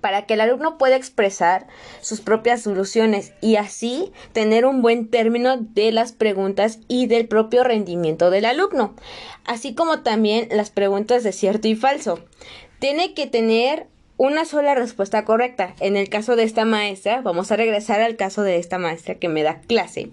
para 0.00 0.26
que 0.26 0.34
el 0.34 0.40
alumno 0.40 0.78
pueda 0.78 0.96
expresar 0.96 1.66
sus 2.00 2.20
propias 2.20 2.62
soluciones 2.62 3.32
y 3.40 3.56
así 3.56 4.12
tener 4.32 4.66
un 4.66 4.82
buen 4.82 5.08
término 5.08 5.56
de 5.56 5.92
las 5.92 6.12
preguntas 6.12 6.78
y 6.88 7.06
del 7.06 7.26
propio 7.26 7.64
rendimiento 7.64 8.30
del 8.30 8.44
alumno, 8.44 8.94
así 9.44 9.74
como 9.74 10.00
también 10.00 10.48
las 10.50 10.70
preguntas 10.70 11.22
de 11.22 11.32
cierto 11.32 11.68
y 11.68 11.76
falso. 11.76 12.20
Tiene 12.78 13.14
que 13.14 13.26
tener 13.26 13.86
una 14.16 14.44
sola 14.44 14.74
respuesta 14.74 15.24
correcta. 15.24 15.74
En 15.80 15.96
el 15.96 16.08
caso 16.08 16.36
de 16.36 16.44
esta 16.44 16.64
maestra, 16.64 17.20
vamos 17.22 17.50
a 17.50 17.56
regresar 17.56 18.00
al 18.00 18.16
caso 18.16 18.42
de 18.42 18.58
esta 18.58 18.78
maestra 18.78 19.16
que 19.16 19.28
me 19.28 19.42
da 19.42 19.60
clase. 19.60 20.10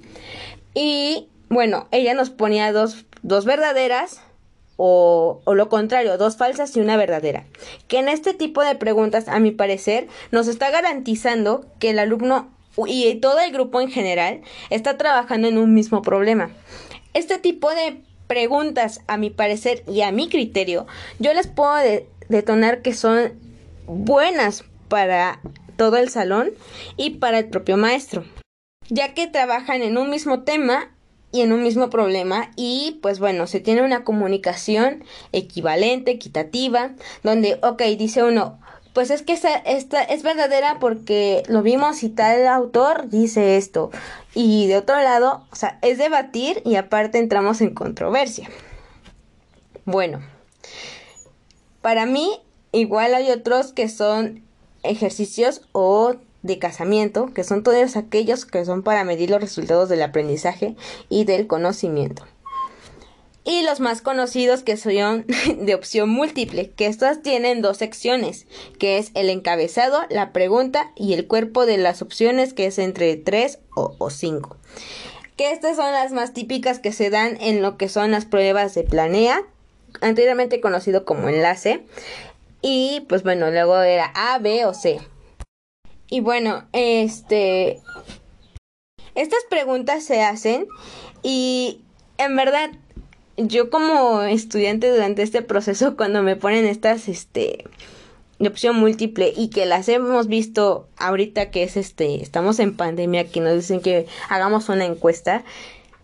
Y 0.73 1.27
bueno, 1.49 1.88
ella 1.91 2.13
nos 2.13 2.29
ponía 2.29 2.71
dos, 2.71 3.05
dos 3.21 3.45
verdaderas, 3.45 4.21
o, 4.84 5.43
lo 5.45 5.69
contrario, 5.69 6.17
dos 6.17 6.38
falsas 6.38 6.75
y 6.75 6.79
una 6.79 6.97
verdadera. 6.97 7.45
Que 7.88 7.99
en 7.99 8.09
este 8.09 8.34
tipo 8.34 8.63
de 8.63 8.73
preguntas, 8.73 9.27
a 9.27 9.39
mi 9.39 9.51
parecer, 9.51 10.07
nos 10.32 10.47
está 10.47 10.71
garantizando 10.71 11.67
que 11.77 11.91
el 11.91 11.99
alumno 11.99 12.49
y 12.88 13.13
todo 13.15 13.39
el 13.41 13.51
grupo 13.51 13.79
en 13.79 13.91
general 13.91 14.41
está 14.71 14.97
trabajando 14.97 15.47
en 15.47 15.59
un 15.59 15.75
mismo 15.75 16.01
problema. 16.01 16.49
Este 17.13 17.38
tipo 17.38 17.69
de 17.69 18.01
preguntas, 18.25 19.01
a 19.05 19.17
mi 19.17 19.29
parecer 19.29 19.84
y 19.88 20.01
a 20.01 20.11
mi 20.11 20.29
criterio, 20.29 20.88
yo 21.19 21.32
les 21.36 21.45
puedo 21.45 21.75
detonar 22.29 22.82
que 22.82 22.95
son 22.95 23.34
buenas 23.86 24.63
para 24.88 25.41
todo 25.77 25.97
el 25.97 26.09
salón 26.09 26.53
y 26.97 27.11
para 27.11 27.38
el 27.38 27.49
propio 27.49 27.77
maestro, 27.77 28.25
ya 28.89 29.13
que 29.13 29.27
trabajan 29.27 29.84
en 29.84 29.99
un 29.99 30.09
mismo 30.09 30.41
tema 30.41 30.89
y 31.32 31.41
en 31.41 31.53
un 31.53 31.63
mismo 31.63 31.89
problema 31.89 32.51
y 32.55 32.99
pues 33.01 33.19
bueno, 33.19 33.47
se 33.47 33.59
tiene 33.59 33.84
una 33.84 34.03
comunicación 34.03 35.03
equivalente, 35.32 36.11
equitativa, 36.11 36.91
donde, 37.23 37.59
ok, 37.61 37.82
dice 37.97 38.23
uno, 38.23 38.59
pues 38.93 39.09
es 39.09 39.21
que 39.21 39.34
esta, 39.34 39.55
esta 39.55 40.03
es 40.03 40.23
verdadera 40.23 40.77
porque 40.79 41.43
lo 41.47 41.61
vimos 41.61 42.03
y 42.03 42.09
tal 42.09 42.45
autor 42.47 43.09
dice 43.09 43.57
esto. 43.57 43.89
Y 44.34 44.67
de 44.67 44.77
otro 44.77 45.01
lado, 45.01 45.45
o 45.51 45.55
sea, 45.55 45.79
es 45.82 45.97
debatir 45.97 46.61
y 46.65 46.75
aparte 46.75 47.17
entramos 47.17 47.61
en 47.61 47.73
controversia. 47.73 48.49
Bueno, 49.86 50.21
para 51.82 52.05
mí 52.05 52.39
igual 52.71 53.13
hay 53.13 53.32
otros 53.32 53.71
que 53.71 53.88
son 53.88 54.43
ejercicios 54.84 55.61
o 55.71 56.15
de 56.44 56.60
casamiento, 56.60 57.32
que 57.34 57.44
son 57.44 57.64
todos 57.64 57.96
aquellos 57.96 58.46
que 58.46 58.66
son 58.66 58.84
para 58.84 59.04
medir 59.04 59.30
los 59.30 59.42
resultados 59.42 59.89
del 59.89 60.02
aprendizaje 60.02 60.76
y 61.10 61.26
del 61.26 61.48
conocimiento. 61.48 62.26
Y 63.44 63.64
los 63.64 63.80
más 63.80 64.02
conocidos 64.02 64.62
que 64.62 64.78
son 64.78 65.26
de 65.60 65.76
opción 65.76 66.10
múltiple, 66.10 66.70
que 66.72 66.86
estas 66.86 67.22
tienen 67.22 67.62
dos 67.62 67.78
secciones, 67.78 68.46
que 68.78 68.98
es 68.98 69.12
el 69.16 69.30
encabezado, 69.30 70.02
la 70.10 70.32
pregunta 70.32 70.92
y 70.96 71.14
el 71.14 71.28
cuerpo 71.28 71.66
de 71.66 71.78
las 71.78 72.02
opciones, 72.02 72.54
que 72.54 72.68
es 72.68 72.78
entre 72.78 73.16
3 73.16 73.60
o 73.76 74.10
5. 74.10 74.58
Que 75.38 75.52
estas 75.52 75.78
son 75.78 75.92
las 75.92 76.12
más 76.12 76.34
típicas 76.34 76.80
que 76.80 76.92
se 76.92 77.10
dan 77.10 77.38
en 77.42 77.64
lo 77.64 77.78
que 77.78 77.89
son 77.89 78.12
las 78.12 78.26
pruebas 78.26 78.76
de 78.76 78.84
planea, 78.84 79.42
anteriormente 80.02 80.62
conocido 80.62 81.04
como 81.04 81.30
enlace. 81.30 81.84
Y 82.62 83.06
pues 83.10 83.24
bueno, 83.24 83.50
luego 83.50 83.82
era 83.82 84.12
A, 84.14 84.38
B 84.38 84.66
o 84.66 84.74
C. 84.74 85.00
Y 86.12 86.20
bueno, 86.20 86.66
este... 86.74 87.80
Estas 89.16 89.39
preguntas 89.49 90.03
se 90.03 90.22
hacen 90.22 90.68
y 91.24 91.82
en 92.18 92.36
verdad 92.36 92.70
yo 93.38 93.70
como 93.70 94.22
estudiante 94.22 94.91
durante 94.91 95.22
este 95.24 95.41
proceso 95.41 95.95
cuando 95.97 96.22
me 96.22 96.36
ponen 96.36 96.66
estas 96.66 97.07
este 97.07 97.66
de 98.39 98.47
opción 98.47 98.76
múltiple 98.76 99.34
y 99.36 99.49
que 99.49 99.66
las 99.66 99.88
hemos 99.88 100.28
visto 100.28 100.88
ahorita 100.97 101.51
que 101.51 101.64
es 101.64 101.78
este 101.78 102.22
estamos 102.22 102.59
en 102.59 102.76
pandemia 102.76 103.28
que 103.30 103.39
nos 103.39 103.55
dicen 103.55 103.82
que 103.82 104.07
hagamos 104.30 104.70
una 104.70 104.86
encuesta 104.86 105.43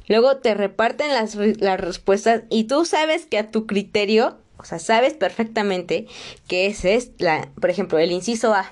luego 0.07 0.37
te 0.37 0.53
reparten 0.53 1.13
las, 1.13 1.35
las 1.35 1.79
respuestas 1.79 2.43
y 2.49 2.65
tú 2.65 2.85
sabes 2.85 3.25
que 3.25 3.39
a 3.39 3.49
tu 3.49 3.65
criterio 3.65 4.37
o 4.57 4.65
sea 4.65 4.79
sabes 4.79 5.13
perfectamente 5.13 6.07
que 6.47 6.67
ese 6.67 6.95
es 6.95 7.11
la 7.17 7.49
por 7.59 7.69
ejemplo 7.71 7.97
el 7.97 8.11
inciso 8.11 8.53
A 8.53 8.71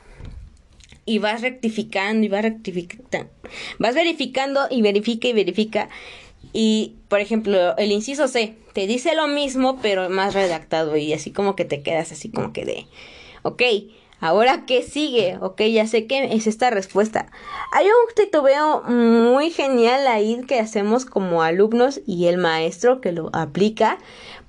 y 1.06 1.20
vas 1.20 1.42
rectificando 1.42 2.26
y 2.26 2.30
vas 2.30 2.42
rectificando. 2.42 3.30
Vas 3.80 3.96
verificando 3.96 4.68
y 4.70 4.82
verifica 4.82 5.28
y 5.28 5.34
verifica. 5.34 5.90
Y, 6.54 6.96
por 7.10 7.20
ejemplo, 7.20 7.76
el 7.78 7.92
inciso 7.92 8.28
C 8.28 8.56
te 8.74 8.88
dice 8.88 9.16
lo 9.16 9.28
mismo, 9.28 9.80
pero 9.82 10.10
más 10.10 10.34
redactado 10.34 10.98
y 10.98 11.14
así 11.14 11.32
como 11.32 11.56
que 11.56 11.66
te 11.66 11.82
quedas 11.82 12.12
así 12.12 12.30
como 12.30 12.54
que 12.54 12.66
de, 12.66 12.88
ok, 13.44 13.62
ahora 14.20 14.66
qué 14.66 14.82
sigue, 14.82 15.38
ok, 15.42 15.62
ya 15.64 15.88
sé 15.88 16.08
que 16.08 16.34
es 16.34 16.48
esta 16.48 16.70
respuesta. 16.70 17.32
Hay 17.72 17.86
un 17.86 18.16
titubeo 18.16 18.84
muy 18.84 19.50
genial 19.52 20.08
ahí 20.08 20.42
que 20.48 20.60
hacemos 20.60 21.06
como 21.06 21.44
alumnos 21.44 22.02
y 22.06 22.28
el 22.28 22.38
maestro 22.38 23.02
que 23.02 23.12
lo 23.12 23.30
aplica 23.34 23.98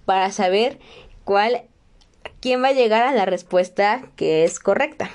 para 0.05 0.31
saber 0.31 0.79
cuál, 1.25 1.63
quién 2.41 2.63
va 2.63 2.69
a 2.69 2.73
llegar 2.73 3.03
a 3.03 3.13
la 3.13 3.27
respuesta 3.27 4.03
que 4.17 4.45
es 4.45 4.61
correcta. 4.61 5.11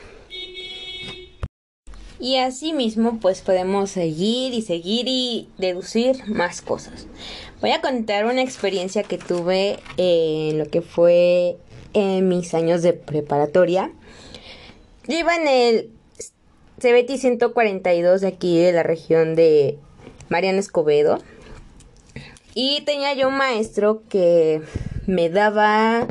Y 2.22 2.38
así 2.38 2.72
mismo 2.72 3.20
pues 3.20 3.42
podemos 3.42 3.90
seguir 3.90 4.54
y 4.54 4.62
seguir 4.62 5.08
y 5.08 5.50
deducir 5.58 6.28
más 6.28 6.62
cosas. 6.62 7.08
Voy 7.62 7.72
a 7.72 7.82
contar 7.82 8.26
una 8.26 8.44
experiencia 8.44 9.02
que 9.02 9.18
tuve 9.18 9.80
en 9.98 10.60
lo 10.60 10.70
que 10.70 10.84
fue 10.84 11.58
en 11.94 12.30
mis 12.30 12.54
años 12.54 12.84
de 12.84 12.94
preparatoria. 12.94 13.92
Yo 15.08 15.18
iba 15.18 15.36
en 15.36 15.48
el 15.48 15.90
CBT 16.78 17.18
142 17.18 18.22
de 18.22 18.28
aquí 18.28 18.56
de 18.60 18.72
la 18.72 18.84
región 18.84 19.34
de 19.34 19.80
Mariano 20.30 20.60
Escobedo. 20.60 21.18
Y 22.54 22.82
tenía 22.82 23.16
yo 23.16 23.30
un 23.30 23.38
maestro 23.38 24.04
que 24.10 24.62
me 25.08 25.32
daba 25.32 26.08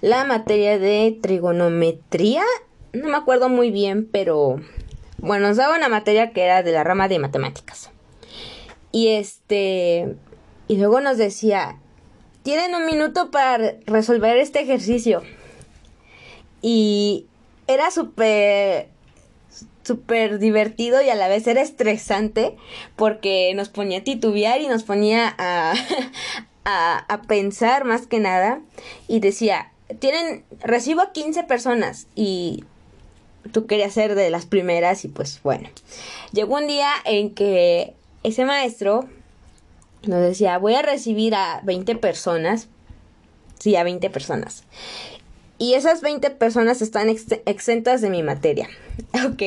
la 0.00 0.24
materia 0.26 0.78
de 0.78 1.18
trigonometría. 1.20 2.44
No 2.92 3.08
me 3.08 3.16
acuerdo 3.16 3.48
muy 3.48 3.72
bien, 3.72 4.06
pero 4.06 4.60
bueno, 5.18 5.48
nos 5.48 5.56
daba 5.56 5.76
una 5.76 5.88
materia 5.88 6.32
que 6.32 6.42
era 6.42 6.62
de 6.62 6.72
la 6.72 6.84
rama 6.84 7.08
de 7.08 7.18
matemáticas. 7.18 7.90
Y 8.92 9.08
este, 9.08 10.16
y 10.68 10.76
luego 10.76 11.00
nos 11.00 11.18
decía, 11.18 11.78
tienen 12.42 12.74
un 12.74 12.86
minuto 12.86 13.30
para 13.30 13.74
resolver 13.86 14.36
este 14.36 14.60
ejercicio. 14.60 15.22
Y 16.62 17.26
era 17.66 17.90
súper, 17.90 18.88
súper 19.82 20.38
divertido 20.38 21.02
y 21.02 21.10
a 21.10 21.14
la 21.14 21.28
vez 21.28 21.46
era 21.46 21.60
estresante 21.60 22.56
porque 22.96 23.52
nos 23.54 23.68
ponía 23.68 23.98
a 23.98 24.04
titubear 24.04 24.60
y 24.60 24.68
nos 24.68 24.84
ponía 24.84 25.34
a, 25.38 25.74
a, 26.64 26.98
a 26.98 27.22
pensar 27.22 27.84
más 27.84 28.06
que 28.06 28.20
nada. 28.20 28.60
Y 29.08 29.20
decía, 29.20 29.72
tienen, 29.98 30.44
recibo 30.60 31.00
a 31.00 31.12
15 31.12 31.44
personas 31.44 32.06
y 32.14 32.64
tú 33.52 33.66
querías 33.66 33.92
ser 33.92 34.14
de 34.14 34.30
las 34.30 34.46
primeras 34.46 35.04
y 35.04 35.08
pues 35.08 35.40
bueno. 35.42 35.68
Llegó 36.32 36.56
un 36.56 36.66
día 36.66 36.90
en 37.04 37.34
que 37.34 37.94
ese 38.22 38.44
maestro 38.44 39.08
nos 40.06 40.20
decía, 40.20 40.58
voy 40.58 40.74
a 40.74 40.82
recibir 40.82 41.34
a 41.34 41.60
20 41.64 41.96
personas 41.96 42.68
Sí, 43.64 43.76
a 43.76 43.82
20 43.82 44.10
personas. 44.10 44.64
Y 45.58 45.72
esas 45.72 46.02
20 46.02 46.28
personas 46.30 46.82
están 46.82 47.08
exentas 47.08 48.02
de 48.02 48.10
mi 48.10 48.22
materia. 48.22 48.68
Ok, 49.26 49.42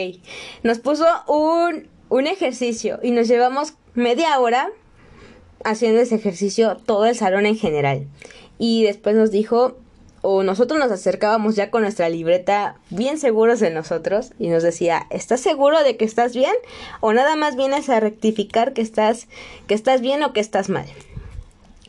nos 0.63 0.79
puso 0.79 1.05
un, 1.27 1.87
un 2.09 2.25
ejercicio 2.25 2.99
y 3.03 3.11
nos 3.11 3.27
llevamos 3.27 3.73
media 3.93 4.39
hora 4.39 4.69
haciendo 5.63 6.01
ese 6.01 6.15
ejercicio 6.15 6.77
todo 6.77 7.05
el 7.05 7.15
salón 7.15 7.45
en 7.45 7.57
general. 7.57 8.07
Y 8.57 8.83
después 8.85 9.15
nos 9.15 9.29
dijo, 9.29 9.77
o 10.21 10.43
nosotros 10.43 10.79
nos 10.79 10.91
acercábamos 10.91 11.55
ya 11.55 11.69
con 11.69 11.83
nuestra 11.83 12.09
libreta 12.09 12.77
bien 12.89 13.17
seguros 13.17 13.59
de 13.59 13.69
nosotros 13.69 14.31
y 14.39 14.49
nos 14.49 14.63
decía, 14.63 15.07
¿estás 15.09 15.41
seguro 15.41 15.83
de 15.83 15.97
que 15.97 16.05
estás 16.05 16.35
bien? 16.35 16.53
¿O 17.01 17.13
nada 17.13 17.35
más 17.35 17.55
vienes 17.55 17.89
a 17.89 17.99
rectificar 17.99 18.73
que 18.73 18.81
estás, 18.81 19.27
que 19.67 19.73
estás 19.73 20.01
bien 20.01 20.23
o 20.23 20.33
que 20.33 20.39
estás 20.39 20.69
mal? 20.69 20.85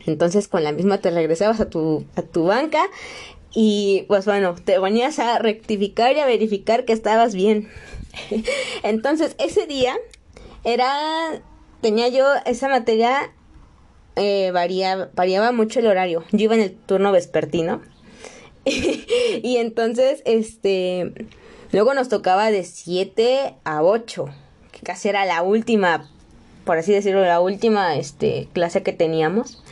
Entonces 0.07 0.49
con 0.49 0.65
la 0.65 0.73
misma 0.73 0.99
te 0.99 1.11
regresabas 1.11 1.61
a 1.61 1.69
tu, 1.69 2.05
a 2.17 2.23
tu 2.23 2.45
banca 2.45 2.83
y 3.53 4.05
pues 4.09 4.25
bueno, 4.25 4.55
te 4.55 4.79
venías 4.79 5.19
a 5.19 5.39
rectificar 5.39 6.15
y 6.15 6.21
a 6.21 6.27
verificar 6.27 6.85
que 6.85 6.93
estabas 6.93 7.35
bien. 7.35 7.69
Entonces 8.83 9.35
ese 9.39 9.67
día 9.67 9.97
era, 10.65 11.43
tenía 11.81 12.09
yo 12.09 12.27
esa 12.47 12.69
materia, 12.69 13.33
eh, 14.17 14.51
variaba 14.53 15.53
mucho 15.53 15.81
el 15.81 15.87
horario. 15.87 16.25
Yo 16.33 16.45
iba 16.45 16.55
en 16.55 16.63
el 16.63 16.75
turno 16.75 17.13
vespertino. 17.13 17.81
y 19.43 19.57
entonces, 19.57 20.23
este, 20.25 21.13
luego 21.73 21.95
nos 21.95 22.09
tocaba 22.09 22.51
de 22.51 22.65
7 22.65 23.55
a 23.65 23.83
8, 23.83 24.29
que 24.73 24.81
casi 24.81 25.09
era 25.09 25.25
la 25.25 25.43
última, 25.43 26.11
por 26.65 26.79
así 26.79 26.93
decirlo, 26.93 27.23
la 27.23 27.41
última 27.41 27.97
este, 27.97 28.49
clase 28.53 28.83
que 28.83 28.93
teníamos 28.93 29.63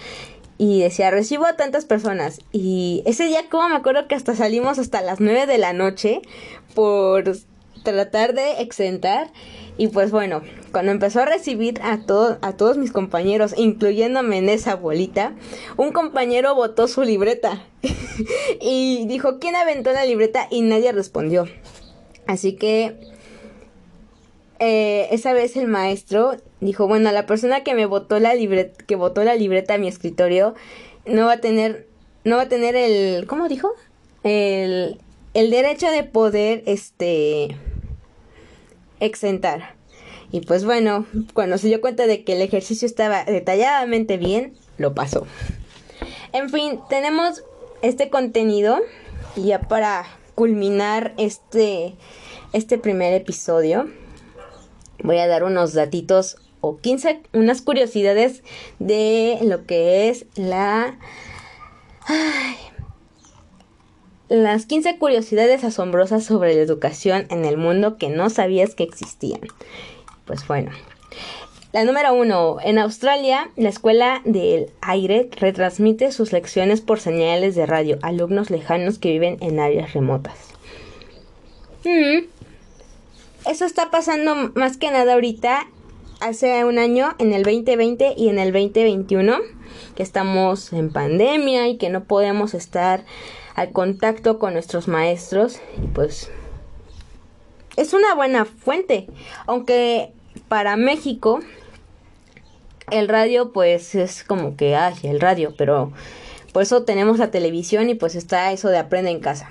y 0.59 0.81
decía, 0.81 1.11
recibo 1.11 1.47
a 1.47 1.57
tantas 1.57 1.85
personas. 1.85 2.41
Y 2.53 3.03
ese 3.07 3.27
día, 3.27 3.49
como 3.51 3.69
me 3.69 3.77
acuerdo 3.77 4.09
que 4.09 4.15
hasta 4.15 4.35
salimos 4.35 4.79
hasta 4.79 5.03
las 5.03 5.21
9 5.21 5.47
de 5.47 5.59
la 5.59 5.73
noche 5.73 6.23
por 6.75 7.37
tratar 7.93 8.35
de 8.35 8.61
exentar. 8.61 9.33
Y 9.79 9.89
pues 9.89 10.11
bueno, 10.11 10.43
cuando 10.73 10.93
empezó 10.93 11.21
a 11.21 11.27
recibir 11.27 11.81
a, 11.83 12.01
a 12.41 12.57
todos 12.57 12.79
mis 12.79 12.93
compañeros, 12.93 13.55
incluyéndome 13.57 14.39
en 14.39 14.49
esa 14.49 14.75
bolita, 14.75 15.35
un 15.77 15.93
compañero 15.93 16.55
botó 16.55 16.89
su 16.89 17.03
libreta 17.03 17.63
y 18.61 19.07
dijo, 19.07 19.39
¿quién 19.39 19.55
aventó 19.55 19.93
la 19.93 20.05
libreta? 20.05 20.49
Y 20.51 20.63
nadie 20.63 20.93
respondió. 20.93 21.47
Así 22.27 22.55
que 22.55 22.97
eh, 24.59 25.09
esa 25.11 25.33
vez 25.35 25.57
el 25.57 25.69
maestro 25.69 26.37
dijo, 26.61 26.89
bueno, 26.89 27.13
la 27.13 27.27
persona 27.27 27.63
que 27.63 27.75
me 27.75 27.87
botó 27.87 28.19
la 28.19 28.35
libreta, 28.35 28.85
que 28.85 28.97
botó 28.97 29.23
la 29.25 29.35
libreta 29.35 29.75
a 29.75 29.79
mi 29.79 29.89
escritorio, 29.89 30.55
no 31.05 31.27
va 31.27 31.35
a 31.35 31.41
tener, 31.41 31.87
no 32.25 32.37
va 32.37 32.43
a 32.43 32.49
tener 32.49 32.75
el, 32.75 33.27
¿cómo 33.27 33.49
dijo? 33.49 33.73
El, 34.25 34.99
el 35.35 35.51
derecho 35.51 35.91
de 35.91 36.03
poder, 36.03 36.63
este, 36.65 37.55
exentar. 39.01 39.75
Y 40.33 40.41
pues 40.41 40.65
bueno, 40.65 41.07
cuando 41.35 41.59
se 41.59 41.69
dio 41.69 41.81
cuenta 41.81 42.07
de 42.07 42.25
que 42.25 42.35
el 42.35 42.43
ejercicio 42.43 42.87
estaba 42.87 43.25
detalladamente 43.25 44.17
bien, 44.17 44.55
lo 44.79 44.95
pasó. 44.95 45.27
En 46.33 46.51
fin, 46.51 46.81
tenemos 46.89 47.45
este 47.83 48.11
contenido 48.11 48.79
y 49.37 49.45
ya 49.45 49.61
para 49.61 50.05
culminar 50.35 51.15
este, 51.17 51.95
este 52.53 52.79
primer 52.79 53.15
episodio 53.15 53.89
voy 55.03 55.19
a 55.19 55.27
dar 55.27 55.45
unos 55.45 55.73
datitos 55.73 56.37
o 56.61 56.79
15, 56.79 57.23
unas 57.33 57.63
curiosidades 57.63 58.43
de 58.79 59.39
lo 59.43 59.67
que 59.67 60.09
es 60.09 60.27
la... 60.35 60.99
las 64.29 64.67
15 64.67 64.99
curiosidades 64.99 65.65
asombrosas 65.65 66.25
sobre 66.25 66.55
la 66.55 66.63
educación 66.63 67.27
en 67.31 67.45
el 67.45 67.57
mundo 67.57 67.97
que 67.97 68.09
no 68.09 68.31
sabías 68.31 68.75
que 68.75 68.85
existían. 68.85 69.41
Pues 70.25 70.47
bueno. 70.47 70.71
La 71.73 71.85
número 71.85 72.15
uno. 72.15 72.57
En 72.63 72.79
Australia, 72.79 73.51
la 73.57 73.69
escuela 73.69 74.23
del 74.25 74.71
aire 74.81 75.29
retransmite 75.37 76.11
sus 76.13 76.33
lecciones 76.33 76.81
por 76.81 77.01
señales 77.01 77.55
de 77.55 77.67
radio 77.67 77.99
a 78.03 78.09
alumnos 78.09 78.51
lejanos 78.51 78.99
que 78.99 79.11
viven 79.11 79.37
en 79.41 79.61
áreas 79.61 79.93
remotas. 79.93 80.39
Mm 81.85 82.37
eso 83.47 83.65
está 83.65 83.91
pasando 83.91 84.35
más 84.55 84.77
que 84.77 84.91
nada 84.91 85.15
ahorita, 85.15 85.69
hace 86.21 86.65
un 86.65 86.79
año, 86.79 87.15
en 87.19 87.33
el 87.33 87.45
2020 87.45 88.15
y 88.17 88.29
en 88.29 88.41
el 88.41 88.53
2021, 88.53 89.39
que 89.95 90.03
estamos 90.03 90.73
en 90.73 90.93
pandemia 90.93 91.69
y 91.69 91.77
que 91.77 91.89
no 91.89 92.05
podemos 92.05 92.55
estar 92.55 93.05
al 93.57 93.73
contacto 93.73 94.39
con 94.39 94.53
nuestros 94.53 94.87
maestros, 94.87 95.61
pues 95.95 96.31
es 97.77 97.95
una 97.95 98.15
buena 98.15 98.45
fuente, 98.45 99.09
aunque 99.47 100.13
para 100.49 100.77
México 100.77 101.41
el 102.91 103.09
radio 103.09 103.53
pues 103.53 103.95
es 103.95 104.23
como 104.23 104.57
que, 104.57 104.77
ay, 104.77 104.95
el 105.03 105.21
radio, 105.21 105.55
pero 105.57 105.93
por 106.53 106.63
eso 106.63 106.85
tenemos 106.85 107.19
la 107.19 107.31
televisión 107.31 107.89
y 107.89 107.95
pues 107.95 108.15
está 108.15 108.53
eso 108.53 108.69
de 108.69 108.79
aprende 108.79 109.11
en 109.11 109.21
casa. 109.21 109.49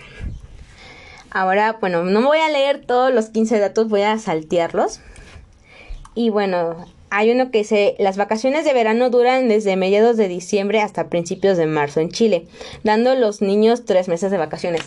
Ahora, 1.32 1.78
bueno, 1.82 2.04
no 2.04 2.22
voy 2.22 2.38
a 2.38 2.50
leer 2.50 2.86
todos 2.86 3.14
los 3.14 3.26
15 3.30 3.60
datos, 3.60 3.90
voy 3.90 4.04
a 4.04 4.18
saltearlos. 4.20 5.02
Y 6.14 6.30
bueno, 6.30 6.86
hay 7.18 7.32
uno 7.32 7.50
que 7.50 7.60
dice, 7.60 7.96
las 7.98 8.18
vacaciones 8.18 8.66
de 8.66 8.74
verano 8.74 9.10
duran 9.10 9.48
desde 9.48 9.78
mediados 9.78 10.18
de 10.18 10.28
diciembre 10.28 10.82
hasta 10.82 11.08
principios 11.08 11.58
de 11.58 11.66
marzo 11.66 12.02
en 12.02 12.12
Chile, 12.12 12.46
dando 12.84 13.12
a 13.12 13.16
los 13.16 13.42
niños 13.42 13.86
tres 13.86 14.10
meses 14.10 14.32
de 14.32 14.38
vacaciones. 14.38 14.82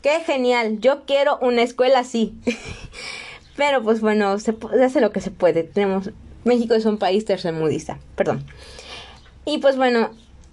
¡Qué 0.00 0.20
genial! 0.20 0.80
Yo 0.80 1.04
quiero 1.04 1.38
una 1.42 1.60
escuela 1.60 1.98
así. 1.98 2.32
Pero 3.56 3.82
pues 3.82 4.00
bueno, 4.00 4.38
se 4.38 4.56
hace 4.82 5.02
lo 5.02 5.12
que 5.12 5.20
se 5.20 5.30
puede. 5.30 5.62
Tenemos, 5.62 6.08
México 6.44 6.72
es 6.72 6.86
un 6.86 6.96
país 6.96 7.26
tercermudista, 7.26 7.98
perdón. 8.16 8.46
Y 9.44 9.58
pues 9.58 9.76
bueno, 9.76 10.08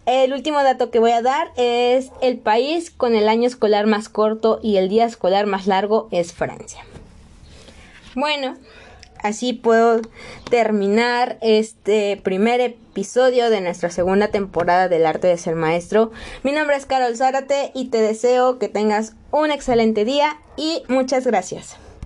el 0.05 0.33
último 0.33 0.61
dato 0.61 0.91
que 0.91 0.99
voy 0.99 1.11
a 1.11 1.21
dar 1.21 1.53
es 1.55 2.11
el 2.21 2.39
país 2.39 2.91
con 2.91 3.15
el 3.15 3.29
año 3.29 3.47
escolar 3.47 3.87
más 3.87 4.09
corto 4.09 4.59
y 4.61 4.75
el 4.75 4.89
día 4.89 5.05
escolar 5.05 5.45
más 5.45 5.65
largo 5.65 6.09
es 6.11 6.33
Francia. 6.33 6.83
Bueno, 8.15 8.57
así 9.23 9.53
puedo 9.53 10.01
terminar 10.49 11.37
este 11.41 12.19
primer 12.23 12.61
episodio 12.61 13.49
de 13.49 13.61
nuestra 13.61 13.89
segunda 13.89 14.29
temporada 14.29 14.89
del 14.89 15.05
arte 15.05 15.27
de 15.27 15.37
ser 15.37 15.55
maestro. 15.55 16.11
Mi 16.43 16.51
nombre 16.51 16.75
es 16.75 16.85
Carol 16.85 17.15
Zárate 17.15 17.71
y 17.73 17.89
te 17.89 18.01
deseo 18.01 18.59
que 18.59 18.69
tengas 18.69 19.13
un 19.31 19.51
excelente 19.51 20.05
día 20.05 20.37
y 20.57 20.83
muchas 20.87 21.25
gracias. 21.25 21.77